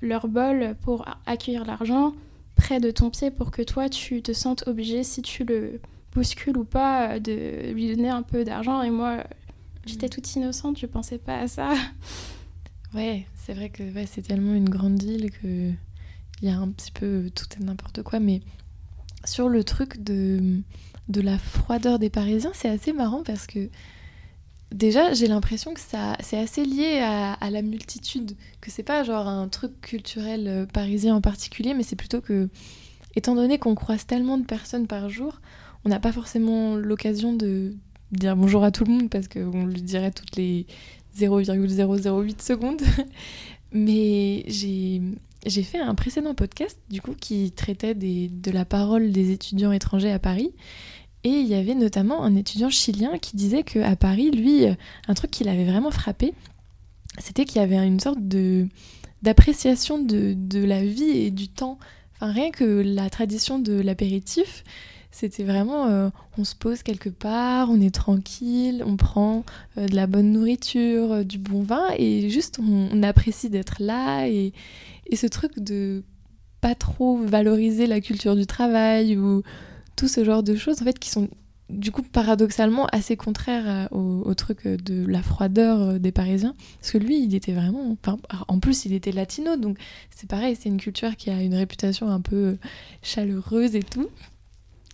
leur 0.02 0.28
bol 0.28 0.76
pour 0.82 1.06
accueillir 1.26 1.66
l'argent 1.66 2.14
près 2.56 2.82
de 2.82 2.92
ton 2.92 3.10
pied 3.10 3.32
pour 3.32 3.52
que 3.52 3.62
toi, 3.62 3.88
tu 3.88 4.22
te 4.22 4.34
sentes 4.34 4.68
obligé, 4.68 5.04
si 5.04 5.22
tu 5.22 5.46
le 5.46 5.80
bouscules 6.14 6.58
ou 6.58 6.66
pas, 6.66 7.20
de 7.20 7.72
lui 7.72 7.96
donner 7.96 8.10
un 8.10 8.22
peu 8.22 8.44
d'argent. 8.44 8.82
Et 8.82 8.90
moi, 8.90 9.24
j'étais 9.86 10.08
mm. 10.08 10.10
toute 10.10 10.36
innocente, 10.36 10.78
je 10.78 10.86
pensais 10.86 11.18
pas 11.18 11.40
à 11.40 11.48
ça. 11.48 11.74
Ouais, 12.94 13.28
c'est 13.36 13.54
vrai 13.54 13.70
que 13.70 13.84
ouais, 13.84 14.08
c'est 14.08 14.24
tellement 14.24 14.56
une 14.56 14.68
grande 14.68 15.02
ville 15.02 15.30
que 15.30 15.72
il 16.42 16.48
y 16.48 16.52
a 16.52 16.58
un 16.58 16.70
petit 16.70 16.92
peu 16.92 17.30
tout 17.36 17.46
et 17.60 17.64
n'importe 17.64 18.02
quoi. 18.04 18.20
Mais 18.20 18.42
sur 19.26 19.50
le 19.50 19.64
truc 19.64 20.04
de, 20.04 20.62
de 21.08 21.22
la 21.22 21.38
froideur 21.38 22.00
des 22.00 22.10
Parisiens, 22.10 22.52
c'est 22.54 22.70
assez 22.70 22.94
marrant 22.94 23.24
parce 23.24 23.48
que 23.48 23.70
déjà, 24.72 25.14
j'ai 25.14 25.28
l'impression 25.28 25.74
que 25.74 25.80
ça, 25.80 26.16
c'est 26.20 26.38
assez 26.38 26.66
lié 26.66 27.00
à, 27.00 27.50
la 27.50 27.62
multitude, 27.62 28.34
que 28.62 28.72
c'est 28.72 28.84
pas 28.84 29.04
genre 29.04 29.28
un 29.28 29.48
truc 29.48 29.80
culturel 29.82 30.48
euh, 30.48 30.66
parisien 30.66 31.16
en 31.16 31.22
particulier, 31.22 31.74
mais 31.74 31.84
c'est 31.84 31.96
plutôt 31.96 32.22
que, 32.22 32.50
étant 33.16 33.36
donné 33.36 33.58
qu'on 33.58 33.76
croise 33.76 34.06
tellement 34.06 34.38
de 34.38 34.46
personnes 34.46 34.88
par 34.88 35.10
jour, 35.10 35.42
on 35.86 35.90
n'a 35.90 36.00
pas 36.00 36.12
forcément 36.12 36.76
l'occasion 36.76 37.34
de 37.34 37.74
dire 38.12 38.36
bonjour 38.36 38.64
à 38.64 38.72
tout 38.72 38.84
le 38.84 38.92
monde 38.92 39.10
parce 39.10 39.28
qu'on 39.28 39.66
lui 39.66 39.82
dirait 39.82 40.12
toutes 40.12 40.36
les 40.36 40.66
0,008 41.16 42.42
secondes. 42.42 42.82
mais 43.72 44.44
j'ai 44.48 45.02
j'ai 45.46 45.64
fait 45.64 45.80
un 45.80 45.96
précédent 45.96 46.34
podcast 46.34 46.78
du 46.90 47.02
coup 47.02 47.16
qui 47.20 47.52
traitait 47.52 47.96
de 47.96 48.52
la 48.52 48.66
parole 48.66 49.12
des 49.12 49.32
étudiants 49.32 49.72
étrangers 49.72 50.12
à 50.12 50.20
Paris 50.20 50.52
et 51.24 51.30
il 51.30 51.48
y 51.48 51.56
avait 51.56 51.76
notamment 51.76 52.24
un 52.24 52.36
étudiant 52.36 52.70
chilien 52.70 53.18
qui 53.18 53.36
disait 53.36 53.64
qu'à 53.64 53.96
Paris, 53.96 54.32
lui, 54.32 54.66
un 55.08 55.14
truc 55.14 55.32
qui 55.32 55.44
l'avait 55.44 55.66
vraiment 55.66 55.92
frappé, 55.92 56.34
c'était 57.18 57.44
qu'il 57.46 57.60
y 57.60 57.64
avait 57.64 57.76
une 57.86 58.00
sorte 58.00 58.20
d'appréciation 59.22 60.00
de, 60.00 60.64
la 60.64 60.84
vie 60.84 61.10
et 61.10 61.32
du 61.32 61.50
temps. 61.50 61.78
Enfin, 62.16 62.32
rien 62.32 62.52
que 62.52 62.64
la 62.64 63.10
tradition 63.10 63.60
de 63.60 63.74
l'apéritif, 63.74 64.64
c'était 65.12 65.44
vraiment 65.44 65.88
euh, 65.88 66.10
on 66.38 66.44
se 66.44 66.56
pose 66.56 66.84
quelque 66.84 67.10
part, 67.10 67.70
on 67.72 67.82
est 67.82 67.94
tranquille, 67.94 68.84
on 68.86 68.96
prend 68.96 69.44
euh, 69.78 69.88
de 69.88 69.96
la 69.96 70.06
bonne 70.06 70.32
nourriture, 70.32 71.12
euh, 71.12 71.24
du 71.24 71.40
bon 71.40 71.64
vin 71.64 71.88
et 71.98 72.30
juste 72.30 72.60
on, 72.60 73.02
apprécie 73.02 73.50
d'être 73.50 73.78
là 73.80 74.28
et, 74.28 74.54
et, 75.10 75.16
ce 75.16 75.28
truc 75.28 75.60
de 75.60 76.04
pas 76.62 76.76
trop 76.76 77.18
valoriser 77.18 77.88
la 77.88 78.02
culture 78.02 78.36
du 78.36 78.46
travail 78.46 79.18
ou 79.18 79.44
tout 79.96 80.08
ce 80.08 80.24
genre 80.24 80.44
de 80.44 80.56
choses 80.56 80.82
en 80.82 80.86
fait 80.86 81.00
qui 81.00 81.10
sont 81.10 81.30
du 81.70 81.92
coup 81.92 82.02
paradoxalement 82.02 82.88
assez 82.88 83.16
contraires 83.16 83.88
au, 83.92 84.34
truc 84.34 84.66
de 84.68 85.06
la 85.06 85.22
froideur 85.22 85.82
euh, 85.82 86.00
des 86.00 86.12
Parisiens. 86.12 86.56
Parce 86.80 86.92
que 86.92 86.98
lui 86.98 87.24
il 87.24 87.36
était 87.36 87.54
vraiment 87.54 87.96
en 88.48 88.60
plus 88.60 88.86
il 88.86 88.94
était 88.94 89.12
latino 89.12 89.56
donc 89.56 89.78
c'est 90.10 90.30
pareil 90.30 90.58
c'est 90.60 90.70
une 90.70 90.80
culture 90.80 91.16
qui 91.16 91.30
a 91.30 91.42
une 91.42 91.56
réputation 91.56 92.10
un 92.10 92.22
peu 92.22 92.58
chaleureuse 93.02 93.76
et 93.76 93.84
tout. 93.84 94.08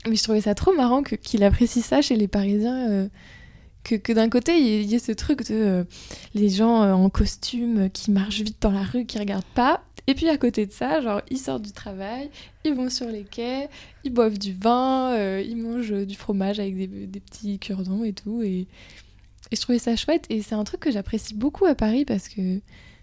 Mais 0.08 0.16
je 0.16 0.24
trouvais 0.24 0.42
ça 0.42 0.54
trop 0.54 0.74
marrant 0.74 1.02
qu'il 1.02 1.44
apprécie 1.44 1.82
ça 1.82 2.02
chez 2.02 2.16
les 2.16 2.28
Parisiens 2.28 2.90
euh, 2.90 3.08
que, 3.84 3.96
que 3.96 4.14
d'un 4.14 4.30
côté 4.30 4.58
il 4.60 4.84
y, 4.84 4.96
ait 4.96 5.00
ce 5.00 5.12
truc 5.12 5.48
de 5.48 5.56
euh, 5.56 5.84
les 6.34 6.50
gens 6.50 6.82
en 6.92 7.10
costume 7.10 7.90
qui 7.90 8.12
marchent 8.12 8.42
vite 8.42 8.58
dans 8.62 8.72
la 8.72 8.84
rue 8.84 9.06
qui 9.06 9.18
regardent 9.18 9.44
pas 9.56 9.84
et 10.08 10.14
puis 10.14 10.30
à 10.30 10.38
côté 10.38 10.66
de 10.66 10.72
ça, 10.72 11.02
genre, 11.02 11.22
ils 11.32 11.40
sortent 11.40 11.64
du 11.64 11.72
travail, 11.72 12.30
ils 12.64 12.74
vont 12.74 12.90
sur 12.90 13.08
les 13.08 13.24
quais, 13.24 13.70
ils 14.04 14.14
boivent 14.14 14.38
du 14.38 14.54
vin, 14.54 15.14
euh, 15.14 15.44
ils 15.46 15.58
mangent 15.58 16.06
du 16.06 16.16
fromage 16.16 16.60
avec 16.60 16.78
des, 16.78 17.20
petits 17.20 17.58
cure-dents 17.58 18.04
et 18.04 18.14
tout. 18.14 18.44
Et, 18.44 18.68
je 19.52 19.62
trouvais 19.62 19.80
ça 19.80 19.96
chouette. 19.96 20.26
Et 20.30 20.42
c'est 20.42 20.56
un 20.56 20.64
truc 20.64 20.82
que 20.82 20.92
j'apprécie 20.92 21.34
beaucoup 21.34 21.66
à 21.66 21.76
Paris 21.76 22.06
parce 22.06 22.30
que 22.30 22.60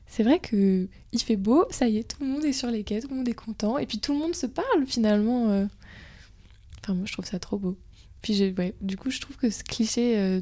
c'est 0.06 0.22
vrai 0.22 0.38
que 0.38 0.88
il 1.12 1.20
fait 1.20 1.36
beau, 1.36 1.64
ça 1.70 1.88
y 1.88 1.98
est, 1.98 2.04
tout 2.04 2.22
le 2.22 2.28
monde 2.28 2.44
est 2.44 2.52
sur 2.52 2.70
les 2.70 2.84
quais, 2.84 3.00
tout 3.00 3.08
le 3.08 3.16
monde 3.16 3.28
est 3.28 3.34
content. 3.34 3.78
Et 3.78 3.86
puis 3.86 3.98
tout 3.98 4.12
le 4.12 4.18
monde 4.18 4.34
se 4.34 4.46
parle 4.46 4.86
finalement. 4.86 5.50
Euh. 5.50 5.66
Enfin, 6.80 6.94
moi, 6.94 7.04
je 7.06 7.12
trouve 7.12 7.24
ça 7.24 7.38
trop 7.38 7.58
beau. 7.58 7.76
Puis 8.22 8.54
du 8.80 8.96
coup, 8.96 9.10
je 9.10 9.20
trouve 9.20 9.36
que 9.36 9.50
ce 9.50 9.64
cliché 9.64 10.16
euh, 10.18 10.40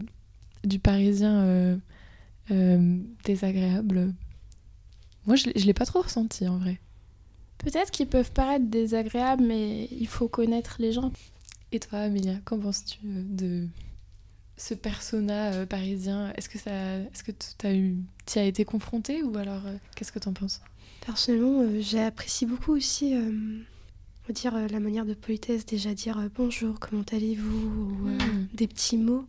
du 0.64 0.79
parisien 0.79 1.81
désagréable 3.25 4.12
moi, 5.26 5.37
je 5.37 5.48
ne 5.48 5.52
l'ai 5.52 5.74
pas 5.74 5.87
trop 5.87 6.02
ressenti 6.02 6.46
en 6.48 6.59
vrai. 6.59 6.80
Peut-être 7.59 7.90
qu'ils 7.90 8.06
peuvent 8.06 8.33
paraître 8.33 8.66
désagréables, 8.66 9.42
mais 9.42 9.88
il 9.90 10.06
faut 10.06 10.28
connaître 10.28 10.76
les 10.78 10.92
gens. 10.92 11.12
Et 11.72 11.78
toi, 11.78 12.00
Amélia, 12.00 12.37
qu'en 12.44 12.59
penses-tu 12.59 12.98
euh, 13.04 13.22
de 13.24 13.68
ce 14.56 14.74
persona 14.74 15.52
euh, 15.52 15.66
parisien? 15.66 16.33
Est-ce 16.37 16.48
que 16.48 16.59
ça, 16.59 16.96
est-ce 16.96 17.22
que 17.22 17.33
tu 17.33 17.66
as 17.66 17.74
eu, 17.74 17.96
y 18.35 18.38
as 18.38 18.44
été 18.44 18.64
confronté 18.64 19.22
ou 19.22 19.37
alors 19.37 19.66
euh, 19.66 19.76
qu'est-ce 19.94 20.11
que 20.11 20.18
tu 20.18 20.28
en 20.28 20.33
penses? 20.33 20.62
Personnellement, 21.04 21.64
j'apprécie 21.80 22.46
beaucoup 22.46 22.72
aussi, 22.72 23.14
on 23.16 24.33
dire 24.33 24.54
la 24.54 24.80
manière 24.80 25.06
de 25.06 25.14
politesse, 25.14 25.64
déjà 25.64 25.94
dire 25.94 26.28
bonjour, 26.37 26.78
comment 26.78 27.04
allez-vous, 27.11 27.66
ou 27.66 28.09
hmm. 28.09 28.48
des 28.52 28.66
petits 28.66 28.98
mots. 28.98 29.24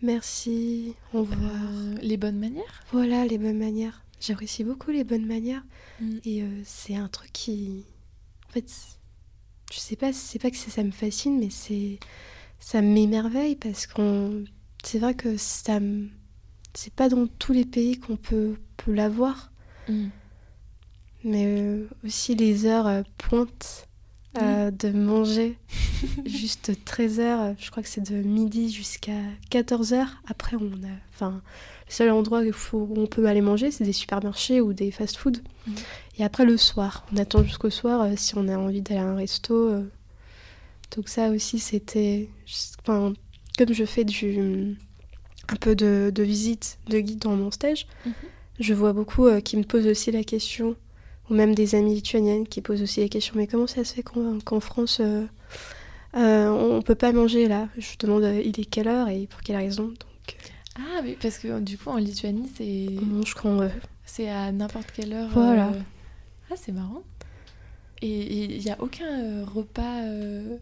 Merci, 0.00 0.94
au 1.12 1.20
revoir. 1.20 1.52
les 2.00 2.16
bonnes 2.16 2.38
manières? 2.38 2.82
Voilà, 2.90 3.26
les 3.26 3.36
bonnes 3.36 3.58
manières. 3.58 4.02
J'apprécie 4.20 4.64
beaucoup 4.64 4.90
les 4.90 5.04
bonnes 5.04 5.26
manières. 5.26 5.62
Mm. 6.00 6.16
Et 6.24 6.42
euh, 6.42 6.62
c'est 6.64 6.96
un 6.96 7.08
truc 7.08 7.32
qui. 7.32 7.84
En 8.48 8.52
fait, 8.52 8.70
je 9.72 9.78
sais 9.78 9.96
pas, 9.96 10.12
c'est 10.12 10.38
pas 10.38 10.50
que 10.50 10.56
ça 10.56 10.82
me 10.82 10.90
fascine, 10.90 11.38
mais 11.38 11.50
c'est. 11.50 11.98
Ça 12.60 12.82
m'émerveille 12.82 13.56
parce 13.56 13.86
qu'on. 13.86 14.44
C'est 14.82 14.98
vrai 14.98 15.14
que 15.14 15.36
ça. 15.36 15.78
C'est 16.74 16.92
pas 16.92 17.08
dans 17.08 17.26
tous 17.26 17.52
les 17.52 17.64
pays 17.64 17.98
qu'on 17.98 18.16
peut, 18.16 18.56
peut 18.76 18.92
l'avoir. 18.92 19.52
Mm. 19.88 20.08
Mais 21.24 21.44
euh, 21.46 21.88
aussi 22.04 22.34
les 22.34 22.66
heures 22.66 22.86
euh, 22.86 23.02
pointes 23.18 23.88
mm. 24.34 24.70
de 24.70 24.90
manger. 24.90 25.58
Juste 26.26 26.84
13 26.84 27.20
heures, 27.20 27.54
je 27.58 27.70
crois 27.70 27.82
que 27.82 27.88
c'est 27.88 28.08
de 28.08 28.16
midi 28.16 28.72
jusqu'à 28.72 29.20
14 29.50 29.92
heures. 29.92 30.22
Après, 30.26 30.56
on 30.56 30.72
a. 30.84 30.96
Enfin 31.14 31.42
le 31.88 31.92
seul 31.94 32.10
endroit 32.10 32.42
où, 32.42 32.88
on 32.96 33.06
peut 33.06 33.26
aller 33.26 33.40
manger, 33.40 33.70
c'est 33.70 33.84
des 33.84 33.92
supermarchés 33.92 34.60
ou 34.60 34.72
des 34.72 34.90
fast-food. 34.90 35.42
Mhm. 35.66 35.74
Et 36.18 36.24
après, 36.24 36.44
le 36.44 36.56
soir, 36.56 37.06
on 37.12 37.16
attend 37.16 37.42
jusqu'au 37.42 37.70
soir 37.70 38.02
euh, 38.02 38.12
si 38.16 38.36
on 38.36 38.46
a 38.48 38.56
envie 38.56 38.82
d'aller 38.82 39.00
à 39.00 39.06
un 39.06 39.16
resto. 39.16 39.54
Euh. 39.54 39.84
Donc 40.94 41.08
ça 41.08 41.30
aussi, 41.30 41.58
c'était... 41.58 42.28
Enfin, 42.82 43.14
comme 43.56 43.72
je 43.72 43.84
fais 43.84 44.04
du, 44.04 44.76
un 45.48 45.56
peu 45.56 45.74
de, 45.74 46.12
visite, 46.22 46.78
de 46.88 47.00
guide 47.00 47.20
dans 47.20 47.36
mon 47.36 47.50
stage, 47.50 47.86
mhm. 48.04 48.12
je 48.60 48.74
vois 48.74 48.92
beaucoup 48.92 49.26
euh, 49.26 49.40
qui 49.40 49.56
me 49.56 49.64
posent 49.64 49.86
aussi 49.86 50.10
la 50.12 50.24
question, 50.24 50.76
ou 51.30 51.34
même 51.34 51.54
des 51.54 51.74
amis 51.74 51.94
lituaniennes 51.94 52.46
qui 52.46 52.60
posent 52.60 52.82
aussi 52.82 53.00
la 53.00 53.08
question, 53.08 53.34
mais 53.36 53.46
comment 53.46 53.66
ça 53.66 53.84
se 53.84 53.94
fait 53.94 54.02
qu'en 54.02 54.60
France... 54.60 55.00
on 56.14 56.76
ne 56.76 56.82
peut 56.82 56.94
pas 56.94 57.12
manger 57.12 57.48
là? 57.48 57.68
Je 57.78 57.96
demande 57.98 58.24
il 58.44 58.60
est 58.60 58.64
quelle 58.64 58.88
heure 58.88 59.08
et 59.08 59.26
pour 59.26 59.40
quelle 59.40 59.56
raison? 59.56 59.88
Donc, 59.88 60.17
ah 60.78 61.00
oui, 61.02 61.16
parce 61.20 61.38
que 61.38 61.60
du 61.60 61.76
coup 61.76 61.90
en 61.90 61.96
Lituanie 61.96 62.50
c'est. 62.56 62.86
je 63.26 63.34
crois, 63.34 63.68
C'est 64.04 64.28
à 64.28 64.52
n'importe 64.52 64.92
quelle 64.92 65.12
heure. 65.12 65.30
Voilà. 65.30 65.68
Euh, 65.68 65.80
ah 66.50 66.54
c'est 66.56 66.72
marrant. 66.72 67.02
Et 68.00 68.54
il 68.54 68.62
n'y 68.62 68.70
a 68.70 68.80
aucun 68.80 69.06
euh, 69.06 69.44
repas. 69.44 70.02
Euh, 70.04 70.56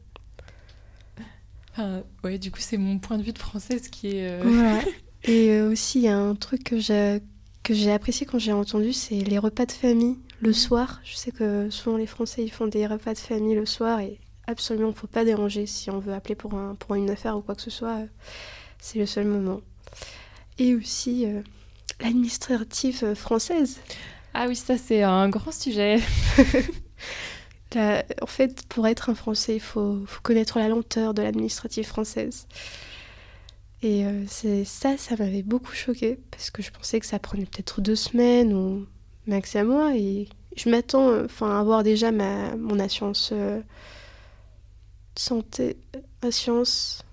enfin, 1.72 2.02
ouais, 2.24 2.38
du 2.38 2.50
coup 2.50 2.60
c'est 2.60 2.78
mon 2.78 2.98
point 2.98 3.18
de 3.18 3.22
vue 3.22 3.32
de 3.32 3.38
française 3.38 3.88
qui 3.88 4.16
est. 4.16 4.40
Voilà. 4.42 4.80
Et 5.24 5.60
aussi 5.60 5.98
il 5.98 6.04
y 6.04 6.08
a 6.08 6.16
un 6.16 6.34
truc 6.34 6.62
que 6.62 6.78
j'ai 6.78 7.20
que 7.62 7.74
j'ai 7.74 7.90
apprécié 7.90 8.26
quand 8.26 8.38
j'ai 8.38 8.52
entendu, 8.52 8.92
c'est 8.92 9.16
les 9.16 9.38
repas 9.38 9.66
de 9.66 9.72
famille 9.72 10.16
le 10.40 10.52
soir. 10.52 11.00
Je 11.04 11.16
sais 11.16 11.32
que 11.32 11.68
souvent 11.68 11.96
les 11.96 12.06
Français 12.06 12.44
ils 12.44 12.50
font 12.50 12.68
des 12.68 12.86
repas 12.86 13.12
de 13.12 13.18
famille 13.18 13.56
le 13.56 13.66
soir 13.66 13.98
et 13.98 14.20
absolument 14.46 14.88
il 14.88 14.92
ne 14.92 14.96
faut 14.96 15.08
pas 15.08 15.24
déranger 15.24 15.66
si 15.66 15.90
on 15.90 15.98
veut 15.98 16.14
appeler 16.14 16.36
pour, 16.36 16.54
un, 16.54 16.76
pour 16.76 16.94
une 16.94 17.10
affaire 17.10 17.36
ou 17.36 17.40
quoi 17.40 17.56
que 17.56 17.62
ce 17.62 17.70
soit. 17.70 17.98
C'est 18.78 19.00
le 19.00 19.06
seul 19.06 19.26
moment 19.26 19.62
et 20.58 20.74
aussi 20.74 21.26
euh, 21.26 21.42
l'administrative 22.00 23.04
euh, 23.04 23.14
française. 23.14 23.78
Ah 24.34 24.46
oui, 24.48 24.56
ça 24.56 24.76
c'est 24.76 25.02
un 25.02 25.28
grand 25.28 25.52
sujet. 25.52 26.00
en 27.76 28.26
fait, 28.26 28.66
pour 28.68 28.86
être 28.86 29.10
un 29.10 29.14
Français, 29.14 29.56
il 29.56 29.60
faut, 29.60 30.04
faut 30.06 30.20
connaître 30.22 30.58
la 30.58 30.68
lenteur 30.68 31.14
de 31.14 31.22
l'administrative 31.22 31.86
française. 31.86 32.46
Et 33.82 34.06
euh, 34.06 34.24
c'est 34.26 34.64
ça, 34.64 34.96
ça 34.96 35.16
m'avait 35.16 35.42
beaucoup 35.42 35.74
choqué 35.74 36.18
parce 36.30 36.50
que 36.50 36.62
je 36.62 36.70
pensais 36.70 36.98
que 37.00 37.06
ça 37.06 37.18
prenait 37.18 37.44
peut-être 37.44 37.80
deux 37.80 37.96
semaines 37.96 38.52
ou 38.54 38.86
max 39.26 39.54
à 39.56 39.64
mois. 39.64 39.96
Et 39.96 40.28
je 40.56 40.70
m'attends 40.70 41.24
enfin, 41.24 41.56
à 41.56 41.60
avoir 41.60 41.82
déjà 41.82 42.10
ma, 42.12 42.56
mon 42.56 42.78
assurance 42.78 43.32
santé, 45.14 45.76
assurance. 46.22 47.05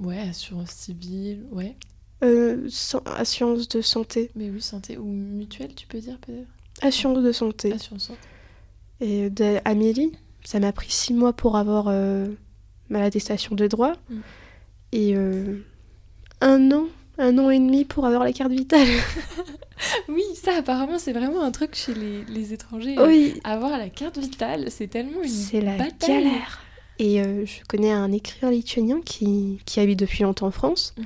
Ouais, 0.00 0.20
assurance 0.20 0.70
civile, 0.70 1.44
ouais. 1.50 1.76
Euh, 2.24 2.68
assurance 3.16 3.68
de 3.68 3.80
santé. 3.80 4.30
Mais 4.34 4.50
oui, 4.50 4.60
santé 4.60 4.96
ou 4.96 5.04
mutuelle, 5.04 5.74
tu 5.74 5.86
peux 5.86 5.98
dire 5.98 6.18
peut-être? 6.18 6.48
Assurance 6.82 7.22
de 7.22 7.32
santé. 7.32 7.72
Assurance 7.72 8.08
santé. 8.08 8.20
Et 9.00 9.30
d'Amélie, 9.30 10.12
ça 10.44 10.58
m'a 10.58 10.72
pris 10.72 10.90
six 10.90 11.14
mois 11.14 11.32
pour 11.32 11.56
avoir 11.56 11.86
euh, 11.88 12.26
ma 12.88 13.02
attestation 13.02 13.54
de 13.54 13.66
droit. 13.66 13.92
Mm. 14.10 14.20
Et 14.92 15.16
euh, 15.16 15.64
un 16.40 16.72
an, 16.72 16.86
un 17.18 17.38
an 17.38 17.50
et 17.50 17.58
demi 17.58 17.84
pour 17.84 18.06
avoir 18.06 18.24
la 18.24 18.32
carte 18.32 18.50
vitale. 18.50 18.88
oui, 20.08 20.24
ça 20.34 20.56
apparemment 20.56 20.98
c'est 20.98 21.12
vraiment 21.12 21.42
un 21.42 21.52
truc 21.52 21.74
chez 21.74 21.94
les, 21.94 22.52
étrangers. 22.52 22.96
Oui. 22.98 23.40
avoir 23.44 23.78
la 23.78 23.90
carte 23.90 24.18
vitale, 24.18 24.70
c'est 24.70 24.88
tellement 24.88 25.22
une 25.22 25.28
C'est 25.28 25.60
la 25.60 25.76
galère. 25.76 26.60
Et 26.98 27.22
je 27.22 27.64
connais 27.68 27.92
un 27.92 28.10
écrivain 28.10 28.50
lituanien 28.50 29.00
qui, 29.04 29.60
qui 29.64 29.78
habite 29.78 29.98
depuis 29.98 30.24
longtemps 30.24 30.48
en 30.48 30.50
France. 30.50 30.94
Mhm 30.98 31.04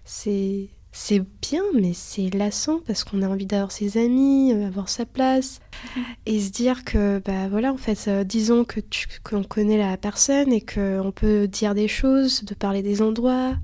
c'est 0.05 0.70
c'est 0.91 1.23
bien, 1.41 1.63
mais 1.73 1.93
c'est 1.93 2.29
lassant 2.33 2.79
parce 2.85 3.03
qu'on 3.03 3.21
a 3.21 3.27
envie 3.27 3.45
d'avoir 3.45 3.71
ses 3.71 3.97
amis, 4.03 4.53
euh, 4.53 4.67
avoir 4.67 4.89
sa 4.89 5.05
place 5.05 5.59
et 6.25 6.39
se 6.39 6.49
dire 6.49 6.83
que, 6.83 7.21
bah 7.23 7.47
voilà, 7.49 7.71
en 7.71 7.77
fait, 7.77 8.07
euh, 8.07 8.23
disons 8.23 8.63
que 8.65 8.79
tu, 8.79 9.07
qu'on 9.23 9.43
connaît 9.43 9.77
la 9.77 9.97
personne 9.97 10.51
et 10.51 10.61
qu'on 10.61 11.11
peut 11.13 11.47
dire 11.47 11.75
des 11.75 11.88
choses, 11.88 12.43
de 12.43 12.53
parler 12.53 12.81
des 12.81 13.01
endroits. 13.01 13.55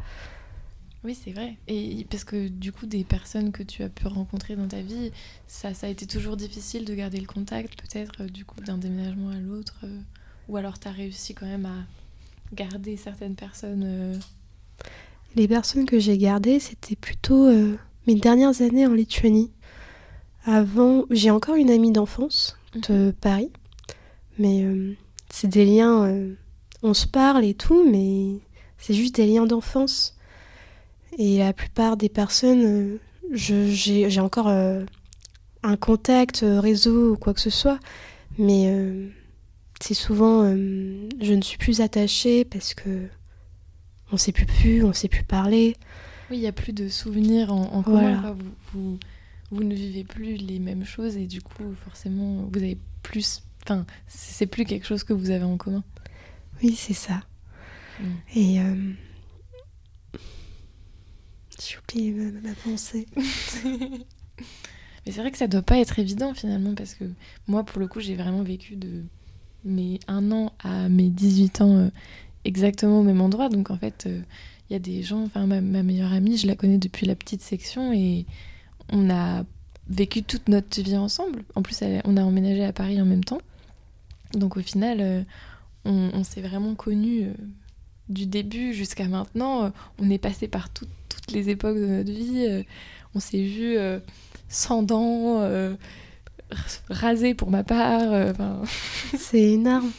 Oui, 1.04 1.16
c'est 1.16 1.32
vrai. 1.32 1.58
Et 1.68 2.06
parce 2.10 2.24
que 2.24 2.48
du 2.48 2.72
coup, 2.72 2.86
des 2.86 3.04
personnes 3.04 3.52
que 3.52 3.64
tu 3.64 3.84
as 3.84 3.90
pu 3.90 4.08
rencontrer 4.08 4.56
dans 4.56 4.68
ta 4.68 4.82
vie, 4.82 5.12
ça, 5.48 5.74
ça 5.74 5.88
a 5.88 5.90
été 5.90 6.06
toujours 6.06 6.38
difficile 6.38 6.86
de 6.86 6.94
garder 6.94 7.20
le 7.20 7.28
contact, 7.28 7.82
peut-être 7.82 8.24
euh, 8.24 8.28
du 8.28 8.46
coup, 8.46 8.62
d'un 8.62 8.78
déménagement 8.78 9.30
à 9.30 9.40
l'autre. 9.40 9.86
ou 10.48 10.58
alors, 10.58 10.80
tu 10.80 10.88
as 10.88 10.92
réussi 10.92 11.34
quand 11.34 11.48
même 11.48 11.66
à 11.66 12.56
garder 12.56 12.96
certaines 12.96 13.36
personnes 13.36 14.20
les 15.36 15.48
personnes 15.48 15.86
que 15.86 16.00
j'ai 16.00 16.18
gardées, 16.18 16.60
c'était 16.60 16.96
plutôt 16.96 17.48
euh, 17.48 17.78
mes 18.08 18.16
dernières 18.16 18.62
années 18.62 18.86
en 18.86 18.94
Lituanie. 18.94 19.52
Avant, 20.46 21.06
j'ai 21.10 21.32
encore 21.32 21.56
une 21.56 21.72
amie 21.72 21.92
d'enfance 21.92 22.58
de 22.76 23.08
mhm. 23.08 23.14
Paris, 23.14 23.52
mais 24.38 24.64
euh, 24.64 24.96
c'est 25.30 25.48
des 25.48 25.66
liens, 25.66 26.06
euh, 26.06 26.34
on 26.82 26.94
se 26.94 27.08
parle 27.08 27.46
et 27.46 27.54
tout, 27.54 27.90
mais 27.90 28.40
c'est 28.78 28.94
juste 28.94 29.16
des 29.16 29.26
liens 29.26 29.46
d'enfance. 29.46 30.18
Et 31.18 31.38
la 31.38 31.54
plupart 31.54 31.96
des 31.96 32.10
personnes, 32.10 32.98
j'ai 33.32 34.20
encore 34.20 34.48
un 34.48 35.78
contact, 35.80 36.44
réseau 36.44 37.14
ou 37.14 37.18
quoi 37.18 37.36
que 37.36 37.40
ce 37.40 37.52
soit, 37.52 37.78
mais 38.40 38.76
c'est 39.80 39.94
souvent, 39.94 40.44
je 40.44 41.34
ne 41.34 41.42
suis 41.44 41.60
plus 41.60 41.82
attachée 41.82 42.46
parce 42.46 42.74
que 42.74 43.08
on 44.14 44.18
sait 44.18 44.32
plus 44.32 44.46
plus, 44.46 44.84
on 44.84 44.94
sait 44.94 45.08
plus 45.08 45.24
parler. 45.24 45.76
Oui, 46.30 46.38
il 46.38 46.42
n'y 46.42 46.48
a 46.48 46.52
plus 46.52 46.72
de 46.72 46.88
souvenirs 46.88 47.52
en, 47.52 47.82
commun. 47.82 48.36
Vous, 48.72 49.00
vous, 49.52 49.64
ne 49.64 49.74
vivez 49.74 50.04
plus 50.04 50.36
les 50.36 50.60
mêmes 50.60 50.86
choses 50.86 51.18
et 51.18 51.26
du 51.26 51.42
coup, 51.42 51.74
forcément, 51.84 52.48
vous 52.52 52.60
avez 52.60 52.78
plus. 53.02 53.44
Enfin, 53.64 53.86
c'est 54.08 54.46
plus 54.46 54.66
quelque 54.66 54.86
chose 54.86 55.04
que 55.04 55.14
vous 55.14 55.32
avez 55.32 55.44
en 55.44 55.58
commun. 55.58 55.84
Oui, 56.62 56.76
c'est 56.76 56.94
ça. 56.94 57.24
Mm. 58.00 58.06
Et. 58.36 58.62
Euh... 58.62 58.94
J'ai 61.60 61.78
oublié 61.78 62.12
ma, 62.12 62.54
pensée. 62.64 63.08
Mais 65.06 65.12
c'est 65.12 65.22
vrai 65.22 65.32
que 65.32 65.38
ça 65.38 65.48
doit 65.48 65.62
pas 65.62 65.80
être 65.80 66.00
évident 66.00 66.34
finalement 66.34 66.76
parce 66.76 66.94
que 66.94 67.06
moi, 67.48 67.64
pour 67.64 67.80
le 67.80 67.88
coup, 67.88 68.00
j'ai 68.00 68.16
vraiment 68.16 68.44
vécu 68.44 68.76
de 68.76 69.04
mes 69.66 70.00
un 70.08 70.32
an 70.32 70.54
à 70.60 70.88
mes 70.90 71.10
18 71.10 71.62
ans. 71.62 71.78
Euh, 71.78 71.90
exactement 72.46 73.00
au 73.00 73.04
même 73.04 73.22
endroit. 73.22 73.50
Donc 73.50 73.72
en 73.72 73.78
fait, 73.78 74.04
il 74.06 74.12
euh, 74.12 74.22
y 74.70 74.76
a 74.76 74.80
des 74.80 75.04
gens, 75.04 75.24
enfin 75.24 75.46
ma, 75.46 75.62
meilleure 75.62 76.14
amie, 76.14 76.38
je 76.38 76.48
la 76.48 76.56
connais 76.56 76.78
depuis 76.78 77.06
la 77.06 77.16
petite 77.16 77.42
section 77.42 77.94
et 77.94 78.26
on 78.92 79.10
a 79.10 79.44
vécu 79.88 80.24
toute 80.24 80.50
notre 80.50 80.82
vie 80.82 80.98
ensemble. 80.98 81.44
En 81.56 81.62
plus, 81.62 81.80
on 82.06 82.18
a 82.18 82.24
emménagé 82.24 82.64
à 82.64 82.74
Paris 82.74 83.02
en 83.02 83.06
même 83.06 83.24
temps. 83.24 83.42
Donc 84.34 84.58
au 84.58 84.62
final, 84.62 84.98
euh, 85.02 85.24
on, 85.86 86.24
s'est 86.24 86.42
vraiment 86.42 86.76
connus 86.76 87.24
euh, 87.24 87.34
du 88.10 88.26
début 88.26 88.74
jusqu'à 88.74 89.08
maintenant. 89.08 89.72
on 90.00 90.10
est 90.10 90.18
passé 90.18 90.48
par 90.48 90.70
toutes 90.70 90.90
les 91.32 91.50
époques 91.50 91.78
de 91.78 91.86
notre 91.86 92.12
vie. 92.12 92.66
on 93.16 93.20
s'est 93.20 93.44
vu 93.44 93.78
sans 94.50 94.84
dents 94.84 95.42
rasé 96.90 97.34
pour 97.34 97.50
ma 97.50 97.64
part. 97.64 98.34
C'est 99.18 99.42
énorme. 99.42 99.92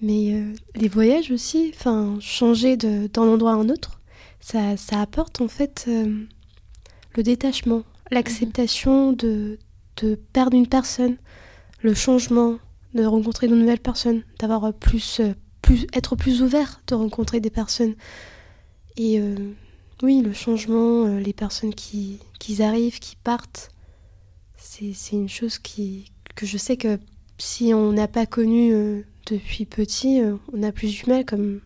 Mais 0.00 0.32
euh, 0.32 0.52
les 0.74 0.88
voyages 0.88 1.30
aussi, 1.30 1.72
enfin, 1.74 2.18
changer 2.20 2.76
d'un 2.76 3.08
endroit 3.16 3.52
à 3.52 3.54
un 3.54 3.68
autre, 3.68 4.00
ça, 4.40 4.76
ça 4.76 5.00
apporte 5.00 5.40
en 5.40 5.48
fait 5.48 5.86
euh, 5.88 6.24
le 7.16 7.22
détachement, 7.22 7.82
l'acceptation 8.10 9.12
de, 9.12 9.58
de 9.96 10.14
perdre 10.32 10.56
une 10.56 10.66
personne, 10.66 11.16
le 11.82 11.94
changement, 11.94 12.58
de 12.94 13.04
rencontrer 13.04 13.48
de 13.48 13.54
nouvelles 13.54 13.80
personnes, 13.80 14.22
d'avoir 14.38 14.72
plus, 14.72 15.20
plus, 15.62 15.86
être 15.92 16.16
plus 16.16 16.42
ouvert 16.42 16.80
de 16.86 16.94
rencontrer 16.94 17.40
des 17.40 17.50
personnes. 17.50 17.94
Et 18.96 19.20
oui, 20.02 20.22
le 20.22 20.32
changement, 20.32 21.06
les 21.06 21.32
personnes 21.32 21.74
qui, 21.74 22.18
qui 22.40 22.60
arrivent, 22.62 22.98
qui 22.98 23.14
partent, 23.14 23.70
c'est 24.56 25.12
une 25.12 25.28
chose 25.28 25.58
qui, 25.58 26.10
que 26.34 26.46
je 26.46 26.56
sais 26.56 26.76
que 26.76 26.98
si 27.38 27.72
on 27.72 27.92
n'a 27.92 28.08
pas 28.08 28.26
connu 28.26 28.72
euh, 28.72 29.02
depuis 29.28 29.64
petit, 29.64 30.20
euh, 30.20 30.36
on 30.52 30.62
a 30.62 30.72
plus 30.72 30.90
du 30.90 31.08
mal, 31.08 31.24
comme, 31.24 31.60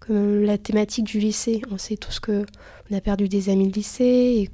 comme 0.00 0.42
la 0.42 0.58
thématique 0.58 1.04
du 1.04 1.18
lycée. 1.18 1.62
On 1.70 1.78
sait 1.78 1.96
tous 1.96 2.20
que 2.20 2.44
on 2.90 2.96
a 2.96 3.00
perdu 3.00 3.28
des 3.28 3.48
amis 3.48 3.68
de 3.68 3.74
lycée 3.74 4.04
et 4.42 4.50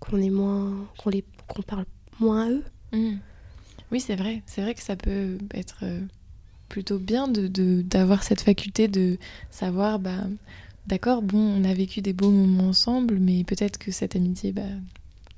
qu'on 0.00 0.18
est 0.18 0.30
moins, 0.30 0.88
qu'on 0.96 1.62
parle 1.62 1.84
moins 2.20 2.46
à 2.46 2.50
eux. 2.50 2.64
Mmh. 2.92 3.16
Oui, 3.90 4.00
c'est 4.00 4.16
vrai. 4.16 4.42
C'est 4.46 4.62
vrai 4.62 4.74
que 4.74 4.82
ça 4.82 4.96
peut 4.96 5.38
être 5.54 5.80
euh, 5.82 6.00
plutôt 6.68 6.98
bien 6.98 7.28
de 7.28 7.82
d'avoir 7.82 8.22
cette 8.22 8.40
faculté 8.40 8.88
de 8.88 9.18
savoir, 9.50 9.98
bah, 9.98 10.24
d'accord, 10.86 11.22
bon, 11.22 11.38
on 11.38 11.64
a 11.64 11.74
vécu 11.74 12.00
des 12.00 12.12
beaux 12.12 12.30
moments 12.30 12.68
ensemble, 12.68 13.18
mais 13.18 13.44
peut-être 13.44 13.78
que 13.78 13.92
cette 13.92 14.16
amitié, 14.16 14.52
bah, 14.52 14.62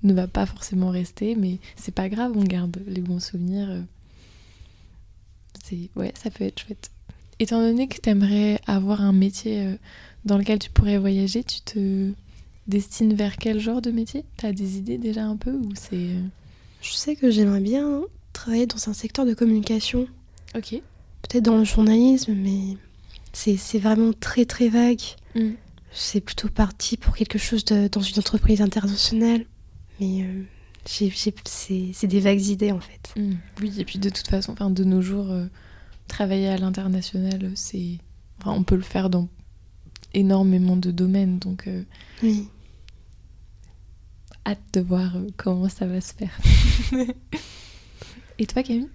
ne 0.03 0.15
va 0.15 0.29
pas 0.29 0.47
forcément 0.47 0.91
rester, 0.91 1.35
mais 1.35 1.59
c'est 1.77 1.95
pas 1.95 2.09
grave, 2.09 2.33
on 2.37 2.45
garde 2.45 2.81
les 2.87 3.01
bons 3.01 3.21
souvenirs. 3.21 3.85
C'est 5.65 5.89
ouais, 5.97 6.13
ça 6.15 6.31
peut 6.31 6.45
être 6.45 6.61
chouette. 6.61 6.91
étant 7.39 7.61
donné 7.61 7.89
que 7.89 7.99
tu 7.99 8.11
aimerais 8.11 8.61
avoir 8.67 9.01
un 9.01 9.13
métier 9.13 9.79
dans 10.27 10.37
lequel 10.37 10.59
tu 10.59 10.71
pourrais 10.71 10.99
voyager, 10.99 11.43
tu 11.43 11.61
te 11.63 12.13
destines 12.67 13.15
vers 13.15 13.37
quel 13.37 13.61
genre 13.61 13.81
de 13.81 13.91
métier? 13.91 14.25
Tu 14.37 14.47
as 14.47 14.53
des 14.53 14.77
idées 14.77 14.99
déjà 14.99 15.25
un 15.25 15.37
peu 15.37 15.53
ou 15.53 15.71
c'est 15.75 16.11
Je 16.83 16.93
sais 16.93 17.17
que 17.17 17.31
j'aimerais 17.31 17.61
bien 17.61 18.03
travailler 18.35 18.67
dans 18.67 18.89
un 18.89 18.93
secteur 18.93 19.25
de 19.25 19.33
communication. 19.33 20.07
Ok. 20.55 20.73
Peut-être 21.23 21.45
dans 21.45 21.57
le 21.57 21.65
journalisme, 21.65 22.35
mais 22.35 22.77
c'est 23.33 23.79
vraiment 23.79 24.13
très 24.13 24.45
très 24.45 24.69
vague. 24.69 25.01
Mm. 25.35 25.53
C'est 25.93 26.21
plutôt 26.21 26.49
parti 26.49 26.99
pour 26.99 27.15
quelque 27.15 27.39
chose 27.39 27.65
de, 27.65 27.89
dans 27.89 28.01
une 28.01 28.19
entreprise 28.19 28.61
internationale. 28.61 29.47
Mais 30.01 30.23
euh, 30.23 30.43
c'est 30.85 32.07
des 32.07 32.21
vagues 32.21 32.47
idées 32.47 32.73
en 32.73 32.81
fait. 32.81 33.13
Mm. 33.17 33.33
Oui, 33.61 33.81
et 33.81 33.85
puis 33.85 33.99
de 33.99 34.09
toute 34.09 34.27
façon, 34.27 34.53
enfin, 34.53 34.71
de 34.71 34.85
nos 34.85 35.01
jours, 35.01 35.31
euh, 35.31 35.47
travailler 36.09 36.49
à 36.49 36.57
l'international, 36.57 37.53
c'est, 37.55 37.99
enfin, 38.41 38.53
on 38.53 38.63
peut 38.63 38.77
le 38.77 38.83
faire 38.83 39.11
dans 39.11 39.29
énormément 40.13 40.77
de 40.77 40.91
domaines. 40.91 41.39
Donc, 41.39 41.67
euh, 41.67 41.83
oui. 42.23 42.49
hâte 44.47 44.61
de 44.75 44.81
voir 44.81 45.17
comment 45.37 45.69
ça 45.69 45.87
va 45.87 46.01
se 46.01 46.13
faire. 46.15 46.39
et 48.39 48.47
toi, 48.47 48.63
Camille? 48.63 48.89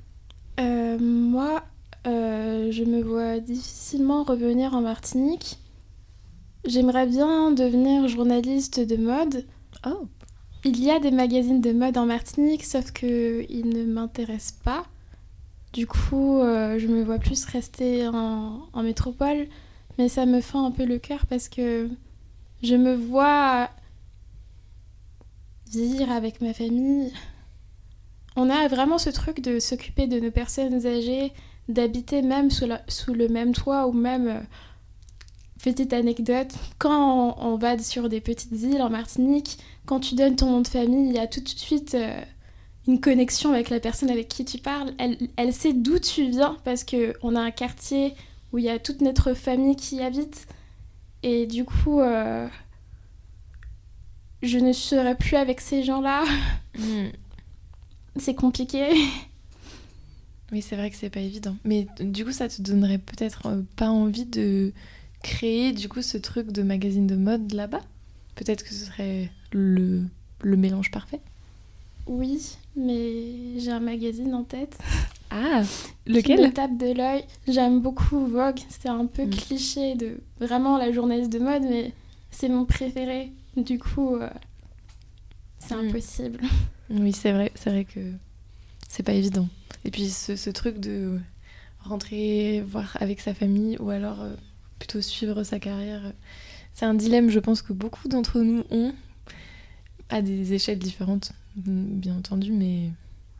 Moi, 0.99 1.63
euh, 2.07 2.71
je 2.71 2.83
me 2.83 3.01
vois 3.01 3.39
difficilement 3.39 4.23
revenir 4.23 4.73
en 4.73 4.81
Martinique. 4.81 5.59
J'aimerais 6.65 7.07
bien 7.07 7.51
devenir 7.51 8.07
journaliste 8.07 8.79
de 8.79 8.95
mode. 8.95 9.45
Oh. 9.85 10.07
Il 10.65 10.83
y 10.83 10.91
a 10.91 10.99
des 10.99 11.11
magazines 11.11 11.61
de 11.61 11.71
mode 11.71 11.97
en 11.97 12.05
Martinique, 12.05 12.65
sauf 12.65 12.91
qu'ils 12.91 13.69
ne 13.69 13.85
m'intéressent 13.85 14.59
pas. 14.63 14.83
Du 15.71 15.87
coup, 15.87 16.39
euh, 16.39 16.77
je 16.79 16.87
me 16.87 17.01
vois 17.03 17.17
plus 17.17 17.45
rester 17.45 18.07
en, 18.07 18.67
métropole, 18.83 19.47
mais 19.97 20.09
ça 20.09 20.25
me 20.25 20.41
fend 20.41 20.65
un 20.65 20.71
peu 20.71 20.83
le 20.83 20.97
cœur 20.97 21.25
parce 21.27 21.47
que 21.47 21.89
je 22.61 22.75
me 22.75 22.93
vois 22.93 23.69
vivre 25.71 26.11
avec 26.11 26.41
ma 26.41 26.53
famille. 26.53 27.13
On 28.35 28.49
a 28.49 28.67
vraiment 28.67 28.97
ce 28.97 29.11
truc 29.11 29.41
de 29.41 29.59
s'occuper 29.59 30.07
de 30.07 30.19
nos 30.19 30.31
personnes 30.31 30.85
âgées, 30.85 31.31
d'habiter 31.69 32.21
même 32.21 32.49
sous, 32.49 32.67
sous, 32.89 33.13
le 33.13 33.29
même 33.29 33.53
toit 33.53 33.87
ou 33.87 33.93
même 33.93 34.27
euh, 34.27 34.39
petite 35.61 35.93
anecdote. 35.93 36.53
Quand 36.77 37.37
on, 37.39 37.57
va 37.57 37.77
sur 37.79 38.09
des 38.09 38.21
petites 38.21 38.61
îles 38.61 38.81
en 38.81 38.89
Martinique 38.89 39.57
quand 39.85 39.99
tu 39.99 40.15
donnes 40.15 40.35
ton 40.35 40.49
nom 40.51 40.61
de 40.61 40.67
famille 40.67 41.09
il 41.09 41.15
y 41.15 41.19
a 41.19 41.27
tout 41.27 41.41
de 41.41 41.49
suite 41.49 41.95
euh, 41.95 42.21
une 42.87 42.99
connexion 43.01 43.53
avec 43.53 43.69
la 43.69 43.79
personne 43.79 44.09
avec 44.09 44.27
qui 44.27 44.45
tu 44.45 44.57
parles. 44.57 44.91
Elle, 44.97 45.17
elle 45.35 45.53
sait 45.53 45.73
d'où 45.73 45.99
tu 45.99 46.29
viens 46.29 46.57
parce 46.63 46.83
que 46.83 47.13
on 47.21 47.35
a 47.35 47.41
un 47.41 47.51
quartier 47.51 48.13
où 48.51 48.57
il 48.57 48.65
y 48.65 48.69
a 48.69 48.79
toute 48.79 49.01
notre 49.01 49.33
famille 49.33 49.75
qui 49.75 49.97
y 49.97 50.01
habite. 50.01 50.47
Et 51.23 51.45
du 51.45 51.65
coup 51.65 51.99
euh, 51.99 52.47
je 54.41 54.57
ne 54.57 54.71
serai 54.71 55.15
plus 55.15 55.35
avec 55.35 55.59
ces 55.59 55.83
gens 55.83 56.01
là 56.01 56.23
hmm. 56.77 57.09
c'est 58.15 58.35
compliqué. 58.35 58.89
Oui, 60.51 60.61
c'est 60.61 60.75
vrai 60.75 60.89
que 60.89 60.95
c'est 60.95 61.09
pas 61.09 61.19
évident. 61.19 61.55
Mais 61.63 61.87
du 61.99 62.25
coup, 62.25 62.31
ça 62.31 62.47
te 62.47 62.61
donnerait 62.61 62.97
peut-être 62.97 63.45
euh, 63.47 63.61
pas 63.75 63.89
envie 63.89 64.25
de 64.25 64.73
créer 65.23 65.71
du 65.71 65.89
coup 65.89 66.01
ce 66.01 66.17
truc 66.17 66.51
de 66.51 66.63
magazine 66.63 67.07
de 67.07 67.15
mode 67.15 67.51
là-bas? 67.53 67.81
Peut-être 68.35 68.63
que 68.63 68.69
ce 68.69 68.85
serait 68.85 69.31
le, 69.51 70.03
le 70.41 70.57
mélange 70.57 70.91
parfait? 70.91 71.19
Oui, 72.07 72.57
mais 72.75 73.59
j'ai 73.59 73.71
un 73.71 73.79
magazine 73.79 74.33
en 74.33 74.43
tête. 74.43 74.77
Ah, 75.31 75.61
lequel? 76.07 76.41
Me 76.41 76.51
tape 76.51 76.75
de 76.75 76.91
l'œil. 76.91 77.23
J'aime 77.47 77.81
beaucoup 77.81 78.25
Vogue. 78.25 78.57
C'est 78.67 78.89
un 78.89 79.05
peu 79.05 79.25
mm. 79.25 79.29
cliché 79.29 79.93
de 79.93 80.17
vraiment 80.39 80.75
la 80.75 80.91
journaliste 80.91 81.31
de 81.31 81.37
mode, 81.37 81.61
mais 81.61 81.93
c'est 82.31 82.49
mon 82.49 82.65
préféré. 82.65 83.31
Du 83.55 83.77
coup, 83.77 84.15
euh, 84.15 84.27
c'est 85.59 85.75
mm. 85.75 85.87
impossible. 85.87 86.39
Oui, 86.89 87.13
c'est 87.13 87.31
vrai. 87.31 87.51
C'est 87.53 87.69
vrai 87.69 87.85
que 87.85 87.99
c'est 88.87 89.03
pas 89.03 89.13
évident. 89.13 89.47
Et 89.85 89.91
puis 89.91 90.09
ce, 90.09 90.49
truc 90.49 90.79
de 90.79 91.19
rentrer 91.81 92.61
voir 92.61 92.97
avec 92.99 93.21
sa 93.21 93.35
famille 93.35 93.77
ou 93.79 93.91
alors 93.91 94.21
euh, 94.21 94.33
plutôt 94.79 95.01
suivre 95.01 95.43
sa 95.43 95.59
carrière, 95.59 96.01
c'est 96.73 96.85
un 96.85 96.93
dilemme, 96.93 97.29
je 97.29 97.39
pense, 97.39 97.61
que 97.61 97.73
beaucoup 97.73 98.07
d'entre 98.07 98.39
nous 98.39 98.63
ont 98.71 98.93
à 100.09 100.21
des 100.21 100.53
échelles 100.53 100.79
différentes, 100.79 101.33
bien 101.55 102.15
entendu, 102.15 102.51
mais 102.51 102.89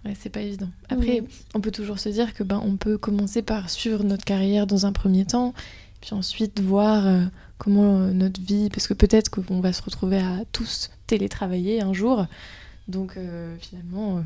ouais, 0.05 0.15
c'est 0.19 0.29
pas 0.29 0.41
évident. 0.41 0.69
Après, 0.89 1.23
on 1.55 1.61
peut 1.61 1.71
toujours 1.71 1.99
se 1.99 2.09
dire 2.09 2.33
que 2.33 2.43
ben 2.43 2.61
on 2.63 2.75
peut 2.75 2.97
commencer 2.97 3.41
par 3.41 3.69
suivre 3.69 4.03
notre 4.03 4.25
carrière 4.25 4.67
dans 4.67 4.85
un 4.85 4.91
premier 4.91 5.25
temps, 5.25 5.53
puis 6.01 6.13
ensuite 6.13 6.59
voir 6.59 7.07
euh, 7.07 7.23
comment 7.57 7.99
euh, 7.99 8.11
notre 8.11 8.41
vie, 8.41 8.69
parce 8.69 8.87
que 8.87 8.93
peut-être 8.93 9.29
qu'on 9.29 9.61
va 9.61 9.73
se 9.73 9.81
retrouver 9.81 10.17
à 10.17 10.43
tous 10.51 10.91
télétravailler 11.07 11.81
un 11.81 11.93
jour, 11.93 12.27
donc 12.87 13.17
finalement 13.59 14.23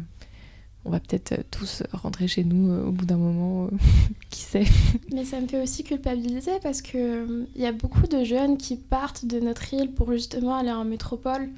on 0.85 0.89
va 0.89 0.99
peut-être 0.99 1.33
euh, 1.33 1.43
tous 1.49 1.83
rentrer 1.93 2.27
chez 2.27 2.43
nous 2.43 2.71
euh, 2.71 2.87
au 2.87 2.91
bout 2.91 3.05
d'un 3.05 3.17
moment, 3.17 3.65
euh, 3.65 3.69
qui 4.29 4.41
sait. 4.41 4.65
Mais 5.13 5.23
ça 5.23 5.39
me 5.39 5.47
fait 5.47 5.61
aussi 5.61 5.83
culpabiliser 5.83 6.59
parce 6.61 6.81
que 6.81 7.45
il 7.55 7.61
y 7.61 7.65
a 7.65 7.71
beaucoup 7.71 8.07
de 8.07 8.23
jeunes 8.23 8.57
qui 8.57 8.75
partent 8.75 9.25
de 9.25 9.39
notre 9.39 9.73
île 9.73 9.93
pour 9.93 10.11
justement 10.11 10.55
aller 10.55 10.71
en 10.71 10.85
métropole. 10.85 11.49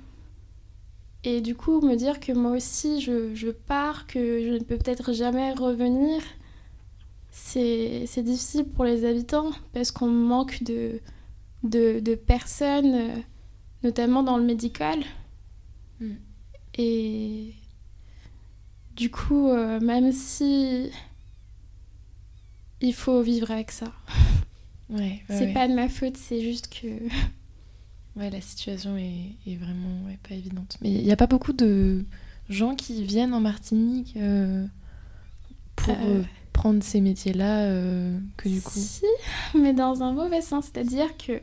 Et 1.23 1.41
du 1.41 1.55
coup, 1.55 1.81
me 1.81 1.95
dire 1.95 2.19
que 2.19 2.31
moi 2.31 2.51
aussi 2.51 3.01
je, 3.01 3.49
pars, 3.49 4.05
que 4.05 4.43
je 4.43 4.53
ne 4.53 4.59
peux 4.59 4.77
peut-être 4.77 5.11
jamais 5.11 5.53
revenir, 5.53 6.21
c'est 7.31 8.21
difficile 8.21 8.65
pour 8.65 8.85
les 8.85 9.05
habitants 9.05 9.49
parce 9.73 9.89
qu'on 9.89 10.07
manque 10.07 10.61
de, 10.61 10.99
de, 11.63 12.13
personnes, 12.13 13.23
notamment 13.83 14.21
dans 14.21 14.37
le 14.37 14.43
médical. 14.43 14.99
Mm. 15.99 16.11
Et 16.77 17.55
du 18.95 19.11
coup, 19.11 19.49
euh, 19.49 19.79
même 19.79 20.11
si 20.11 20.89
il 22.81 22.93
faut 22.93 23.21
vivre 23.21 23.51
avec 23.51 23.71
ça. 23.71 23.91
Ouais, 24.89 25.23
c'est 25.29 25.53
pas 25.53 25.67
de 25.67 25.73
ma 25.73 25.89
faute, 25.89 26.17
c'est 26.17 26.41
juste 26.41 26.69
que. 26.69 26.87
Ouais, 28.17 28.29
la 28.29 28.39
situation 28.39 28.95
est, 28.95 29.57
vraiment 29.57 30.05
pas 30.25 30.35
évidente. 30.35 30.77
Mais 30.79 30.89
il 30.89 31.03
n'y 31.03 31.11
a 31.11 31.17
pas 31.17 31.27
beaucoup 31.27 31.51
de 31.51 32.05
gens 32.47 32.73
qui 32.73 33.03
viennent 33.03 33.33
en 33.33 33.41
Martinique 33.41 34.13
euh, 34.15 34.65
pour 35.75 35.97
euh. 36.01 36.23
prendre 36.53 36.81
ces 36.81 37.01
métiers-là 37.01 37.67
que 38.37 38.47
du 38.47 38.61
coup. 38.61 38.79
Si, 38.79 39.03
mais 39.53 39.73
dans 39.73 40.01
un 40.01 40.13
mauvais 40.13 40.41
sens, 40.41 40.69
c'est-à-dire 40.71 41.09
que 41.17 41.41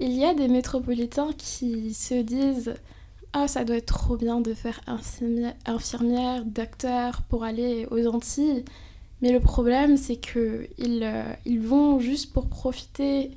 il 0.00 0.12
y 0.12 0.24
a 0.24 0.32
des 0.32 0.48
métropolitains 0.48 1.34
qui 1.36 1.92
se 1.92 2.22
disent 2.22 2.72
ah, 3.34 3.46
ça 3.46 3.64
doit 3.64 3.76
être 3.76 3.94
trop 3.94 4.16
bien 4.16 4.40
de 4.40 4.54
faire 4.54 4.80
infirmière, 5.66 6.44
docteur 6.44 7.22
pour 7.28 7.44
aller 7.44 7.86
aux 7.90 8.06
Antilles. 8.06 8.64
Mais 9.20 9.32
le 9.32 9.40
problème, 9.40 9.96
c'est 9.96 10.16
que 10.16 10.68
ils, 10.78 11.02
euh, 11.02 11.32
ils 11.44 11.60
vont 11.60 12.00
juste 12.00 12.32
pour 12.32 12.48
profiter 12.48 13.32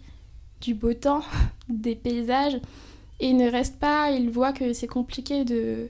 du 0.62 0.76
beau 0.76 0.94
temps, 0.94 1.24
des 1.70 1.96
paysages, 1.96 2.56
et 3.20 3.30
ils 3.30 3.38
ne 3.38 3.50
restent 3.50 3.80
pas, 3.80 4.12
ils 4.12 4.30
voient 4.30 4.54
que 4.54 4.74
c'est 4.74 4.88
compliqué 4.88 5.46
de 5.46 5.90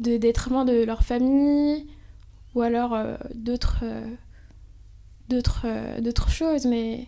d'être 0.00 0.50
loin 0.50 0.64
de 0.64 0.82
leur 0.82 1.04
famille, 1.04 1.86
ou 2.54 2.62
alors 2.62 2.94
euh, 2.94 3.16
d'autres 3.34 3.80
euh, 3.84 4.04
d'autres 5.28 5.66
d'autres 6.00 6.30
choses, 6.30 6.66
mais 6.66 7.06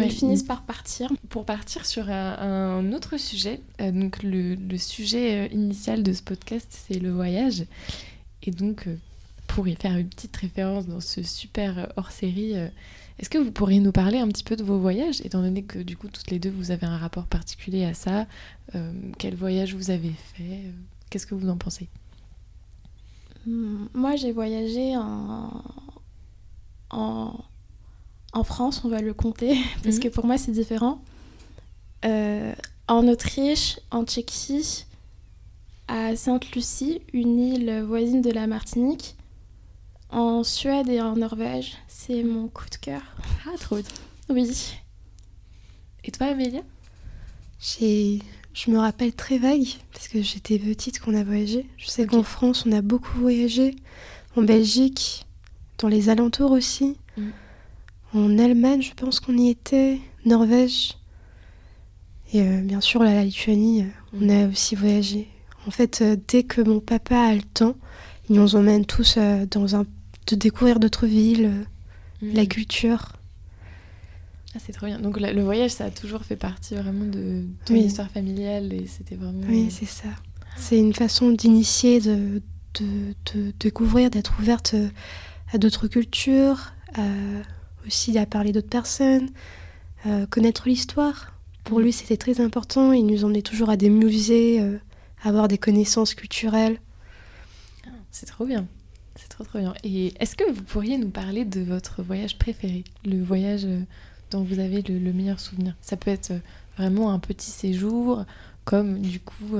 ils 0.00 0.10
finissent 0.10 0.42
par 0.42 0.62
partir. 0.62 1.10
Pour 1.28 1.44
partir 1.44 1.84
sur 1.84 2.08
un, 2.10 2.92
autre 2.92 3.18
sujet, 3.18 3.60
euh, 3.80 3.92
donc 3.92 4.22
le, 4.22 4.56
sujet 4.78 5.46
euh, 5.46 5.52
initial 5.52 6.02
de 6.02 6.12
ce 6.12 6.22
podcast, 6.22 6.66
c'est 6.70 6.98
le 6.98 7.10
voyage. 7.10 7.64
Et 8.42 8.50
donc, 8.50 8.86
euh, 8.86 8.96
pour 9.46 9.68
y 9.68 9.74
faire 9.74 9.96
une 9.96 10.08
petite 10.08 10.36
référence 10.36 10.86
dans 10.86 11.00
ce 11.00 11.22
super 11.22 11.92
hors-série, 11.96 12.54
est-ce 13.18 13.28
que 13.28 13.36
vous 13.36 13.52
pourriez 13.52 13.80
nous 13.80 13.92
parler 13.92 14.18
un 14.18 14.28
petit 14.28 14.44
peu 14.44 14.56
de 14.56 14.64
vos 14.64 14.78
voyages, 14.78 15.20
étant 15.20 15.42
donné 15.42 15.62
que 15.62 15.78
du 15.78 15.96
coup, 15.96 16.08
toutes 16.08 16.30
les 16.30 16.38
deux, 16.38 16.48
vous 16.50 16.70
avez 16.70 16.86
un 16.86 16.96
rapport 16.96 17.26
particulier 17.26 17.84
à 17.84 17.92
ça 17.92 18.26
Quel 19.18 19.34
voyage 19.34 19.74
vous 19.74 19.90
avez 19.90 20.12
fait 20.34 20.62
Qu'est-ce 21.10 21.26
que 21.26 21.34
vous 21.34 21.50
en 21.50 21.58
pensez? 21.58 21.88
Hum, 23.46 23.90
Moi, 23.92 24.16
j'ai 24.16 24.32
voyagé 24.32 24.96
en... 24.96 25.62
en 26.88 27.44
en 28.32 28.44
France, 28.44 28.82
on 28.84 28.88
va 28.88 29.00
le 29.00 29.14
compter, 29.14 29.56
parce 29.82 29.96
mhm. 29.96 30.02
que 30.02 30.08
pour 30.08 30.26
moi 30.26 30.38
c'est 30.38 30.52
différent. 30.52 31.02
Euh, 32.04 32.54
en 32.88 33.06
Autriche, 33.08 33.78
en 33.90 34.04
Tchéquie, 34.04 34.86
à 35.88 36.16
Sainte-Lucie, 36.16 37.02
une 37.12 37.38
île 37.38 37.82
voisine 37.82 38.22
de 38.22 38.30
la 38.30 38.46
Martinique, 38.46 39.16
en 40.10 40.44
Suède 40.44 40.88
et 40.88 41.00
en 41.00 41.16
Norvège. 41.16 41.76
C'est 41.88 42.22
mon 42.22 42.48
coup 42.48 42.68
de 42.70 42.76
cœur. 42.76 43.02
Ah, 43.46 43.56
trop 43.58 43.78
Oui. 44.28 44.74
Et 46.04 46.10
toi, 46.10 46.28
Amélia? 46.28 46.62
Je 47.60 48.70
me 48.70 48.78
rappelle 48.78 49.12
très 49.12 49.38
vague, 49.38 49.66
parce 49.92 50.08
que 50.08 50.20
j'étais 50.20 50.58
petite 50.58 51.00
qu'on 51.00 51.14
a 51.14 51.24
voyagé. 51.24 51.66
Je 51.78 51.86
sais 51.86 52.06
qu'en 52.06 52.22
France, 52.22 52.64
on 52.66 52.72
a 52.72 52.82
beaucoup 52.82 53.18
voyagé. 53.18 53.76
En 54.36 54.42
Belgique, 54.42 55.26
dans 55.78 55.88
les 55.88 56.08
alentours 56.08 56.50
aussi. 56.50 56.96
Mm. 57.16 57.30
En 58.14 58.38
Allemagne, 58.38 58.82
je 58.82 58.94
pense 58.94 59.20
qu'on 59.20 59.36
y 59.36 59.48
était, 59.48 59.98
Norvège. 60.24 60.94
Et 62.32 62.42
bien 62.42 62.80
sûr, 62.80 63.02
la 63.02 63.24
Lituanie, 63.24 63.84
on 64.14 64.28
a 64.28 64.48
aussi 64.48 64.74
voyagé. 64.74 65.28
En 65.66 65.70
fait, 65.70 66.02
dès 66.28 66.42
que 66.44 66.60
mon 66.60 66.80
papa 66.80 67.16
a 67.16 67.34
le 67.34 67.42
temps, 67.42 67.76
il 68.28 68.36
nous 68.36 68.56
emmène 68.56 68.86
tous 68.86 69.18
dans 69.50 69.76
un, 69.76 69.84
de 70.26 70.36
découvrir 70.36 70.80
d'autres 70.80 71.06
villes, 71.06 71.66
la 72.22 72.46
culture. 72.46 73.12
Ah, 74.54 74.58
c'est 74.64 74.72
trop 74.72 74.86
bien. 74.86 74.98
Donc 74.98 75.18
le 75.18 75.42
voyage, 75.42 75.70
ça 75.70 75.86
a 75.86 75.90
toujours 75.90 76.22
fait 76.22 76.36
partie 76.36 76.74
vraiment 76.74 77.06
de 77.06 77.44
ton 77.64 77.74
histoire 77.74 78.10
familiale 78.10 78.72
et 78.72 78.86
c'était 78.86 79.14
vraiment. 79.14 79.46
Oui, 79.48 79.68
c'est 79.70 79.86
ça. 79.86 80.08
C'est 80.56 80.78
une 80.78 80.92
façon 80.92 81.30
d'initier, 81.30 82.00
de, 82.00 82.42
de, 82.78 83.52
découvrir, 83.58 84.10
d'être 84.10 84.34
ouverte 84.38 84.74
euh, 84.74 84.88
à 85.52 85.58
d'autres 85.58 85.88
cultures, 85.88 86.74
aussi 87.86 88.18
à 88.18 88.26
parler 88.26 88.52
d'autres 88.52 88.68
personnes, 88.68 89.30
connaître 90.30 90.68
l'histoire. 90.68 91.32
Pour 91.64 91.80
lui, 91.80 91.92
c'était 91.92 92.16
très 92.16 92.40
important. 92.40 92.92
Il 92.92 93.06
nous 93.06 93.24
emmenait 93.24 93.42
toujours 93.42 93.70
à 93.70 93.76
des 93.76 93.90
musées, 93.90 94.60
euh, 94.60 94.78
avoir 95.22 95.48
des 95.48 95.58
connaissances 95.58 96.14
culturelles. 96.14 96.78
C'est 98.10 98.26
trop 98.26 98.44
bien. 98.44 98.66
C'est 99.16 99.28
trop 99.28 99.44
trop 99.44 99.58
bien. 99.58 99.74
Et 99.84 100.12
est-ce 100.20 100.36
que 100.36 100.50
vous 100.50 100.62
pourriez 100.62 100.98
nous 100.98 101.10
parler 101.10 101.44
de 101.44 101.60
votre 101.60 102.02
voyage 102.02 102.38
préféré, 102.38 102.84
le 103.04 103.22
voyage 103.22 103.64
euh, 103.64 103.80
dont 104.30 104.42
vous 104.42 104.58
avez 104.58 104.82
le, 104.82 105.12
meilleur 105.12 105.38
souvenir 105.38 105.76
Ça 105.80 105.96
peut 105.96 106.10
être 106.10 106.32
vraiment 106.76 107.12
un 107.12 107.18
petit 107.18 107.50
séjour, 107.50 108.24
comme 108.64 109.00
du 109.00 109.20
coup 109.20 109.56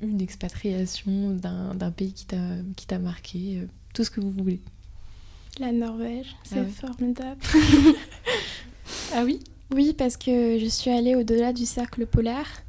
une 0.00 0.20
expatriation 0.20 1.30
d'un 1.30 1.90
pays 1.90 2.12
qui 2.12 2.26
t'a 2.26 2.98
marqué, 2.98 3.58
euh, 3.58 3.66
tout 3.94 4.04
ce 4.04 4.10
que 4.10 4.20
vous 4.20 4.30
voulez. 4.30 4.60
La 5.58 5.72
Norvège, 5.72 6.36
ah 6.36 6.44
c'est 6.44 6.68
formidable. 6.68 7.40
ah 9.14 9.24
oui? 9.24 9.40
Oui, 9.74 9.92
parce 9.92 10.16
que 10.16 10.58
je 10.58 10.66
suis 10.66 10.90
allée 10.90 11.14
au-delà 11.14 11.52
du 11.52 11.66
cercle 11.66 12.06
polaire 12.06 12.62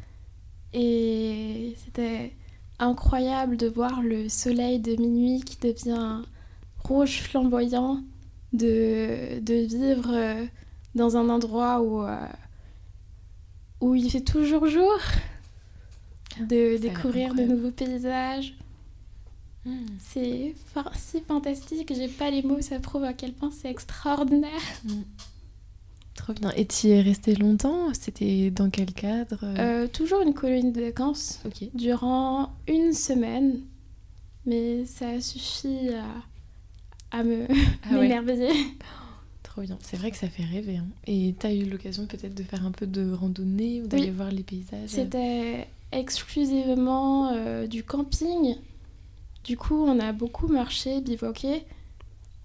et 0.73 1.75
c'était 1.83 2.33
incroyable 2.79 3.57
de 3.57 3.67
voir 3.67 4.01
le 4.01 4.27
soleil 4.29 4.79
de 4.79 4.95
minuit 4.95 5.41
qui 5.41 5.57
devient 5.57 6.21
rouge 6.83 7.21
flamboyant, 7.21 8.01
de, 8.53 9.39
de 9.39 9.53
vivre 9.53 10.11
euh, 10.13 10.45
dans 10.95 11.17
un 11.17 11.29
endroit 11.29 11.81
où, 11.81 12.03
euh, 12.03 12.17
où 13.81 13.95
il 13.95 14.09
fait 14.09 14.21
toujours 14.21 14.67
jour 14.67 14.97
de 16.39 16.77
découvrir 16.77 17.35
de 17.35 17.43
nouveaux 17.43 17.71
paysages. 17.71 18.55
Hmm. 19.69 19.85
C'est 19.99 20.55
si 20.95 21.21
fantastique, 21.21 21.93
j'ai 21.95 22.07
pas 22.07 22.29
les 22.29 22.41
mots, 22.41 22.61
ça 22.61 22.79
prouve 22.79 23.03
à 23.03 23.13
quel 23.13 23.33
point 23.33 23.51
c'est 23.51 23.69
extraordinaire. 23.69 24.51
Hmm. 24.83 25.01
Trop 26.15 26.33
bien. 26.33 26.51
Et 26.51 26.65
tu 26.65 26.87
y 26.87 26.91
es 26.91 27.01
resté 27.01 27.35
longtemps 27.35 27.93
C'était 27.93 28.51
dans 28.51 28.69
quel 28.69 28.93
cadre? 28.93 29.39
Euh, 29.43 29.87
Toujours 29.87 30.21
une 30.21 30.33
colonie 30.33 30.71
de 30.71 30.81
vacances. 30.81 31.41
Durant 31.73 32.51
une 32.67 32.93
semaine. 32.93 33.61
Mais 34.45 34.85
ça 34.85 35.21
suffit 35.21 35.89
à, 35.89 37.17
à 37.17 37.23
me 37.23 37.45
ah 37.83 37.93
m'émerveiller. 37.93 38.53
Trop 39.43 39.61
bien. 39.61 39.77
C'est 39.81 39.97
vrai 39.97 40.11
que 40.11 40.17
ça 40.17 40.27
fait 40.27 40.43
rêver. 40.43 40.77
Hein. 40.77 40.87
Et 41.07 41.35
tu 41.39 41.47
as 41.47 41.53
eu 41.53 41.63
l'occasion 41.63 42.05
peut-être 42.05 42.35
de 42.35 42.43
faire 42.43 42.65
un 42.65 42.71
peu 42.71 42.85
de 42.85 43.11
randonnée 43.11 43.81
ou 43.81 43.87
d'aller 43.87 44.11
voir 44.11 44.31
les 44.31 44.43
paysages? 44.43 44.89
C'était 44.89 45.67
exclusivement 45.91 47.31
euh, 47.31 47.65
du 47.65 47.83
camping. 47.83 48.55
Du 49.43 49.57
coup, 49.57 49.85
on 49.85 49.99
a 49.99 50.11
beaucoup 50.11 50.47
marché, 50.47 51.01
bivouaqué. 51.01 51.65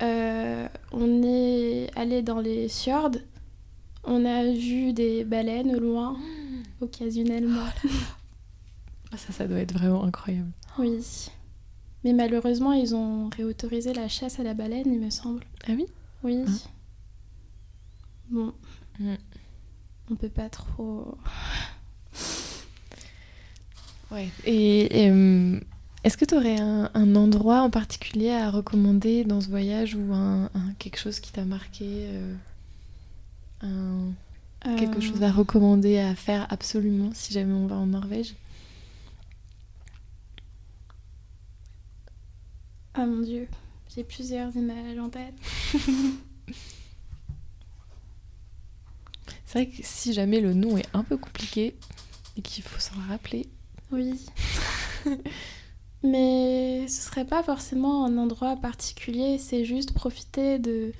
Euh, 0.03 0.69
on 0.93 1.23
est 1.23 1.91
allé 1.97 2.23
dans 2.23 2.41
les 2.41 2.69
fjords. 2.69 3.17
On 4.05 4.25
a 4.25 4.45
vu 4.45 4.93
des 4.93 5.25
baleines 5.25 5.75
au 5.75 5.81
loin, 5.81 6.17
occasionnellement. 6.81 7.67
Ah, 9.13 9.17
ça, 9.17 9.33
ça 9.33 9.47
doit 9.47 9.61
être 9.61 9.73
vraiment 9.73 10.05
incroyable. 10.05 10.51
Oui. 10.79 11.31
Mais 12.05 12.13
malheureusement, 12.13 12.73
ils 12.73 12.95
ont 12.95 13.31
réautorisé 13.31 13.95
la 13.95 14.09
chasse 14.09 14.39
à 14.41 14.43
la 14.43 14.55
baleine, 14.55 14.93
il 14.93 15.01
me 15.01 15.11
semble. 15.11 15.45
Ah 15.67 15.73
oui? 15.73 15.87
Oui. 16.23 16.45
Hein 16.47 16.53
bon. 18.29 18.53
Mm. 18.99 19.15
On 20.11 20.17
peut 20.17 20.29
pas 20.29 20.51
trop. 20.51 21.17
Ouais. 24.11 24.29
Et, 24.45 25.11
euh, 25.11 25.59
est-ce 26.05 26.17
que 26.19 26.25
tu 26.27 26.35
aurais 26.35 26.61
un, 26.61 27.17
endroit 27.17 27.63
en 27.63 27.71
particulier 27.71 28.31
à 28.31 28.51
recommander 28.51 29.25
dans 29.25 29.41
ce 29.41 29.49
voyage 29.49 29.95
ou 29.95 30.13
un, 30.13 30.51
quelque 30.79 30.99
chose 30.99 31.19
qui 31.19 31.33
t'a 31.33 31.47
marqué 31.47 32.07
euh, 33.65 34.11
Quelque 34.79 35.01
chose 35.01 35.23
à 35.23 35.33
recommander 35.33 35.99
à 35.99 36.15
faire 36.15 36.47
absolument 36.51 37.11
si 37.15 37.33
jamais 37.33 37.55
on 37.55 37.67
va 37.67 37.77
en 37.77 37.87
Norvège? 37.87 38.35
Ah 42.93 43.07
mon 43.07 43.21
dieu, 43.21 43.49
j'ai 43.95 44.05
plusieurs 44.05 44.55
images 44.57 44.99
en 44.99 45.09
tête. 45.09 45.35
C'est 49.47 49.65
vrai 49.65 49.67
que 49.69 49.83
si 49.83 50.13
jamais 50.13 50.41
le 50.41 50.53
nom 50.53 50.77
est 50.77 50.87
un 50.93 51.03
peu 51.03 51.17
compliqué 51.17 51.75
et 52.37 52.43
qu'il 52.43 52.63
faut 52.63 52.79
s'en 52.79 53.01
rappeler, 53.09 53.49
oui. 53.91 54.27
Mais 56.05 56.87
ce 56.87 57.01
serait 57.01 57.25
pas 57.25 57.43
forcément 57.43 58.05
un 58.05 58.19
endroit 58.19 58.57
particulier, 58.57 59.39
c'est 59.39 59.65
juste 59.65 59.95
profiter 59.95 60.59
de, 60.59 60.93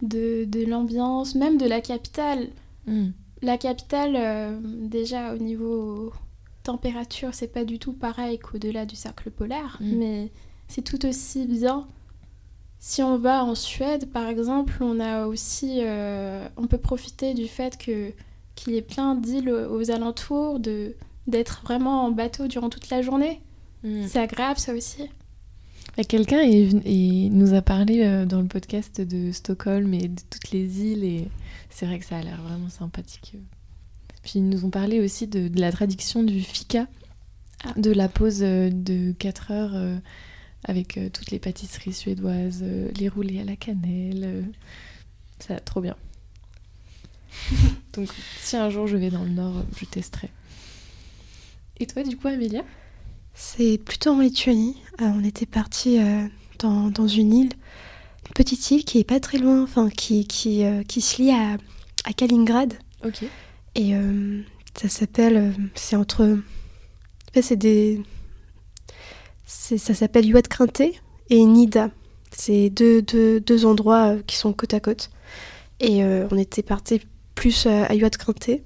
de, 0.00 0.46
de 0.46 0.64
l'ambiance, 0.64 1.34
même 1.34 1.58
de 1.58 1.66
la 1.66 1.82
capitale. 1.82 2.48
Hmm. 2.86 3.10
La 3.42 3.58
capitale, 3.58 4.16
euh, 4.16 4.58
déjà 4.62 5.34
au 5.34 5.38
niveau 5.38 6.12
température, 6.62 7.34
c'est 7.34 7.52
pas 7.52 7.66
du 7.66 7.78
tout 7.78 7.92
pareil 7.92 8.38
qu'au-delà 8.38 8.86
du 8.86 8.96
cercle 8.96 9.30
polaire, 9.30 9.76
hmm. 9.80 9.96
mais 9.98 10.32
c'est 10.66 10.82
tout 10.82 11.04
aussi 11.04 11.46
bien. 11.46 11.86
Si 12.78 13.02
on 13.02 13.18
va 13.18 13.44
en 13.44 13.54
Suède, 13.54 14.10
par 14.10 14.28
exemple, 14.28 14.78
on 14.80 14.98
a 14.98 15.26
aussi, 15.26 15.80
euh, 15.82 16.48
on 16.56 16.66
peut 16.66 16.78
profiter 16.78 17.34
du 17.34 17.48
fait 17.48 17.76
que 17.76 18.12
qu'il 18.54 18.72
y 18.72 18.76
ait 18.76 18.82
plein 18.82 19.14
d'îles 19.14 19.50
aux 19.50 19.90
alentours, 19.90 20.58
de 20.58 20.96
d'être 21.26 21.60
vraiment 21.62 22.04
en 22.04 22.10
bateau 22.10 22.48
durant 22.48 22.70
toute 22.70 22.88
la 22.88 23.02
journée. 23.02 23.40
Mm. 23.84 24.06
C'est 24.06 24.20
agréable 24.20 24.58
ça 24.58 24.74
aussi. 24.74 25.08
Quelqu'un 26.08 26.42
nous 26.46 27.54
a 27.54 27.60
parlé 27.60 28.02
euh, 28.02 28.24
dans 28.24 28.40
le 28.40 28.46
podcast 28.46 29.00
de 29.00 29.30
Stockholm 29.30 29.92
et 29.92 30.08
de 30.08 30.20
toutes 30.30 30.50
les 30.50 30.80
îles 30.80 31.04
et 31.04 31.28
c'est 31.68 31.84
vrai 31.84 31.98
que 31.98 32.06
ça 32.06 32.16
a 32.16 32.22
l'air 32.22 32.40
vraiment 32.40 32.70
sympathique. 32.70 33.36
Puis 34.22 34.34
ils 34.36 34.48
nous 34.48 34.64
ont 34.64 34.70
parlé 34.70 35.00
aussi 35.00 35.26
de, 35.26 35.50
la 35.60 35.70
traduction 35.70 36.22
du 36.22 36.40
fika, 36.40 36.86
ah. 37.64 37.74
de 37.76 37.90
la 37.90 38.08
pause 38.08 38.42
euh, 38.42 38.70
de 38.70 39.12
4 39.12 39.50
heures 39.50 39.74
euh, 39.74 39.96
avec 40.64 40.98
toutes 41.12 41.30
les 41.30 41.40
pâtisseries 41.40 41.92
suédoises, 41.92 42.64
les 42.96 43.08
roulés 43.08 43.40
à 43.40 43.44
la 43.44 43.56
cannelle. 43.56 44.44
Ça 45.40 45.58
trop 45.58 45.80
bien. 45.80 45.96
Donc 47.94 48.08
si 48.38 48.56
un 48.56 48.70
jour 48.70 48.86
je 48.86 48.96
vais 48.96 49.10
dans 49.10 49.24
le 49.24 49.30
nord, 49.30 49.64
je 49.76 49.84
testerai. 49.86 50.30
Et 51.80 51.86
toi, 51.86 52.04
du 52.04 52.16
coup, 52.16 52.28
Amélia? 52.28 52.62
C'est 53.34 53.78
plutôt 53.78 54.10
en 54.10 54.20
Lituanie. 54.20 54.76
Euh, 55.00 55.06
on 55.06 55.24
était 55.24 55.46
parti 55.46 56.00
euh, 56.00 56.26
dans, 56.58 56.90
dans, 56.90 57.06
une 57.06 57.32
île, 57.32 57.52
une 58.26 58.32
petite 58.34 58.70
île 58.70 58.84
qui 58.84 58.98
est 58.98 59.04
pas 59.04 59.20
très 59.20 59.38
loin, 59.38 59.62
enfin 59.62 59.88
qui, 59.88 60.26
qui, 60.26 60.64
euh, 60.64 60.82
qui 60.82 61.00
se 61.00 61.20
lie 61.20 61.30
à, 61.30 61.56
à, 62.04 62.12
Kaliningrad. 62.12 62.74
Ok. 63.04 63.24
Et 63.74 63.94
ça 64.78 64.90
s'appelle, 64.90 65.54
c'est 65.74 65.96
entre, 65.96 66.38
c'est 67.40 67.56
des, 67.56 68.02
ça 69.46 69.94
s'appelle 69.94 70.26
Yuat-Krinté 70.26 71.00
et 71.30 71.42
Nida. 71.42 71.88
C'est 72.36 72.68
deux, 72.68 73.00
deux, 73.00 73.40
deux, 73.40 73.64
endroits 73.64 74.16
qui 74.26 74.36
sont 74.36 74.52
côte 74.52 74.74
à 74.74 74.80
côte. 74.80 75.10
Et 75.80 76.04
on 76.04 76.36
était 76.36 76.62
parti 76.62 77.00
plus 77.34 77.64
à 77.66 77.94
Yuat-Krinté. 77.94 78.62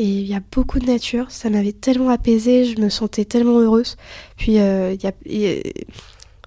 Et 0.00 0.20
il 0.20 0.26
y 0.26 0.34
a 0.34 0.40
beaucoup 0.40 0.78
de 0.78 0.86
nature, 0.86 1.30
ça 1.30 1.50
m'avait 1.50 1.74
tellement 1.74 2.08
apaisée, 2.08 2.64
je 2.64 2.80
me 2.80 2.88
sentais 2.88 3.26
tellement 3.26 3.58
heureuse. 3.60 3.98
Puis 4.38 4.58
euh, 4.58 4.94
il 4.94 5.02
y, 5.02 5.46
a, 5.46 5.62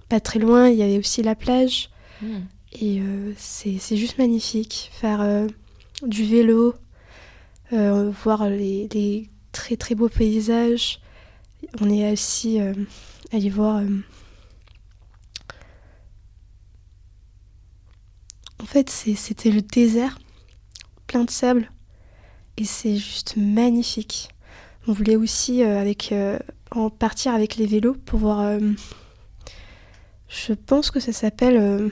pas 0.08 0.18
très 0.18 0.40
loin, 0.40 0.68
il 0.68 0.74
y 0.74 0.82
avait 0.82 0.98
aussi 0.98 1.22
la 1.22 1.36
plage. 1.36 1.88
Hmm. 2.20 2.40
Et 2.80 3.00
euh, 3.00 3.32
c'est 3.36 3.96
juste 3.96 4.18
magnifique. 4.18 4.90
Faire 4.92 5.20
euh, 5.20 5.46
du 6.02 6.24
vélo, 6.24 6.74
voir 7.70 8.50
les, 8.50 8.88
les, 8.92 9.30
très 9.52 9.76
très 9.76 9.94
beaux 9.94 10.08
paysages. 10.08 11.00
On 11.80 11.88
est 11.88 12.10
aussi 12.10 12.58
allé 13.32 13.50
voir. 13.50 13.84
En 18.60 18.66
fait, 18.66 18.90
c'était 18.90 19.52
le 19.52 19.62
désert, 19.62 20.18
plein 21.06 21.22
de 21.22 21.30
sable 21.30 21.70
et 22.56 22.64
c'est 22.64 22.96
juste 22.96 23.36
magnifique. 23.36 24.28
On 24.86 24.92
voulait 24.92 25.16
aussi 25.16 25.62
euh, 25.62 25.80
avec, 25.80 26.12
euh, 26.12 26.38
en 26.70 26.90
partir 26.90 27.34
avec 27.34 27.56
les 27.56 27.66
vélos 27.66 27.96
pour 28.04 28.18
voir. 28.18 28.40
Euh, 28.40 28.60
je 30.28 30.52
pense 30.52 30.90
que 30.90 31.00
ça 31.00 31.12
s'appelle 31.12 31.90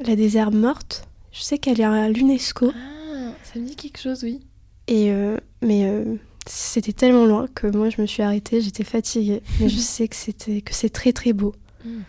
la 0.00 0.16
désert 0.16 0.50
morte. 0.50 1.06
Je 1.32 1.42
sais 1.42 1.58
qu'elle 1.58 1.80
est 1.80 1.84
à 1.84 2.08
l'UNESCO. 2.08 2.72
Ah, 2.74 3.32
ça 3.42 3.58
me 3.58 3.66
dit 3.66 3.76
quelque 3.76 4.00
chose, 4.00 4.22
oui. 4.22 4.40
Et 4.88 5.12
mais 5.60 6.04
c'était 6.46 6.94
tellement 6.94 7.26
loin 7.26 7.46
que 7.54 7.66
moi 7.66 7.90
je 7.90 8.00
me 8.00 8.06
suis 8.06 8.22
arrêtée, 8.22 8.62
j'étais 8.62 8.82
fatiguée. 8.82 9.42
Mais 9.60 9.68
je 9.68 9.76
sais 9.76 10.08
que 10.08 10.16
c'était 10.16 10.62
que 10.62 10.74
c'est 10.74 10.88
très 10.88 11.12
très 11.12 11.34
beau. 11.34 11.54
Mm. 11.84 12.00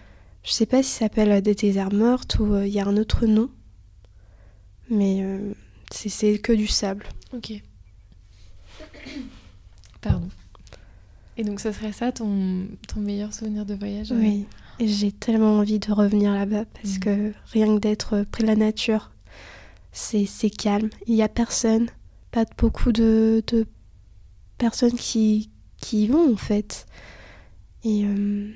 Je 0.44 0.52
sais 0.52 0.66
pas 0.66 0.82
si 0.82 0.90
ça 0.90 1.00
s'appelle 1.00 1.42
des 1.42 1.54
déserts 1.54 1.94
mortes 1.94 2.40
ou 2.40 2.56
il 2.56 2.70
y 2.70 2.80
a 2.80 2.88
un 2.88 2.96
autre 2.96 3.26
nom. 3.26 3.50
Mais 4.90 5.22
c'est- 5.92 6.10
c'est 6.10 6.40
que 6.40 6.54
du 6.54 6.68
sable. 6.68 7.06
Ok. 7.34 7.52
Pardon. 10.02 10.30
Et 11.38 11.44
donc, 11.44 11.60
ça 11.60 11.74
serait 11.74 11.92
ça 11.92 12.12
ton, 12.12 12.68
ton 12.88 13.00
meilleur 13.00 13.34
souvenir 13.34 13.66
de 13.66 13.74
voyage 13.74 14.12
Oui. 14.12 14.46
Et 14.80 14.88
j'ai 14.88 15.12
tellement 15.12 15.58
envie 15.60 15.80
de 15.80 15.92
revenir 15.92 16.32
là-bas 16.34 16.66
parce 16.66 16.96
Mhm. 16.96 17.00
que 17.00 17.34
rien 17.52 17.76
que 17.76 17.80
d'être 17.80 18.24
près 18.32 18.44
de 18.44 18.48
la 18.48 18.56
nature, 18.56 19.12
c'est 19.92 20.26
c'est 20.26 20.50
calme. 20.50 20.90
Il 21.08 21.16
y 21.16 21.22
a 21.22 21.30
personne, 21.30 21.88
pas 22.32 22.46
beaucoup 22.58 22.92
de, 22.92 23.44
de 23.48 23.68
personnes 24.58 24.94
qui, 24.98 25.50
qui 25.78 26.04
y 26.04 26.08
vont 26.08 26.34
en 26.34 26.38
fait. 26.38 26.86
Et 27.84 28.04
euh, 28.06 28.52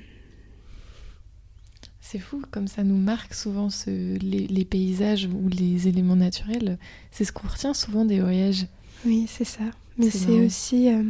C'est 2.08 2.20
fou, 2.20 2.40
comme 2.52 2.68
ça 2.68 2.84
nous 2.84 2.96
marque 2.96 3.34
souvent 3.34 3.68
ce, 3.68 3.90
les, 4.18 4.46
les 4.46 4.64
paysages 4.64 5.26
ou 5.26 5.48
les 5.48 5.88
éléments 5.88 6.14
naturels. 6.14 6.78
C'est 7.10 7.24
ce 7.24 7.32
qu'on 7.32 7.48
retient 7.48 7.74
souvent 7.74 8.04
des 8.04 8.20
voyages. 8.20 8.66
oui, 9.04 9.26
c'est 9.28 9.44
ça. 9.44 9.64
Mais 9.98 10.10
C'est 10.10 10.40
aussi 10.44 10.88
euh, 10.92 11.02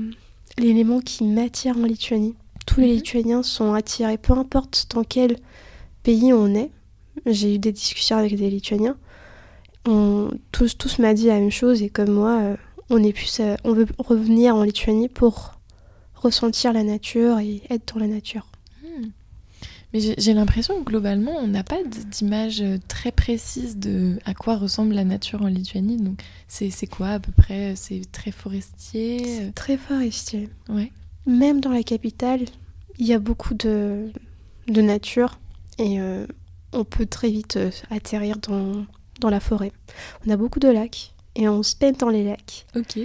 l'élément 0.58 1.00
qui 1.00 1.24
m'attire 1.24 1.76
en 1.76 1.82
Lituanie. 1.84 2.34
Tous 2.66 2.80
les 2.80 2.86
Mhm. 2.86 2.92
Lituaniens 2.94 3.42
sont 3.42 3.74
attirés, 3.74 4.16
peu 4.16 4.32
importe 4.32 4.86
dans 4.94 5.04
quel 5.04 5.36
pays 6.02 6.32
on 6.32 6.54
est. 6.54 6.70
J'ai 7.26 7.56
eu 7.56 7.58
des 7.58 7.72
discussions 7.72 8.16
avec 8.16 8.34
des 8.36 8.48
Lituaniens. 8.48 8.96
On, 9.86 10.30
tous, 10.50 10.78
tous 10.78 10.98
m'a 10.98 11.12
dit 11.14 11.26
la 11.26 11.38
même 11.40 11.50
chose 11.50 11.82
et 11.82 11.90
comme 11.90 12.10
moi, 12.10 12.40
euh, 12.40 12.56
on 12.88 13.02
est 13.02 13.12
plus, 13.12 13.40
euh, 13.40 13.54
on 13.64 13.72
veut 13.74 13.86
revenir 13.98 14.56
en 14.56 14.62
Lituanie 14.62 15.08
pour 15.08 15.58
ressentir 16.14 16.72
la 16.72 16.84
nature 16.84 17.38
et 17.38 17.60
être 17.68 17.94
dans 17.94 18.00
la 18.00 18.06
nature. 18.06 18.46
Mais 19.96 20.14
j'ai 20.18 20.34
l'impression 20.34 20.80
que 20.80 20.84
globalement, 20.84 21.38
on 21.38 21.46
n'a 21.46 21.64
pas 21.64 21.82
d'image 22.10 22.60
euh, 22.60 22.76
très 22.86 23.12
précise 23.12 23.78
de 23.78 24.18
à 24.26 24.34
quoi 24.34 24.56
ressemble 24.56 24.94
la 24.94 25.04
nature 25.04 25.40
en 25.40 25.46
Lituanie. 25.46 25.96
Donc, 25.96 26.20
c'est 26.48 26.86
quoi 26.86 27.08
à 27.08 27.18
peu 27.18 27.32
près? 27.32 27.74
C'est 27.76 28.02
très 28.12 28.30
forestier? 28.30 29.52
Très 29.54 29.78
forestier. 29.78 30.50
Ouais. 30.68 30.92
Même 31.26 31.62
dans 31.62 31.70
la 31.70 31.82
capitale, 31.82 32.40
il 32.98 33.06
y 33.06 33.14
a 33.14 33.18
beaucoup 33.18 33.54
de, 33.54 34.10
de 34.68 34.82
nature 34.82 35.38
et 35.78 35.98
euh, 35.98 36.26
on 36.74 36.84
peut 36.84 37.06
très 37.06 37.30
vite 37.30 37.56
euh, 37.56 37.70
atterrir 37.90 38.36
dans, 38.36 38.84
dans 39.20 39.30
la 39.30 39.40
forêt. 39.40 39.72
On 40.26 40.30
a 40.30 40.36
beaucoup 40.36 40.60
de 40.60 40.68
lacs 40.68 41.14
et 41.36 41.48
on 41.48 41.62
se 41.62 41.74
pète 41.74 42.00
dans 42.00 42.10
les 42.10 42.22
lacs. 42.22 42.66
Ok. 42.76 42.98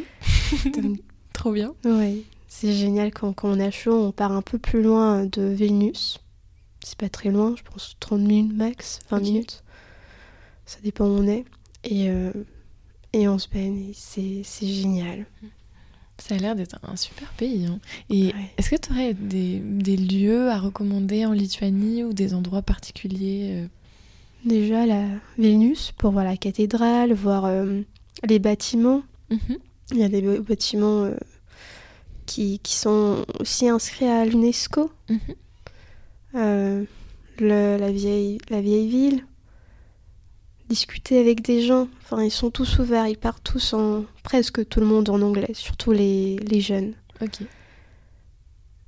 Donc, 0.74 1.00
Trop 1.32 1.54
bien. 1.54 1.74
Oui, 1.86 2.26
c'est 2.50 2.74
génial 2.74 3.12
quand, 3.14 3.32
quand 3.32 3.48
on 3.50 3.62
a 3.62 3.72
chaud, 3.72 4.08
on 4.08 4.12
part 4.12 4.34
un 4.34 4.42
peu 4.42 4.58
plus 4.58 4.84
loin 4.84 5.26
de 5.26 5.44
Vilnius. 5.44 6.21
C'est 6.84 6.98
pas 6.98 7.10
très 7.10 7.30
loin, 7.32 7.56
je 7.58 7.64
pense 7.64 7.96
30 8.00 8.22
minutes 8.22 8.56
max, 8.56 9.00
20 9.10 9.18
Ok. 9.18 9.24
minutes. 9.24 9.64
Ça 10.66 10.80
dépend 10.84 11.06
où 11.06 11.10
on 11.20 11.28
est. 11.28 11.46
Et, 11.84 12.10
euh, 12.10 12.32
et 13.14 13.28
on 13.28 13.38
se 13.40 13.48
baigne, 13.50 13.92
c'est 13.94 14.44
génial. 14.62 15.26
Ça 16.18 16.36
a 16.36 16.38
l'air 16.38 16.56
d'être 16.56 16.78
un 16.84 16.96
super 16.96 17.32
pays. 17.34 17.66
hein. 17.66 17.80
Et 18.10 18.28
Ouais. 18.28 18.34
est-ce 18.58 18.70
que 18.70 18.76
tu 18.76 18.92
aurais 18.92 19.14
des, 19.16 19.60
des 19.60 19.98
lieux 19.98 20.50
à 20.52 20.60
recommander 20.60 21.26
en 21.26 21.32
Lituanie 21.34 22.04
ou 22.04 22.14
des 22.14 22.34
endroits 22.34 22.62
particuliers 22.62 23.64
euh? 23.64 23.68
Déjà, 24.46 24.86
la 24.88 25.06
Vilnius, 25.38 25.92
pour 25.92 26.12
voir 26.12 26.24
la 26.26 26.36
cathédrale, 26.38 27.14
voir 27.14 27.46
euh, 27.46 27.82
les 28.28 28.40
bâtiments. 28.40 29.04
Mhm. 29.30 29.58
Il 29.92 29.98
y 29.98 30.04
a 30.04 30.10
des 30.10 30.22
bâtiments 30.40 31.04
euh, 31.04 31.16
qui, 32.26 32.60
qui 32.60 32.76
sont 32.76 33.24
aussi 33.40 33.68
inscrits 33.70 34.06
à 34.08 34.26
l'UNESCO. 34.26 34.92
Mhm. 35.10 35.20
Euh, 36.36 36.86
le- 37.40 37.78
la, 37.78 37.92
vieille, 37.92 38.38
la 38.50 38.62
vieille 38.62 38.88
ville. 38.90 39.26
Discuter 40.70 41.20
avec 41.20 41.42
des 41.42 41.62
gens. 41.62 41.90
Enfin, 42.04 42.24
ils 42.24 42.32
sont 42.32 42.50
tous 42.50 42.80
ouverts, 42.80 43.08
ils 43.08 43.18
parlent 43.18 43.42
tous 43.44 43.74
en. 43.74 44.06
presque 44.24 44.66
tout 44.70 44.80
le 44.80 44.86
monde 44.86 45.10
en 45.10 45.22
anglais, 45.22 45.52
surtout 45.54 45.92
les, 45.92 46.38
les 46.38 46.62
jeunes. 46.62 46.94
Ok. 47.22 47.40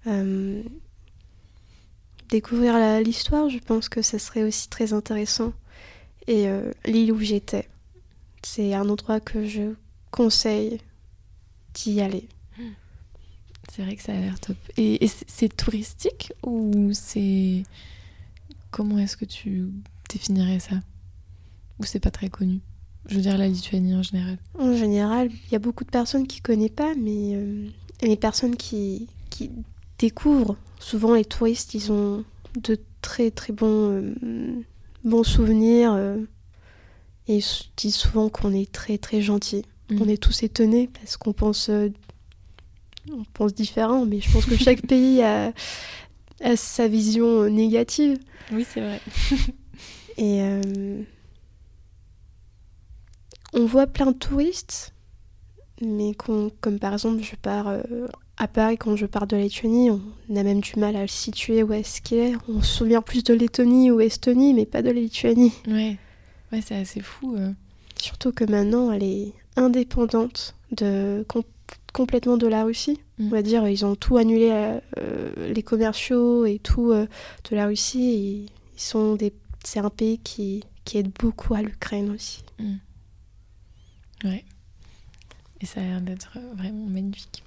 Euh, 0.07 0.61
découvrir 2.29 2.73
la- 2.73 3.01
l'histoire, 3.01 3.49
je 3.49 3.59
pense 3.59 3.89
que 3.89 4.01
ça 4.01 4.17
serait 4.19 4.43
aussi 4.43 4.69
très 4.69 4.93
intéressant. 4.93 5.53
Et 6.27 6.47
euh, 6.47 6.71
l'île 6.85 7.11
où 7.11 7.19
j'étais, 7.19 7.67
c'est 8.43 8.73
un 8.73 8.87
endroit 8.87 9.19
que 9.19 9.45
je 9.45 9.73
conseille 10.11 10.79
d'y 11.73 11.99
aller. 12.01 12.27
C'est 13.76 13.82
vrai 13.82 13.95
que 13.95 14.03
ça 14.03 14.13
a 14.13 14.19
l'air 14.19 14.39
top. 14.39 14.55
Et, 14.78 15.03
et 15.03 15.07
c'est- 15.07 15.49
touristique 15.57 16.32
ou 16.43 16.91
c'est. 16.93 17.63
Comment 18.69 18.99
est-ce 18.99 19.17
que 19.17 19.26
tu 19.26 19.67
définirais 20.11 20.59
ça? 20.59 20.76
Ou 21.80 21.84
c'est 21.84 21.99
pas 21.99 22.11
très 22.11 22.30
connu? 22.30 22.59
Je 23.07 23.15
veux 23.15 23.21
dire 23.21 23.36
la 23.36 23.47
Lituanie 23.47 23.95
en 23.95 24.03
général. 24.03 24.38
En 24.59 24.76
général, 24.78 25.32
il 25.47 25.51
y 25.51 25.55
a 25.55 25.59
beaucoup 25.59 25.84
de 25.86 25.89
personnes 25.89 26.28
qui 26.28 26.38
ne 26.39 26.43
connaissent 26.43 26.69
pas, 26.69 26.93
mais 26.95 27.32
euh, 27.34 27.67
les 28.03 28.15
personnes 28.15 28.55
qui, 28.55 29.07
qui 29.32 29.49
découvrent, 29.97 30.55
souvent 30.80 31.15
les 31.15 31.26
touristes, 31.26 31.74
ils 31.74 31.91
ont 31.91 32.24
de 32.61 32.80
très 33.01 33.32
très 33.32 33.53
bons, 33.53 33.89
euh, 33.89 34.61
bons 35.03 35.24
souvenirs 35.24 35.93
euh, 35.93 36.19
et 37.28 37.38
ils 37.38 37.45
disent 37.76 37.95
souvent 37.95 38.30
qu'on 38.30 38.53
est 38.53 38.71
très 38.71 38.99
très 38.99 39.21
gentil. 39.21 39.63
Mm. 39.89 40.01
On 40.01 40.07
est 40.07 40.21
tous 40.21 40.43
étonnés 40.43 40.89
parce 40.93 41.17
qu'on 41.17 41.34
pense, 41.34 41.69
on 43.11 43.23
pense 43.33 43.53
différent, 43.53 44.05
mais 44.05 44.19
je 44.21 44.31
pense 44.31 44.45
que 44.45 44.55
chaque 44.57 44.81
pays 44.87 45.21
a, 45.21 45.53
a 46.41 46.55
sa 46.55 46.87
vision 46.87 47.49
négative. 47.49 48.17
Oui, 48.51 48.65
c'est 48.69 48.81
vrai. 48.81 48.99
Et 50.17 50.41
euh, 50.41 51.01
on 53.53 53.65
voit 53.65 53.87
plein 53.87 54.07
de 54.07 54.17
touristes, 54.17 54.93
mais 55.81 56.13
comme 56.13 56.51
par 56.79 56.93
exemple, 56.93 57.21
je 57.23 57.35
pars 57.35 57.67
euh, 57.67 57.81
à 58.37 58.47
Paris 58.47 58.77
quand 58.77 58.95
je 58.95 59.05
pars 59.05 59.27
de 59.27 59.35
Lettonie, 59.37 59.89
on 59.91 60.35
a 60.35 60.43
même 60.43 60.61
du 60.61 60.79
mal 60.79 60.95
à 60.95 61.01
le 61.01 61.07
situer 61.07 61.61
où 61.63 61.71
est-ce 61.73 62.01
qu'il 62.01 62.17
est. 62.17 62.33
On 62.47 62.61
se 62.61 62.77
souvient 62.77 63.01
plus 63.01 63.23
de 63.23 63.33
Lettonie 63.33 63.91
ou 63.91 63.99
Estonie, 64.01 64.53
mais 64.53 64.65
pas 64.65 64.81
de 64.81 64.87
la 64.87 64.93
Lituanie. 64.93 65.53
Ouais. 65.67 65.97
Ouais, 66.51 66.61
c'est 66.65 66.75
assez 66.75 67.01
fou. 67.01 67.35
euh. 67.37 67.51
Surtout 67.99 68.31
que 68.31 68.43
maintenant, 68.43 68.91
elle 68.91 69.03
est 69.03 69.33
indépendante 69.55 70.55
de 70.71 71.25
complètement 71.93 72.37
de 72.37 72.47
la 72.47 72.65
Russie. 72.65 72.99
Mm. 73.19 73.27
On 73.27 73.29
va 73.29 73.41
dire, 73.41 73.67
ils 73.67 73.85
ont 73.85 73.95
tout 73.95 74.17
annulé, 74.17 74.49
euh, 74.51 74.79
euh, 74.97 75.53
les 75.53 75.63
commerciaux 75.63 76.45
et 76.45 76.59
tout 76.59 76.91
euh, 76.91 77.07
de 77.49 77.55
la 77.55 77.67
Russie. 77.67 78.49
Ils 78.75 78.81
sont 78.81 79.15
des, 79.15 79.31
c'est 79.63 79.79
un 79.79 79.89
pays 79.89 80.17
qui, 80.17 80.63
qui 80.83 80.97
aide 80.97 81.11
beaucoup 81.17 81.53
à 81.53 81.61
l'Ukraine 81.61 82.09
aussi. 82.09 82.43
Ouais. 84.25 84.43
Et 85.61 85.65
ça 85.65 85.79
a 85.79 85.83
l'air 85.83 86.01
d'être 86.01 86.37
vraiment 86.55 86.87
magnifique. 86.87 87.43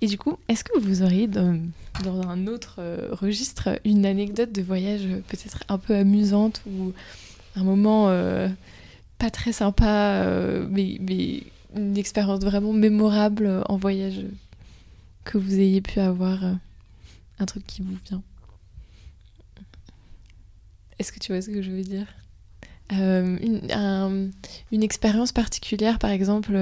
Et 0.00 0.06
du 0.06 0.16
coup, 0.16 0.38
est-ce 0.48 0.64
que 0.64 0.78
vous 0.78 1.02
auriez 1.02 1.26
dans, 1.26 1.60
dans 2.02 2.22
un 2.22 2.46
autre 2.46 2.76
euh, 2.78 3.08
registre 3.12 3.78
une 3.84 4.06
anecdote 4.06 4.50
de 4.50 4.62
voyage 4.62 5.02
peut-être 5.28 5.62
un 5.68 5.76
peu 5.76 5.94
amusante 5.94 6.62
ou 6.66 6.92
un 7.54 7.64
moment 7.64 8.06
pas 9.18 9.30
très 9.30 9.52
sympa, 9.52 10.24
mais, 10.70 10.96
mais 11.00 11.42
une 11.76 11.96
expérience 11.98 12.40
vraiment 12.40 12.72
mémorable 12.72 13.46
euh, 13.46 13.62
en 13.68 13.76
voyage 13.76 14.18
euh, 14.18 14.30
que 15.24 15.38
vous 15.38 15.58
ayez 15.58 15.80
pu 15.80 16.00
avoir 16.00 16.44
euh, 16.44 16.52
Un 17.38 17.46
truc 17.46 17.66
qui 17.66 17.82
vous 17.82 17.96
vient 18.08 18.22
Est-ce 20.98 21.12
que 21.12 21.18
tu 21.18 21.32
vois 21.32 21.42
ce 21.42 21.50
que 21.50 21.62
je 21.62 21.70
veux 21.70 21.82
dire? 21.82 22.06
Une, 22.90 23.60
un- 23.70 24.28
une 24.72 24.82
expérience 24.82 25.30
particulière, 25.30 25.98
par 25.98 26.10
exemple, 26.10 26.56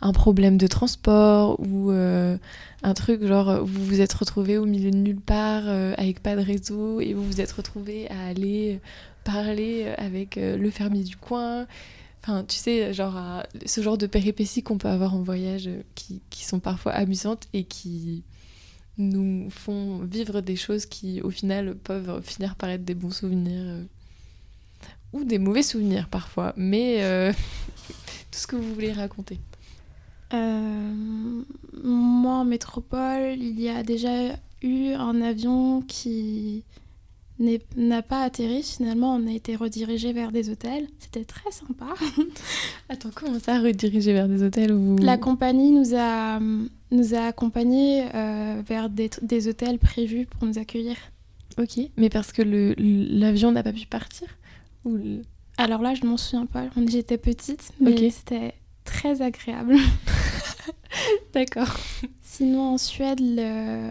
un 0.00 0.12
problème 0.12 0.58
de 0.58 0.68
transport 0.68 1.58
ou 1.58 1.90
un 1.90 2.94
truc 2.94 3.24
genre 3.26 3.64
vous 3.64 3.84
vous 3.84 4.00
êtes 4.00 4.12
retrouvé 4.12 4.58
au 4.58 4.64
milieu 4.64 4.92
de 4.92 4.96
nulle 4.96 5.20
part 5.20 5.66
avec 5.98 6.22
pas 6.22 6.36
de 6.36 6.40
réseau 6.40 7.00
et 7.00 7.14
vous 7.14 7.24
vous 7.24 7.40
êtes 7.40 7.50
retrouvé 7.50 8.08
à 8.12 8.26
aller 8.28 8.78
parler 9.24 9.92
avec 9.98 10.36
le 10.36 10.70
fermier 10.70 11.02
du 11.02 11.16
coin. 11.16 11.66
Enfin, 12.28 12.42
tu 12.42 12.56
sais, 12.56 12.92
genre 12.92 13.44
ce 13.66 13.80
genre 13.80 13.96
de 13.96 14.08
péripéties 14.08 14.64
qu'on 14.64 14.78
peut 14.78 14.88
avoir 14.88 15.14
en 15.14 15.22
voyage 15.22 15.68
euh, 15.68 15.82
qui, 15.94 16.44
sont 16.44 16.58
parfois 16.58 16.90
amusantes 16.90 17.46
et 17.52 17.62
qui 17.62 18.24
nous 18.98 19.48
font 19.48 19.98
vivre 19.98 20.40
des 20.40 20.56
choses 20.56 20.86
qui, 20.86 21.22
au 21.22 21.30
final, 21.30 21.76
peuvent 21.76 22.20
finir 22.24 22.56
par 22.56 22.68
être 22.70 22.84
des 22.84 22.96
bons 22.96 23.12
souvenirs 23.12 23.62
euh, 23.62 23.84
ou 25.12 25.22
des 25.22 25.38
mauvais 25.38 25.62
souvenirs 25.62 26.08
parfois. 26.08 26.52
Mais 26.56 27.04
euh, 27.04 27.32
tout 28.32 28.40
ce 28.40 28.48
que 28.48 28.56
vous 28.56 28.74
voulez 28.74 28.92
raconter. 28.92 29.38
Moi, 30.32 32.34
en 32.34 32.44
métropole, 32.44 33.38
il 33.38 33.60
y 33.60 33.68
a 33.68 33.84
déjà 33.84 34.34
eu 34.62 34.94
un 34.94 35.22
avion 35.22 35.80
qui 35.82 36.64
n'a 37.38 38.02
pas 38.02 38.22
atterri. 38.22 38.62
Finalement, 38.62 39.14
on 39.14 39.26
a 39.26 39.32
été 39.32 39.56
redirigé 39.56 40.12
vers 40.12 40.32
des 40.32 40.50
hôtels. 40.50 40.88
C'était 40.98 41.24
très 41.24 41.50
sympa. 41.50 41.86
Attends, 42.88 43.10
comment 43.14 43.38
ça, 43.38 43.60
redirigé 43.60 44.12
vers 44.12 44.28
des 44.28 44.42
hôtels 44.42 44.72
où... 44.72 44.96
La 44.98 45.18
compagnie 45.18 45.72
nous 45.72 45.94
a, 45.94 46.40
nous 46.90 47.14
a 47.14 47.20
accompagnés 47.20 48.06
euh, 48.14 48.62
vers 48.66 48.88
des, 48.88 49.10
des, 49.22 49.48
hôtels 49.48 49.78
prévus 49.78 50.26
pour 50.26 50.46
nous 50.46 50.58
accueillir. 50.58 50.96
Ok, 51.58 51.78
mais 51.96 52.10
parce 52.10 52.32
que 52.32 52.42
l'avion 52.42 53.52
n'a 53.52 53.62
pas 53.62 53.72
pu 53.72 53.86
partir 53.86 54.28
ou 54.84 54.98
Alors 55.56 55.80
là, 55.80 55.94
je 55.94 56.04
m'en 56.04 56.16
souviens 56.16 56.46
pas. 56.46 56.66
J'étais 56.86 57.18
petite, 57.18 57.72
mais 57.80 58.10
c'était 58.10 58.54
très 58.84 59.22
agréable. 59.22 59.76
D'accord. 61.34 61.74
Sinon, 62.22 62.74
en 62.74 62.78
Suède, 62.78 63.20
le 63.20 63.90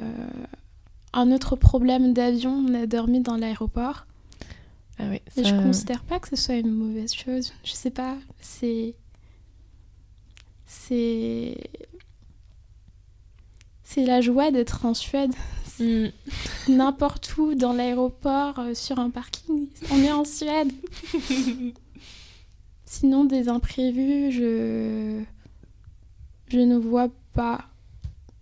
un 1.16 1.32
autre 1.32 1.56
problème 1.56 2.14
d'avion, 2.14 2.52
on 2.52 2.74
a 2.74 2.86
dormi 2.86 3.22
dans 3.22 3.38
l'aéroport. 3.38 4.06
Ah 5.00 5.04
oui, 5.10 5.22
ça... 5.28 5.42
Et 5.42 5.44
je 5.46 5.56
considère 5.56 6.04
pas 6.04 6.20
que 6.20 6.30
ce 6.30 6.36
soit 6.36 6.56
une 6.56 6.72
mauvaise 6.72 7.14
chose. 7.14 7.54
Je 7.64 7.72
sais 7.72 7.90
pas, 7.90 8.18
c'est. 8.40 8.96
C'est. 10.66 11.58
C'est 13.84 14.06
la 14.06 14.22
joie 14.22 14.52
d'être 14.52 14.86
en 14.86 14.94
Suède. 14.94 15.34
Hmm. 15.78 16.08
N'importe 16.70 17.36
où, 17.38 17.54
dans 17.54 17.74
l'aéroport, 17.74 18.60
euh, 18.60 18.74
sur 18.74 18.98
un 18.98 19.10
parking, 19.10 19.68
on 19.92 20.02
est 20.02 20.12
en 20.12 20.24
Suède. 20.24 20.72
Sinon, 22.86 23.26
des 23.26 23.50
imprévus, 23.50 24.32
je. 24.32 25.22
Je 26.48 26.60
ne 26.60 26.78
vois 26.78 27.10
pas. 27.34 27.66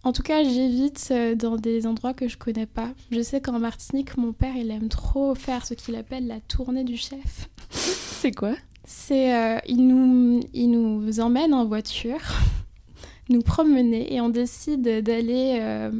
En 0.05 0.11
tout 0.11 0.21
cas, 0.21 0.43
j'évite 0.43 1.07
euh, 1.11 1.33
dans 1.33 1.55
des 1.55 1.87
endroits 1.87 2.13
que 2.13 2.27
je 2.27 2.37
connais 2.37 2.65
pas. 2.65 2.89
Je 3.11 3.21
sais 3.21 3.39
qu'en 3.39 3.59
Martinique, 3.59 4.17
mon 4.17 4.33
père, 4.33 4.55
il 4.57 4.69
aime 4.69 4.89
trop 4.89 5.33
faire 5.33 5.65
ce 5.65 5.73
qu'il 5.73 5.95
appelle 5.95 6.27
la 6.27 6.41
tournée 6.41 6.83
du 6.83 6.97
chef. 6.97 7.49
C'est 7.69 8.31
quoi? 8.31 8.53
C'est 8.83 9.33
euh, 9.33 9.59
il 9.65 9.87
nous 9.87 10.41
il 10.53 10.71
nous 10.71 11.21
emmène 11.21 11.53
en 11.53 11.65
voiture, 11.65 12.19
nous 13.29 13.41
promener 13.41 14.13
et 14.13 14.19
on 14.19 14.27
décide 14.27 14.81
d'aller 14.81 15.57
euh, 15.61 15.91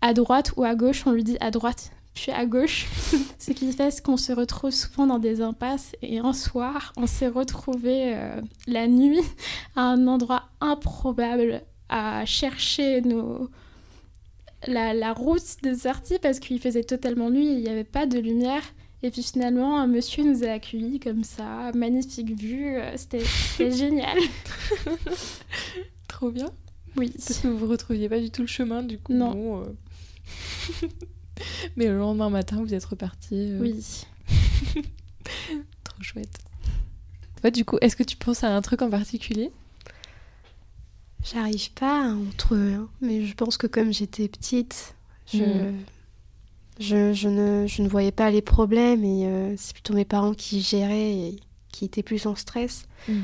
à 0.00 0.14
droite 0.14 0.54
ou 0.56 0.64
à 0.64 0.74
gauche. 0.74 1.06
On 1.06 1.12
lui 1.12 1.22
dit 1.22 1.36
à 1.40 1.50
droite 1.50 1.90
puis 2.14 2.32
à 2.32 2.46
gauche, 2.46 2.86
ce 3.38 3.52
qui 3.52 3.72
fait 3.72 4.02
qu'on 4.02 4.18
se 4.18 4.32
retrouve 4.32 4.70
souvent 4.70 5.06
dans 5.06 5.18
des 5.18 5.42
impasses. 5.42 5.92
Et 6.00 6.18
un 6.18 6.32
soir, 6.32 6.94
on 6.96 7.06
s'est 7.06 7.28
retrouvé 7.28 8.14
la 8.66 8.86
nuit 8.86 9.22
à 9.76 9.82
un 9.82 10.06
endroit 10.06 10.44
improbable 10.60 11.62
à 11.92 12.24
chercher 12.24 13.02
nos... 13.02 13.50
la, 14.66 15.12
route 15.12 15.62
de 15.62 15.74
sortie 15.74 16.18
parce 16.20 16.40
qu'il 16.40 16.58
faisait 16.58 16.84
totalement 16.84 17.30
nuit 17.30 17.46
et 17.46 17.52
il 17.52 17.60
n'y 17.60 17.68
avait 17.68 17.84
pas 17.84 18.06
de 18.06 18.18
lumière. 18.18 18.62
Et 19.02 19.10
puis 19.10 19.22
finalement, 19.22 19.78
un 19.78 19.86
monsieur 19.86 20.24
nous 20.24 20.42
a 20.44 20.52
accueillis 20.52 21.00
comme 21.00 21.22
ça, 21.22 21.70
magnifique 21.74 22.38
vue, 22.38 22.76
euh, 22.76 22.96
c'était 22.96 23.24
génial. 23.70 24.16
Trop 26.08 26.30
bien. 26.30 26.50
Oui. 26.96 27.12
Parce 27.26 27.40
que 27.40 27.48
vous 27.48 27.66
ne 27.66 27.70
retrouviez 27.70 28.08
pas 28.08 28.20
du 28.20 28.30
tout 28.30 28.42
le 28.42 28.48
chemin, 28.48 28.82
du 28.82 28.98
coup. 28.98 29.12
Non. 29.12 29.64
Euh. 29.64 30.86
Mais 31.76 31.88
le 31.88 31.98
lendemain 31.98 32.30
matin, 32.30 32.62
vous 32.62 32.72
êtes 32.72 32.84
reparti. 32.84 33.34
Euh. 33.34 33.58
Oui. 33.60 33.84
Trop 35.84 36.02
chouette. 36.02 36.38
Du 37.52 37.64
coup, 37.64 37.76
est-ce 37.80 37.96
que 37.96 38.04
tu 38.04 38.16
penses 38.16 38.44
à 38.44 38.54
un 38.54 38.62
truc 38.62 38.82
en 38.82 38.88
particulier? 38.90 39.50
J'arrive 41.24 41.70
pas 41.72 42.08
entre 42.08 42.54
eux, 42.54 42.72
hein. 42.74 42.88
mais 43.00 43.24
je 43.24 43.34
pense 43.34 43.56
que 43.56 43.68
comme 43.68 43.92
j'étais 43.92 44.28
petite, 44.28 44.96
je, 45.32 45.44
hmm. 45.44 45.78
je, 46.80 47.12
je, 47.12 47.28
ne, 47.28 47.66
je, 47.68 47.82
ne, 47.82 47.88
voyais 47.88 48.10
pas 48.10 48.30
les 48.30 48.42
problèmes 48.42 49.04
et 49.04 49.26
euh, 49.26 49.54
c'est 49.56 49.72
plutôt 49.72 49.94
mes 49.94 50.04
parents 50.04 50.34
qui 50.34 50.60
géraient 50.60 51.12
et 51.12 51.36
qui 51.70 51.84
étaient 51.84 52.02
plus 52.02 52.26
en 52.26 52.34
stress. 52.34 52.86
Hmm. 53.08 53.22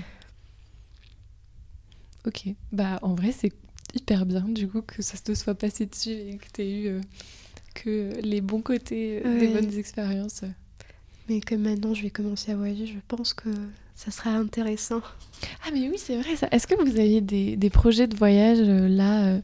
Ok, 2.27 2.45
bah 2.73 2.99
en 3.03 3.15
vrai 3.15 3.33
c'est 3.33 3.53
hyper 3.95 4.27
bien 4.27 4.43
du 4.43 4.69
coup 4.69 4.83
que 4.83 5.03
ça 5.03 5.17
te 5.19 5.35
soit 5.35 5.55
passé 5.55 5.87
dessus 5.87 6.11
et 6.11 6.37
que 6.37 6.47
tu 6.53 6.63
aies 6.63 6.71
eu 6.83 6.87
euh, 6.89 7.01
que 7.75 8.13
les 8.23 8.41
bons 8.41 8.61
côtés 8.61 9.23
euh, 9.25 9.41
des 9.41 9.49
bonnes 9.49 9.77
expériences. 9.77 10.43
Mais 11.29 11.41
comme 11.41 11.63
maintenant 11.63 11.95
je 11.95 12.03
vais 12.03 12.11
commencer 12.11 12.53
à 12.53 12.57
voyager, 12.57 12.87
je 12.87 12.99
pense 13.09 13.35
que 13.35 13.51
ça 13.99 14.13
serait 14.13 14.31
intéressant. 14.31 15.01
Ah 15.67 15.71
mais 15.73 15.89
oui, 15.89 15.97
c'est 15.99 16.17
vrai 16.21 16.37
ça. 16.37 16.47
Est-ce 16.53 16.69
que 16.69 16.77
vous 16.77 17.01
avez 17.01 17.21
des, 17.21 17.57
des 17.57 17.69
projets 17.69 18.07
de 18.07 18.17
voyage 18.17 18.61
euh, 18.61 18.87
là, 18.87 19.25
euh, 19.25 19.41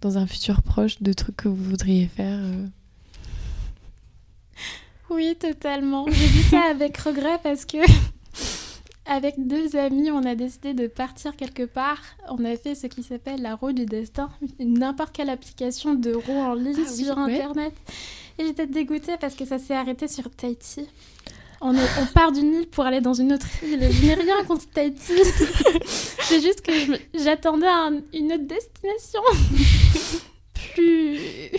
dans 0.00 0.16
un 0.16 0.26
futur 0.26 0.62
proche, 0.62 1.02
de 1.02 1.12
trucs 1.12 1.36
que 1.36 1.48
vous 1.48 1.62
voudriez 1.62 2.06
faire 2.06 2.38
euh 2.38 2.66
Oui, 5.10 5.36
totalement. 5.38 6.06
J'ai 6.08 6.28
dit 6.28 6.42
ça 6.42 6.62
avec 6.70 6.96
regret 6.96 7.38
parce 7.42 7.66
que 7.66 7.76
avec 9.06 9.34
deux 9.46 9.76
amis, 9.76 10.10
on 10.10 10.24
a 10.24 10.34
décidé 10.34 10.72
de 10.72 10.86
partir 10.86 11.36
quelque 11.36 11.64
part. 11.64 12.00
On 12.30 12.42
a 12.46 12.56
fait 12.56 12.74
ce 12.74 12.86
qui 12.86 13.02
s'appelle 13.02 13.42
la 13.42 13.56
roue 13.56 13.72
du 13.72 13.84
destin, 13.84 14.30
n'importe 14.58 15.12
quelle 15.12 15.28
application 15.28 15.92
de 15.92 16.14
roue 16.14 16.32
en 16.32 16.54
ligne 16.54 16.82
ah 16.86 16.90
sur 16.90 17.18
Internet. 17.18 17.74
Et 18.38 18.46
j'étais 18.46 18.66
dégoûtée 18.66 19.18
parce 19.20 19.34
que 19.34 19.44
ça 19.44 19.58
s'est 19.58 19.76
arrêté 19.76 20.08
sur 20.08 20.30
Tahiti. 20.30 20.86
On, 21.60 21.74
part 22.14 22.30
d'une 22.32 22.54
île 22.54 22.68
pour 22.68 22.84
aller 22.84 23.00
dans 23.00 23.14
une 23.14 23.32
autre 23.32 23.46
île. 23.64 23.88
Je 23.90 24.06
n'ai 24.06 24.14
rien 24.14 24.44
contre 24.44 24.68
Tahiti. 24.70 25.12
C'est 25.84 26.40
juste 26.40 26.62
que 26.62 26.72
j'attendais 27.14 27.66
une 28.12 28.32
autre 28.32 28.46
destination. 28.46 29.20
Plus 30.74 31.50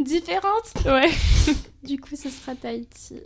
différente. 0.00 0.72
Ouais. 0.84 1.10
Du 1.82 2.00
coup, 2.00 2.16
ce 2.16 2.30
sera 2.30 2.54
Tahiti. 2.56 3.20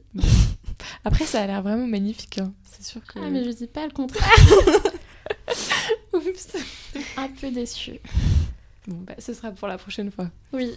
Après, 1.05 1.25
ça 1.25 1.43
a 1.43 1.47
l'air 1.47 1.63
vraiment 1.63 1.87
magnifique. 1.87 2.39
Hein. 2.39 2.53
C'est 2.65 2.85
sûr 2.85 3.01
que. 3.07 3.19
Ah, 3.19 3.31
mais 3.31 3.45
je 3.45 3.51
dis 3.51 3.67
pas 3.67 3.87
le 3.87 3.93
contraire. 3.93 4.31
Oups. 6.13 6.57
Un 7.17 7.29
peu 7.29 7.51
déçue. 7.51 8.01
Bon, 8.87 8.99
bah, 9.07 9.15
ce 9.19 9.33
sera 9.33 9.51
pour 9.53 9.69
la 9.69 9.79
prochaine 9.79 10.11
fois. 10.11 10.31
Oui. 10.53 10.73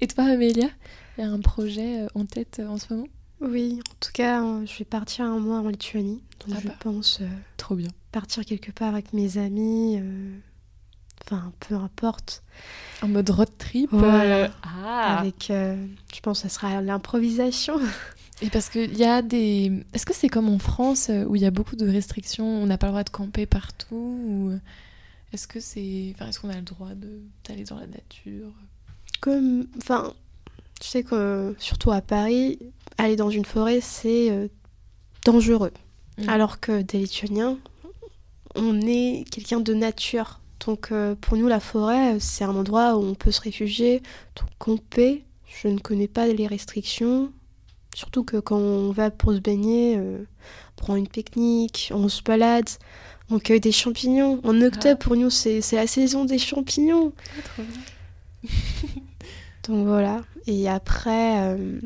Et 0.00 0.06
toi, 0.06 0.24
Amélia? 0.24 0.68
Il 1.16 1.24
y 1.24 1.26
a 1.26 1.30
un 1.30 1.40
projet 1.40 2.02
euh, 2.02 2.08
en 2.14 2.24
tête 2.24 2.58
euh, 2.60 2.68
en 2.68 2.78
ce 2.78 2.92
moment? 2.92 3.08
Oui, 3.40 3.80
en 3.80 3.94
tout 4.00 4.12
cas, 4.12 4.42
euh, 4.42 4.66
je 4.66 4.78
vais 4.78 4.84
partir 4.84 5.24
un 5.24 5.38
mois 5.38 5.58
en 5.58 5.68
Lituanie. 5.68 6.22
Donc 6.40 6.56
ah 6.56 6.60
je 6.62 6.68
bah, 6.68 6.74
pense 6.80 7.20
trop 7.56 7.74
bien. 7.74 7.90
partir 8.12 8.44
quelque 8.44 8.70
part 8.70 8.88
avec 8.88 9.12
mes 9.12 9.38
amis. 9.38 10.00
Enfin, 11.24 11.52
peu 11.60 11.74
importe. 11.74 12.42
En 13.02 13.08
mode 13.08 13.30
road 13.30 13.50
trip 13.58 13.90
ah. 13.92 15.18
Avec, 15.18 15.46
je 15.48 16.20
pense 16.22 16.42
que 16.42 16.48
ça 16.48 16.54
sera 16.54 16.80
l'improvisation. 16.80 17.80
Et 18.42 18.50
parce 18.50 18.68
qu'il 18.68 18.96
y 18.96 19.04
a 19.04 19.22
des. 19.22 19.84
Est-ce 19.92 20.04
que 20.04 20.14
c'est 20.14 20.28
comme 20.28 20.48
en 20.48 20.58
France 20.58 21.10
où 21.26 21.36
il 21.36 21.42
y 21.42 21.46
a 21.46 21.50
beaucoup 21.50 21.76
de 21.76 21.88
restrictions 21.88 22.46
On 22.46 22.66
n'a 22.66 22.78
pas 22.78 22.86
le 22.86 22.92
droit 22.92 23.04
de 23.04 23.10
camper 23.10 23.46
partout 23.46 23.94
ou... 23.94 24.58
Est-ce 25.32 25.48
que 25.48 25.58
c'est. 25.58 26.12
Enfin, 26.14 26.28
est-ce 26.28 26.38
qu'on 26.38 26.50
a 26.50 26.54
le 26.54 26.62
droit 26.62 26.90
d'aller 27.44 27.64
dans 27.64 27.78
la 27.78 27.88
nature? 27.88 28.52
Comme. 29.20 29.66
Enfin, 29.78 30.14
je 30.84 30.90
sais 30.90 31.02
que, 31.02 31.54
surtout 31.58 31.92
à 31.92 32.02
Paris, 32.02 32.58
aller 32.98 33.16
dans 33.16 33.30
une 33.30 33.46
forêt, 33.46 33.80
c'est 33.80 34.30
euh, 34.30 34.48
dangereux. 35.24 35.72
Mm. 36.18 36.28
Alors 36.28 36.60
que 36.60 36.82
des 36.82 36.98
Lituaniens, 36.98 37.58
on 38.54 38.78
est 38.82 39.24
quelqu'un 39.30 39.60
de 39.60 39.72
nature. 39.72 40.40
Donc 40.66 40.92
euh, 40.92 41.14
pour 41.18 41.38
nous, 41.38 41.48
la 41.48 41.60
forêt, 41.60 42.20
c'est 42.20 42.44
un 42.44 42.54
endroit 42.54 42.96
où 42.96 43.02
on 43.02 43.14
peut 43.14 43.30
se 43.30 43.40
réfugier, 43.40 44.02
donc 44.36 44.48
camper. 44.58 45.24
Je 45.46 45.68
ne 45.68 45.78
connais 45.78 46.08
pas 46.08 46.26
les 46.26 46.46
restrictions. 46.46 47.32
Surtout 47.94 48.24
que 48.24 48.36
quand 48.36 48.58
on 48.58 48.90
va 48.90 49.10
pour 49.10 49.32
se 49.32 49.38
baigner, 49.38 49.96
euh, 49.96 50.18
on 50.18 50.82
prend 50.82 50.96
une 50.96 51.08
pique-nique, 51.08 51.92
on 51.94 52.08
se 52.10 52.22
balade, 52.22 52.68
on 53.30 53.38
cueille 53.38 53.60
des 53.60 53.72
champignons. 53.72 54.40
En 54.44 54.60
octobre, 54.60 54.98
pour 54.98 55.16
nous, 55.16 55.30
c'est 55.30 55.62
la 55.72 55.86
saison 55.86 56.26
des 56.26 56.38
champignons. 56.38 57.14
Ah, 57.58 57.62
donc 59.68 59.86
voilà. 59.86 60.22
Et 60.46 60.68
après, 60.68 61.42
euh, 61.42 61.80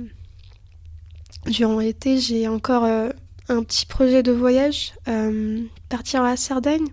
durant 1.47 1.79
l'été, 1.79 2.19
j'ai 2.19 2.49
encore 2.49 2.85
euh, 2.85 3.11
un 3.49 3.63
petit 3.63 3.87
projet 3.87 4.23
de 4.23 4.33
voyage, 4.33 4.95
euh, 5.09 5.63
partir 5.89 6.23
à 6.23 6.31
la 6.31 6.37
Sardaigne. 6.37 6.89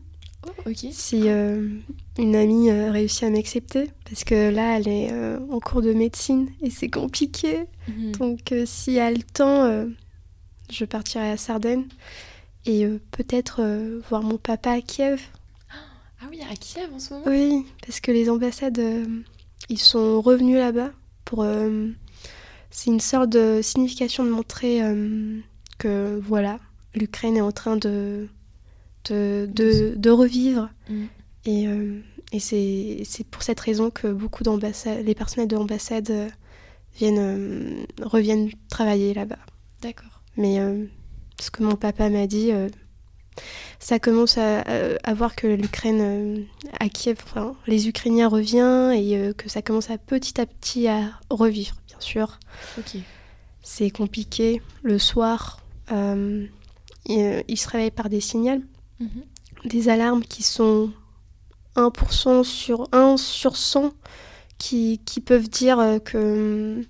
Oh. 0.48 0.72
Si 0.92 1.28
une 1.28 2.36
amie 2.36 2.72
réussit 2.72 3.24
à 3.24 3.30
m'accepter, 3.32 3.90
parce 4.08 4.24
que 4.24 4.52
là, 4.52 4.78
elle 4.78 4.88
est 4.88 5.12
en 5.50 5.60
cours 5.60 5.82
de 5.82 5.92
médecine 5.92 6.50
et 6.62 6.70
c'est 6.70 6.90
compliqué. 6.90 7.66
Mhm. 7.88 8.12
Donc, 8.14 8.54
si 8.66 8.98
elle 8.98 9.00
a 9.00 9.12
le 9.12 9.24
temps, 9.24 9.88
je 10.72 10.86
partirai 10.86 11.32
à 11.32 11.38
Sardaigne 11.38 11.86
et 12.68 12.86
peut-être 13.10 13.64
voir 14.08 14.22
mon 14.22 14.38
papa 14.38 14.72
à 14.72 14.82
Kiev. 14.82 15.20
Ah 16.22 16.28
oui, 16.30 16.40
à 16.48 16.56
Kiev 16.56 16.94
en 16.94 17.00
ce 17.00 17.16
moment? 17.16 17.26
Oui, 17.26 17.66
parce 17.84 18.00
que 18.00 18.12
les 18.12 18.30
ambassades, 18.30 18.80
ils 19.70 19.80
sont 19.80 20.22
revenus 20.22 20.58
là-bas 20.58 20.92
pour 21.24 21.44
euh, 21.44 21.90
c'est 22.70 22.90
une 22.90 23.00
sorte 23.00 23.30
de 23.30 23.62
signification 23.62 24.24
de 24.24 24.30
montrer 24.30 24.84
euh, 24.84 25.40
que 25.78 26.20
voilà 26.24 26.60
l'Ukraine 26.94 27.38
est 27.38 27.42
en 27.42 27.52
train 27.52 27.78
de 27.78 28.28
de, 29.08 29.48
de, 29.96 30.10
revivre 30.10 30.70
mm. 30.90 31.04
et, 31.46 31.68
euh, 31.68 32.00
et 32.32 32.40
c'est 32.40 33.24
pour 33.30 33.44
cette 33.44 33.60
raison 33.60 33.92
que 33.92 34.08
beaucoup 34.08 34.42
d'ambassades 34.44 35.06
les 35.06 35.14
personnels 35.14 35.48
de 35.48 35.56
l'ambassade 35.56 36.32
viennent, 36.98 37.86
reviennent 38.02 38.50
travailler 38.68 39.14
là-bas. 39.14 39.38
D'accord. 39.84 40.24
Mais 40.38 40.58
ce 41.40 41.52
que 41.52 41.62
mon 41.62 41.76
papa 41.76 42.10
m'a 42.10 42.26
dit, 42.26 42.52
ça 43.80 44.00
commence 44.00 44.38
à, 44.38 44.62
à, 44.62 45.14
voir 45.14 45.36
que 45.36 45.48
l'Ukraine, 45.48 46.46
à 46.80 46.90
Kiev, 46.90 47.18
enfin, 47.24 47.56
les 47.68 47.88
Ukrainiens 47.88 48.28
reviennent 48.28 48.92
et 48.92 49.34
que 49.38 49.50
ça 49.50 49.62
commence 49.62 49.90
à 49.90 49.98
petit 49.98 50.40
à 50.40 50.46
petit 50.46 50.88
à 50.88 51.12
revivre, 51.30 51.76
bien 51.88 52.00
sûr. 52.00 52.40
Ok. 52.78 52.98
C'est 53.62 53.90
compliqué. 53.90 54.62
Le 54.84 55.00
soir, 55.00 55.60
euh, 55.92 56.46
il, 57.08 57.58
se 57.58 57.68
réveille 57.68 57.92
par 57.92 58.10
des 58.10 58.22
signaux, 58.22 58.62
Mhm. 59.00 59.24
des 59.66 59.90
alarmes 59.90 60.24
qui 60.24 60.44
sont 60.44 60.92
1% 61.76 62.44
sur 62.44 62.88
1 62.94 63.18
sur 63.18 63.58
100 63.58 63.92
qui, 64.58 65.02
qui 65.06 65.20
peuvent 65.20 65.50
dire 65.50 65.80
euh, 65.80 66.00
que 66.00 66.86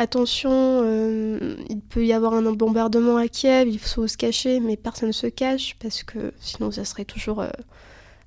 attention, 0.00 0.50
euh, 0.52 1.56
il 1.68 1.80
peut 1.80 2.04
y 2.04 2.12
avoir 2.12 2.34
un 2.34 2.52
bombardement 2.52 3.16
à 3.16 3.28
Kiev, 3.28 3.68
il 3.68 3.78
faut 3.78 4.06
se 4.06 4.16
cacher, 4.16 4.60
mais 4.60 4.76
personne 4.76 5.08
ne 5.08 5.12
se 5.12 5.26
cache 5.26 5.76
parce 5.80 6.02
que 6.02 6.32
sinon 6.40 6.70
ça 6.70 6.84
serait 6.84 7.04
toujours 7.04 7.40
euh, 7.40 7.50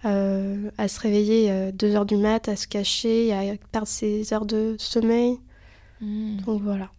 euh, 0.05 0.69
à 0.77 0.87
se 0.87 0.99
réveiller 0.99 1.51
à 1.51 1.71
2 1.71 1.95
heures 1.95 2.05
du 2.05 2.17
mat, 2.17 2.47
à 2.47 2.55
se 2.55 2.67
cacher, 2.67 3.33
à 3.33 3.55
perdre 3.71 3.87
ses 3.87 4.33
heures 4.33 4.45
de 4.45 4.75
sommeil. 4.79 5.37
Mm. 6.01 6.37
Donc 6.45 6.61
voilà. 6.61 6.89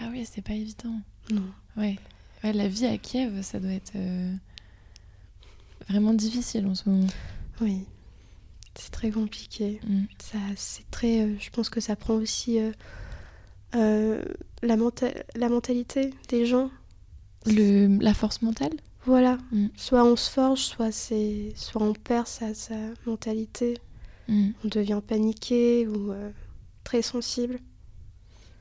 Ah 0.00 0.08
oui, 0.10 0.26
c'est 0.30 0.42
pas 0.42 0.54
évident. 0.54 1.00
Non. 1.30 1.42
Ouais. 1.76 1.96
ouais. 2.42 2.52
La 2.52 2.68
vie 2.68 2.86
à 2.86 2.98
Kiev, 2.98 3.42
ça 3.42 3.60
doit 3.60 3.72
être 3.72 3.92
vraiment 5.88 6.14
difficile 6.14 6.66
en 6.66 6.74
ce 6.74 6.88
moment. 6.88 7.06
Oui. 7.60 7.84
C'est 8.76 8.90
très 8.90 9.10
compliqué. 9.10 9.80
Mm. 9.86 10.04
Ça, 10.18 10.38
c'est 10.56 10.90
très. 10.90 11.20
euh, 11.20 11.36
je 11.38 11.50
pense 11.50 11.68
que 11.68 11.80
ça 11.80 11.96
prend 11.96 12.14
aussi 12.14 12.58
euh, 12.58 12.72
euh, 13.76 14.22
la, 14.62 14.76
menta- 14.76 15.14
la 15.36 15.48
mentalité 15.48 16.10
des 16.28 16.46
gens. 16.46 16.70
Le, 17.46 17.98
la 18.00 18.14
force 18.14 18.42
mentale? 18.42 18.72
Voilà. 19.06 19.38
Mm. 19.52 19.66
Soit 19.76 20.04
on 20.04 20.16
se 20.16 20.30
forge, 20.30 20.60
soit 20.60 20.92
soit 20.92 21.82
on 21.82 21.92
perd 21.92 22.26
sa, 22.26 22.54
sa 22.54 22.76
mentalité. 23.06 23.78
Mm. 24.28 24.50
On 24.64 24.68
devient 24.68 25.00
paniqué 25.06 25.86
ou 25.86 26.12
euh, 26.12 26.30
très 26.84 27.02
sensible. 27.02 27.58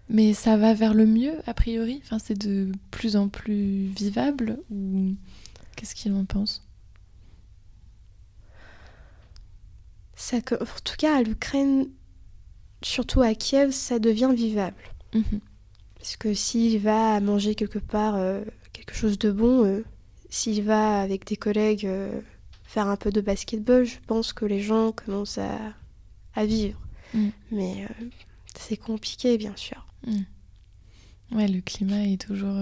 Mais 0.10 0.34
ça 0.34 0.58
va 0.58 0.74
vers 0.74 0.94
le 0.94 1.06
mieux, 1.06 1.36
a 1.48 1.54
priori? 1.54 2.02
Enfin, 2.04 2.20
C'est 2.20 2.38
de 2.38 2.72
plus 2.92 3.16
en 3.16 3.30
plus 3.30 3.86
vivable 3.88 4.60
Ou 4.70 5.16
qu'est-ce 5.76 5.96
qu'il 5.96 6.14
en 6.14 6.26
pense? 6.26 6.68
Ça, 10.16 10.38
en 10.38 10.42
tout 10.84 10.96
cas, 10.98 11.18
à 11.18 11.22
l'Ukraine, 11.24 11.88
surtout 12.84 13.22
à 13.22 13.34
Kiev, 13.36 13.72
ça 13.72 14.00
devient 14.00 14.32
vivable. 14.36 14.78
Mhm. 15.14 15.40
Parce 15.98 16.18
que 16.18 16.34
s'il 16.34 16.80
va 16.80 17.20
manger 17.22 17.56
quelque 17.56 17.80
part 17.80 18.16
euh, 18.16 18.44
quelque 18.74 18.94
chose 18.94 19.18
de 19.18 19.32
bon, 19.32 19.64
euh, 19.64 19.86
s'il 20.30 20.62
va 20.64 21.00
avec 21.00 21.26
des 21.26 21.38
collègues 21.38 21.86
euh, 21.86 22.20
faire 22.66 22.88
un 22.88 22.98
peu 22.98 23.12
de 23.12 23.22
basketball, 23.22 23.86
je 23.86 23.98
pense 24.06 24.34
que 24.34 24.46
les 24.46 24.62
gens 24.62 24.92
commencent 24.92 25.38
à, 25.38 25.58
à 26.36 26.46
vivre. 26.46 26.80
Mm. 27.14 27.30
Mais 27.52 27.88
c'est 28.60 28.78
compliqué, 28.78 29.38
bien 29.38 29.56
sûr. 29.56 29.86
Mm. 30.06 31.38
Ouais, 31.38 31.48
le 31.48 31.62
climat 31.62 32.06
est 32.06 32.22
toujours. 32.22 32.58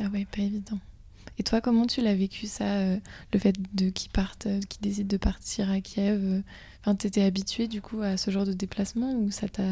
Ah 0.00 0.08
ouais, 0.12 0.26
pas 0.26 0.42
évident. 0.42 0.80
Et 1.38 1.42
toi, 1.42 1.60
comment 1.60 1.86
tu 1.86 2.00
l'as 2.00 2.14
vécu 2.14 2.46
ça, 2.46 2.96
le 3.32 3.38
fait 3.38 3.54
de 3.74 3.90
qu'ils 3.90 4.10
partent, 4.10 4.48
qu'ils 4.68 4.82
décident 4.82 5.08
de 5.08 5.16
partir 5.16 5.70
à 5.70 5.80
Kiev 5.80 6.42
Enfin, 6.80 6.94
t'étais 6.96 7.22
habituée 7.22 7.66
du 7.68 7.80
coup 7.80 8.02
à 8.02 8.16
ce 8.16 8.30
genre 8.30 8.44
de 8.44 8.52
déplacement 8.52 9.14
ou 9.14 9.30
ça 9.30 9.48
t'a. 9.48 9.62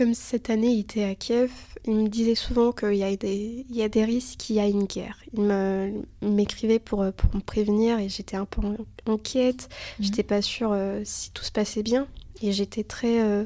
Comme 0.00 0.14
cette 0.14 0.48
année, 0.48 0.72
il 0.72 0.80
était 0.80 1.04
à 1.04 1.14
Kiev, 1.14 1.50
il 1.86 1.94
me 1.94 2.08
disait 2.08 2.34
souvent 2.34 2.72
qu'il 2.72 2.94
y, 2.94 3.04
a 3.04 3.14
des- 3.16 3.66
il 3.68 3.76
y 3.76 3.82
a 3.82 3.90
des 3.90 4.02
risques 4.02 4.38
qu'il 4.38 4.56
y 4.56 4.58
a 4.60 4.66
une 4.66 4.84
guerre. 4.84 5.18
Il 5.34 5.42
m'écrivait 6.22 6.78
pour, 6.78 7.02
euh, 7.02 7.10
pour 7.10 7.34
me 7.34 7.42
prévenir 7.42 7.98
et 7.98 8.08
j'étais 8.08 8.36
un 8.36 8.46
peu 8.46 8.62
inquiète. 9.04 9.68
Mhm. 9.98 10.04
J'étais 10.06 10.22
pas 10.22 10.40
sûre 10.40 10.70
euh, 10.72 11.02
si 11.04 11.32
tout 11.32 11.44
se 11.44 11.52
passait 11.52 11.82
bien. 11.82 12.08
Et 12.40 12.52
j'étais 12.52 12.82
très. 12.82 13.20
euh, 13.20 13.44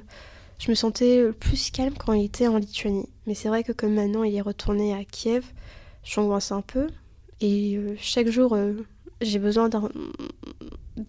je 0.61 0.71
me 0.71 0.77
sentais 0.77 1.25
plus 1.33 1.73
calme 1.73 1.95
quand 1.99 2.13
il 2.13 2.27
était 2.27 2.47
en 2.47 2.59
Lituanie. 2.59 3.09
Mais 3.27 3.35
c'est 3.35 3.49
vrai 3.49 3.65
que 3.65 3.73
comme 3.73 3.95
maintenant 3.95 4.23
il 4.23 4.37
est 4.37 4.41
retourné 4.41 4.95
à 4.95 5.03
Kiev, 5.05 5.45
j'angoisse 6.05 6.53
un 6.53 6.63
peu. 6.63 6.87
Et 7.41 7.75
euh, 7.77 7.97
chaque 7.99 8.29
jour, 8.29 8.57
j'ai 9.21 9.41
besoin 9.41 9.69
d'un. 9.69 9.91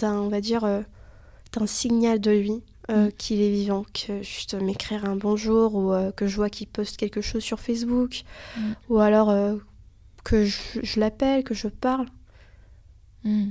on 0.01 0.27
va 0.27 0.41
dire. 0.41 0.61
d'un 1.53 1.67
signal 1.67 2.19
de 2.19 2.31
lui. 2.31 2.63
Euh, 2.91 3.09
qu'il 3.11 3.41
est 3.41 3.49
vivant, 3.51 3.83
que 3.93 4.21
juste 4.21 4.53
m'écrire 4.53 5.05
un 5.05 5.15
bonjour 5.15 5.73
ou 5.75 5.91
euh, 5.91 6.11
que 6.11 6.27
je 6.27 6.35
vois 6.35 6.49
qu'il 6.49 6.67
poste 6.67 6.97
quelque 6.97 7.21
chose 7.21 7.43
sur 7.43 7.59
Facebook 7.59 8.21
Mm. 8.57 8.61
ou 8.89 8.99
alors 8.99 9.29
euh, 9.29 9.55
que 10.23 10.45
je, 10.45 10.57
je 10.83 10.99
l'appelle, 10.99 11.43
que 11.43 11.53
je 11.53 11.67
parle 11.67 12.07
Mm. 13.23 13.49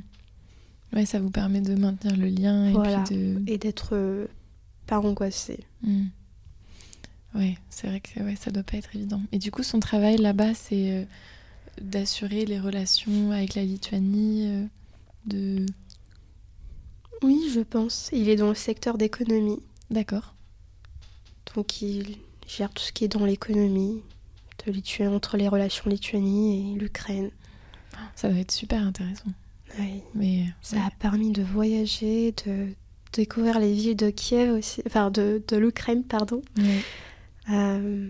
Ouais, 0.92 1.04
ça 1.04 1.18
vous 1.18 1.30
permet 1.30 1.60
de 1.60 1.74
maintenir 1.74 2.16
le 2.16 2.28
lien 2.28 2.68
et 2.68 2.72
Voilà. 2.72 3.02
puis 3.04 3.16
de. 3.16 3.42
et 3.48 3.58
d'être 3.58 4.28
pas 4.86 5.00
angoissée. 5.00 5.58
Mm. 5.82 6.04
Ouais, 7.34 7.58
c'est 7.70 7.88
vrai 7.88 7.98
que 8.00 8.20
ouais, 8.20 8.36
ça 8.36 8.52
doit 8.52 8.62
pas 8.62 8.76
être 8.76 8.94
évident. 8.94 9.20
Et 9.32 9.38
du 9.38 9.50
coup, 9.50 9.64
son 9.64 9.80
travail 9.80 10.16
là-bas, 10.18 10.54
c'est 10.54 11.08
d'assurer 11.80 12.44
les 12.46 12.60
relations 12.60 13.32
avec 13.32 13.56
la 13.56 13.64
Lituanie, 13.64 14.68
de. 15.26 15.66
Oui, 17.22 17.50
je 17.52 17.60
pense. 17.60 18.10
Il 18.12 18.28
est 18.28 18.36
dans 18.36 18.48
le 18.48 18.54
secteur 18.54 18.98
d'économie. 18.98 19.60
D'accord. 19.90 20.34
Donc 21.54 21.80
il 21.82 22.16
gère 22.48 22.70
tout 22.70 22.82
ce 22.82 22.92
qui 22.92 23.04
est 23.04 23.08
dans 23.08 23.24
l'économie 23.24 24.02
de 24.66 25.06
entre 25.08 25.36
les 25.36 25.46
relations 25.48 25.88
Lituanie 25.90 26.74
et 26.74 26.78
l'Ukraine. 26.78 27.30
Ça 28.16 28.28
doit 28.30 28.38
être 28.40 28.50
super 28.52 28.82
intéressant. 28.82 29.30
Oui. 29.78 30.00
Mais 30.14 30.44
Ça 30.62 30.76
ouais. 30.76 30.82
a 30.86 30.90
permis 30.98 31.30
de 31.32 31.42
voyager, 31.42 32.32
de 32.46 32.68
découvrir 33.12 33.58
les 33.58 33.72
villes 33.72 33.96
de 33.96 34.10
Kiev 34.10 34.50
aussi, 34.52 34.82
enfin 34.86 35.10
de, 35.10 35.42
de 35.48 35.56
l'Ukraine, 35.56 36.02
pardon. 36.04 36.42
Ouais. 36.58 36.80
Euh, 37.50 38.08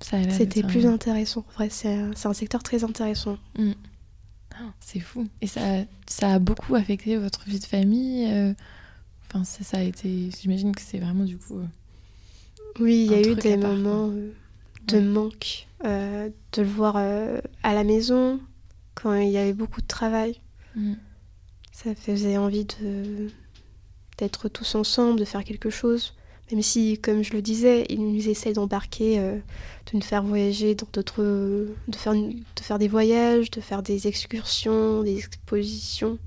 C'était 0.00 0.62
plus 0.62 0.86
un- 0.86 0.94
intéressant. 0.94 1.44
En 1.50 1.52
vrai, 1.54 1.68
c'est 1.70 1.92
un, 1.92 2.10
c'est 2.14 2.28
un 2.28 2.32
secteur 2.34 2.62
très 2.62 2.84
intéressant. 2.84 3.38
Ah, 3.58 3.62
C'est 4.80 5.00
fou. 5.00 5.26
Et 5.40 5.46
ça, 5.46 5.60
ça 6.06 6.34
a 6.34 6.38
beaucoup 6.38 6.74
affecté 6.74 7.16
votre 7.16 7.44
vie 7.44 7.58
de 7.58 7.64
famille. 7.64 8.30
euh, 8.32 8.54
Enfin, 9.28 9.44
ça, 9.44 9.62
ça 9.64 9.78
a 9.78 9.82
été. 9.82 10.30
J'imagine 10.40 10.74
que 10.74 10.82
c'est 10.82 10.98
vraiment 10.98 11.24
du 11.24 11.38
coup. 11.38 11.58
euh, 11.58 11.66
Oui, 12.80 12.96
il 12.96 13.06
y 13.06 13.14
a 13.14 13.20
eu 13.20 13.34
des 13.36 13.56
part, 13.56 13.70
moments 13.76 14.10
euh, 14.10 14.32
de 14.86 14.96
Ouais. 14.96 15.02
manque, 15.04 15.66
euh, 15.84 16.30
de 16.52 16.62
le 16.62 16.68
voir 16.68 16.94
euh, 16.96 17.40
à 17.62 17.74
la 17.74 17.84
maison, 17.84 18.40
quand 18.94 19.14
il 19.14 19.30
y 19.30 19.38
avait 19.38 19.52
beaucoup 19.52 19.80
de 19.80 19.86
travail. 19.86 20.40
mm, 20.74 20.94
Ça 21.72 21.94
faisait 21.94 22.36
envie 22.36 22.64
de 22.66 23.28
d'être 24.18 24.48
tous 24.50 24.74
ensemble, 24.74 25.18
de 25.20 25.24
faire 25.24 25.44
quelque 25.44 25.70
chose. 25.70 26.14
Même 26.52 26.62
si, 26.62 26.98
comme 26.98 27.22
je 27.22 27.32
le 27.32 27.42
disais, 27.42 27.86
ils 27.88 28.00
nous 28.00 28.28
essayent 28.28 28.54
d'embarquer, 28.54 29.18
euh, 29.18 29.36
de 29.36 29.96
nous 29.96 30.02
faire 30.02 30.22
voyager 30.22 30.74
dans 30.74 30.88
d'autres... 30.92 31.22
De 31.22 31.96
faire, 31.96 32.14
de 32.14 32.60
faire 32.60 32.78
des 32.78 32.88
voyages, 32.88 33.50
de 33.50 33.60
faire 33.60 33.82
des 33.82 34.06
excursions, 34.08 35.02
des 35.02 35.18
expositions. 35.18 36.18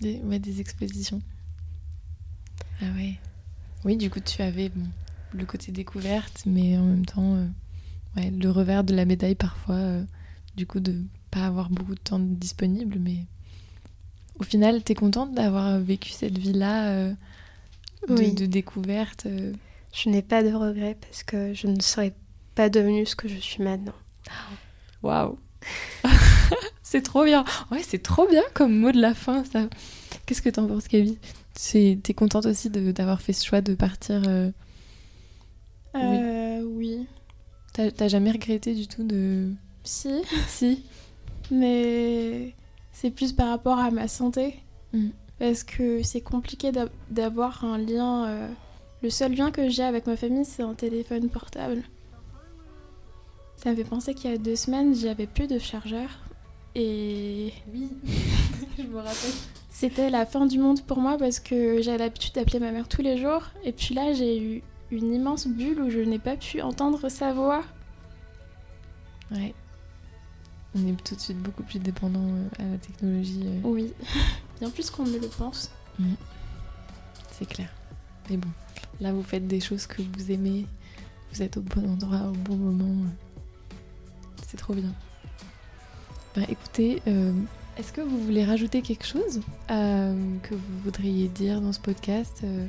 Des, 0.00 0.20
ouais, 0.24 0.38
des 0.38 0.60
expositions. 0.60 1.20
Ah 2.80 2.86
ouais. 2.96 3.14
Oui, 3.84 3.96
du 3.96 4.10
coup, 4.10 4.20
tu 4.20 4.42
avais 4.42 4.68
bon, 4.68 4.86
le 5.32 5.44
côté 5.44 5.72
découverte, 5.72 6.42
mais 6.46 6.76
en 6.76 6.84
même 6.84 7.06
temps, 7.06 7.34
euh, 7.34 7.46
ouais, 8.16 8.30
le 8.30 8.50
revers 8.50 8.84
de 8.84 8.94
la 8.94 9.04
médaille 9.04 9.34
parfois, 9.34 9.74
euh, 9.74 10.04
du 10.56 10.66
coup, 10.66 10.80
de 10.80 11.02
pas 11.30 11.46
avoir 11.46 11.70
beaucoup 11.70 11.94
de 11.94 12.00
temps 12.00 12.20
disponible. 12.20 12.98
Mais 13.00 13.24
au 14.38 14.44
final, 14.44 14.82
t'es 14.82 14.94
contente 14.94 15.34
d'avoir 15.34 15.78
vécu 15.80 16.10
cette 16.10 16.38
vie-là 16.38 16.90
euh, 16.90 17.14
de, 18.06 18.14
Oui. 18.14 18.32
de 18.32 18.46
découverte 18.46 19.26
euh, 19.26 19.52
Je 19.92 20.08
n'ai 20.10 20.22
pas 20.22 20.42
de 20.42 20.52
regrets 20.52 20.96
parce 21.00 21.22
que 21.22 21.52
je 21.54 21.66
ne 21.66 21.80
serais 21.80 22.14
pas 22.54 22.68
devenue 22.68 23.06
ce 23.06 23.16
que 23.16 23.28
je 23.28 23.38
suis 23.38 23.62
maintenant. 23.62 23.94
Waouh 25.02 25.36
C'est 26.82 27.02
trop 27.02 27.24
bien 27.24 27.44
Ouais, 27.70 27.82
c'est 27.82 28.02
trop 28.02 28.26
bien 28.28 28.42
comme 28.54 28.74
mot 28.78 28.92
de 28.92 29.00
la 29.00 29.14
fin, 29.14 29.44
ça. 29.44 29.68
Qu'est-ce 30.26 30.42
que 30.42 30.48
t'en 30.48 30.66
penses, 30.66 30.88
Camille? 30.88 31.18
T'es 31.54 32.14
contente 32.14 32.46
aussi 32.46 32.70
de- 32.70 32.92
d'avoir 32.92 33.20
fait 33.20 33.32
ce 33.32 33.44
choix 33.44 33.60
de 33.60 33.74
partir 33.74 34.22
euh, 34.26 34.50
Euh, 35.96 36.62
oui. 36.62 37.06
T'as 37.72 37.90
t'as 37.90 38.08
jamais 38.08 38.30
regretté 38.30 38.74
du 38.74 38.86
tout 38.86 39.04
de... 39.04 39.50
Si, 39.84 40.22
Si 40.46 40.84
mais 41.50 42.54
c'est 42.92 43.10
plus 43.10 43.32
par 43.32 43.48
rapport 43.48 43.78
à 43.78 43.90
ma 43.90 44.06
santé. 44.08 44.54
Mm. 44.92 45.08
Parce 45.38 45.62
que 45.64 46.02
c'est 46.02 46.20
compliqué 46.20 46.72
d'a- 46.72 46.88
d'avoir 47.10 47.64
un 47.64 47.78
lien. 47.78 48.26
euh, 48.26 48.48
Le 49.02 49.10
seul 49.10 49.34
lien 49.34 49.50
que 49.52 49.68
j'ai 49.68 49.84
avec 49.84 50.06
ma 50.08 50.16
famille, 50.16 50.44
c'est 50.44 50.62
un 50.64 50.74
téléphone 50.74 51.28
portable. 51.28 51.82
Ça 53.56 53.70
me 53.70 53.76
fait 53.76 53.84
penser 53.84 54.14
qu'il 54.14 54.30
y 54.30 54.34
a 54.34 54.38
deux 54.38 54.56
semaines, 54.56 54.94
j'avais 54.94 55.26
plus 55.28 55.46
de 55.46 55.58
chargeur. 55.60 56.08
Et 56.74 57.52
Oui, 57.72 57.88
je 58.78 58.82
me 58.84 58.96
rappelle. 58.96 59.32
C'était 59.70 60.10
la 60.10 60.26
fin 60.26 60.46
du 60.46 60.58
monde 60.58 60.82
pour 60.82 60.98
moi 60.98 61.16
parce 61.16 61.38
que 61.38 61.80
j'avais 61.82 61.98
l'habitude 61.98 62.34
d'appeler 62.34 62.58
ma 62.58 62.72
mère 62.72 62.88
tous 62.88 63.02
les 63.02 63.16
jours. 63.18 63.42
Et 63.64 63.72
puis 63.72 63.94
là, 63.94 64.12
j'ai 64.12 64.40
eu 64.42 64.62
une 64.90 65.12
immense 65.12 65.46
bulle 65.46 65.80
où 65.80 65.90
je 65.90 66.00
n'ai 66.00 66.18
pas 66.18 66.36
pu 66.36 66.60
entendre 66.62 67.08
sa 67.08 67.32
voix. 67.32 67.62
Ouais. 69.30 69.54
On 70.76 70.86
est 70.86 70.92
tout 71.02 71.14
de 71.14 71.20
suite 71.20 71.38
beaucoup 71.38 71.62
plus 71.62 71.78
dépendant 71.78 72.20
euh, 72.28 72.48
à 72.58 72.70
la 72.72 72.78
technologie. 72.78 73.42
euh, 73.44 73.60
Oui, 73.64 73.92
bien 74.60 74.70
plus 74.70 74.90
qu'on 74.90 75.04
ne 75.04 75.18
le 75.18 75.28
pense. 75.28 75.70
C'est 77.32 77.46
clair. 77.48 77.68
Mais 78.30 78.36
bon, 78.36 78.48
là 79.00 79.12
vous 79.12 79.22
faites 79.22 79.46
des 79.46 79.60
choses 79.60 79.86
que 79.86 80.02
vous 80.02 80.30
aimez, 80.30 80.66
vous 81.32 81.42
êtes 81.42 81.56
au 81.56 81.62
bon 81.62 81.88
endroit, 81.90 82.28
au 82.28 82.32
bon 82.32 82.56
moment. 82.56 83.06
C'est 84.46 84.56
trop 84.58 84.74
bien. 84.74 84.92
Bah, 86.36 86.42
écoutez, 86.48 87.02
euh, 87.08 87.32
est-ce 87.78 87.92
que 87.92 88.00
vous 88.00 88.18
voulez 88.22 88.44
rajouter 88.44 88.82
quelque 88.82 89.06
chose 89.06 89.40
euh, 89.70 90.36
que 90.42 90.54
vous 90.54 90.78
voudriez 90.84 91.28
dire 91.28 91.60
dans 91.60 91.72
ce 91.72 91.80
podcast 91.80 92.40
euh, 92.44 92.66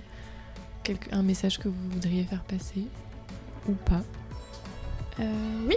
quelque- 0.83 1.13
Un 1.13 1.23
message 1.23 1.59
que 1.59 1.67
vous 1.67 1.89
voudriez 1.91 2.23
faire 2.23 2.43
passer 2.43 2.85
Ou 3.67 3.73
pas? 3.73 4.01
Oui. 5.67 5.75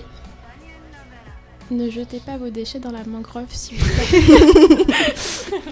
Ne 1.72 1.88
jetez 1.88 2.18
pas 2.20 2.36
vos 2.36 2.50
déchets 2.50 2.80
dans 2.80 2.90
la 2.90 3.02
mangrove, 3.04 3.46
s'il 3.50 3.78
vous 3.78 3.86
plaît. 3.88 4.84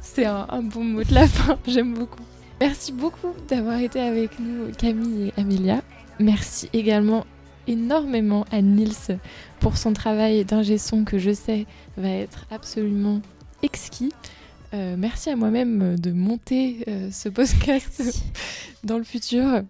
C'est 0.00 0.24
un, 0.24 0.46
un 0.48 0.62
bon 0.62 0.84
mot 0.84 1.02
de 1.02 1.12
la 1.12 1.26
fin, 1.26 1.58
j'aime 1.66 1.94
beaucoup. 1.94 2.22
Merci 2.60 2.92
beaucoup 2.92 3.32
d'avoir 3.48 3.80
été 3.80 3.98
avec 4.00 4.38
nous, 4.38 4.70
Camille 4.78 5.32
et 5.36 5.40
Amélia. 5.40 5.82
Merci 6.20 6.68
également 6.72 7.26
énormément 7.66 8.44
à 8.52 8.62
Nils 8.62 9.18
pour 9.58 9.76
son 9.76 9.92
travail 9.92 10.44
d'ingé 10.44 10.78
son 10.78 11.04
que 11.04 11.18
je 11.18 11.32
sais 11.32 11.66
va 11.96 12.10
être 12.10 12.46
absolument 12.52 13.20
exquis. 13.62 14.12
Euh, 14.74 14.94
merci 14.96 15.28
à 15.30 15.34
moi-même 15.34 15.98
de 15.98 16.12
monter 16.12 16.84
euh, 16.86 17.10
ce 17.10 17.28
podcast 17.28 18.00
dans 18.84 18.98
le 18.98 19.04
futur. 19.04 19.62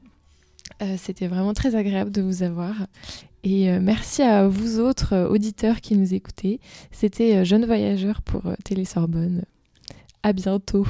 Euh, 0.82 0.96
C'était 0.98 1.28
vraiment 1.28 1.54
très 1.54 1.74
agréable 1.76 2.10
de 2.10 2.20
vous 2.20 2.42
avoir. 2.42 2.74
Et 3.44 3.70
euh, 3.70 3.78
merci 3.80 4.22
à 4.22 4.48
vous 4.48 4.80
autres 4.80 5.12
euh, 5.12 5.28
auditeurs 5.28 5.82
qui 5.82 5.96
nous 5.96 6.14
écoutez. 6.14 6.60
C'était 6.90 7.36
euh, 7.36 7.44
Jeune 7.44 7.66
Voyageur 7.66 8.22
pour 8.22 8.42
Télé 8.64 8.86
Sorbonne. 8.86 9.44
À 10.22 10.32
bientôt. 10.32 10.86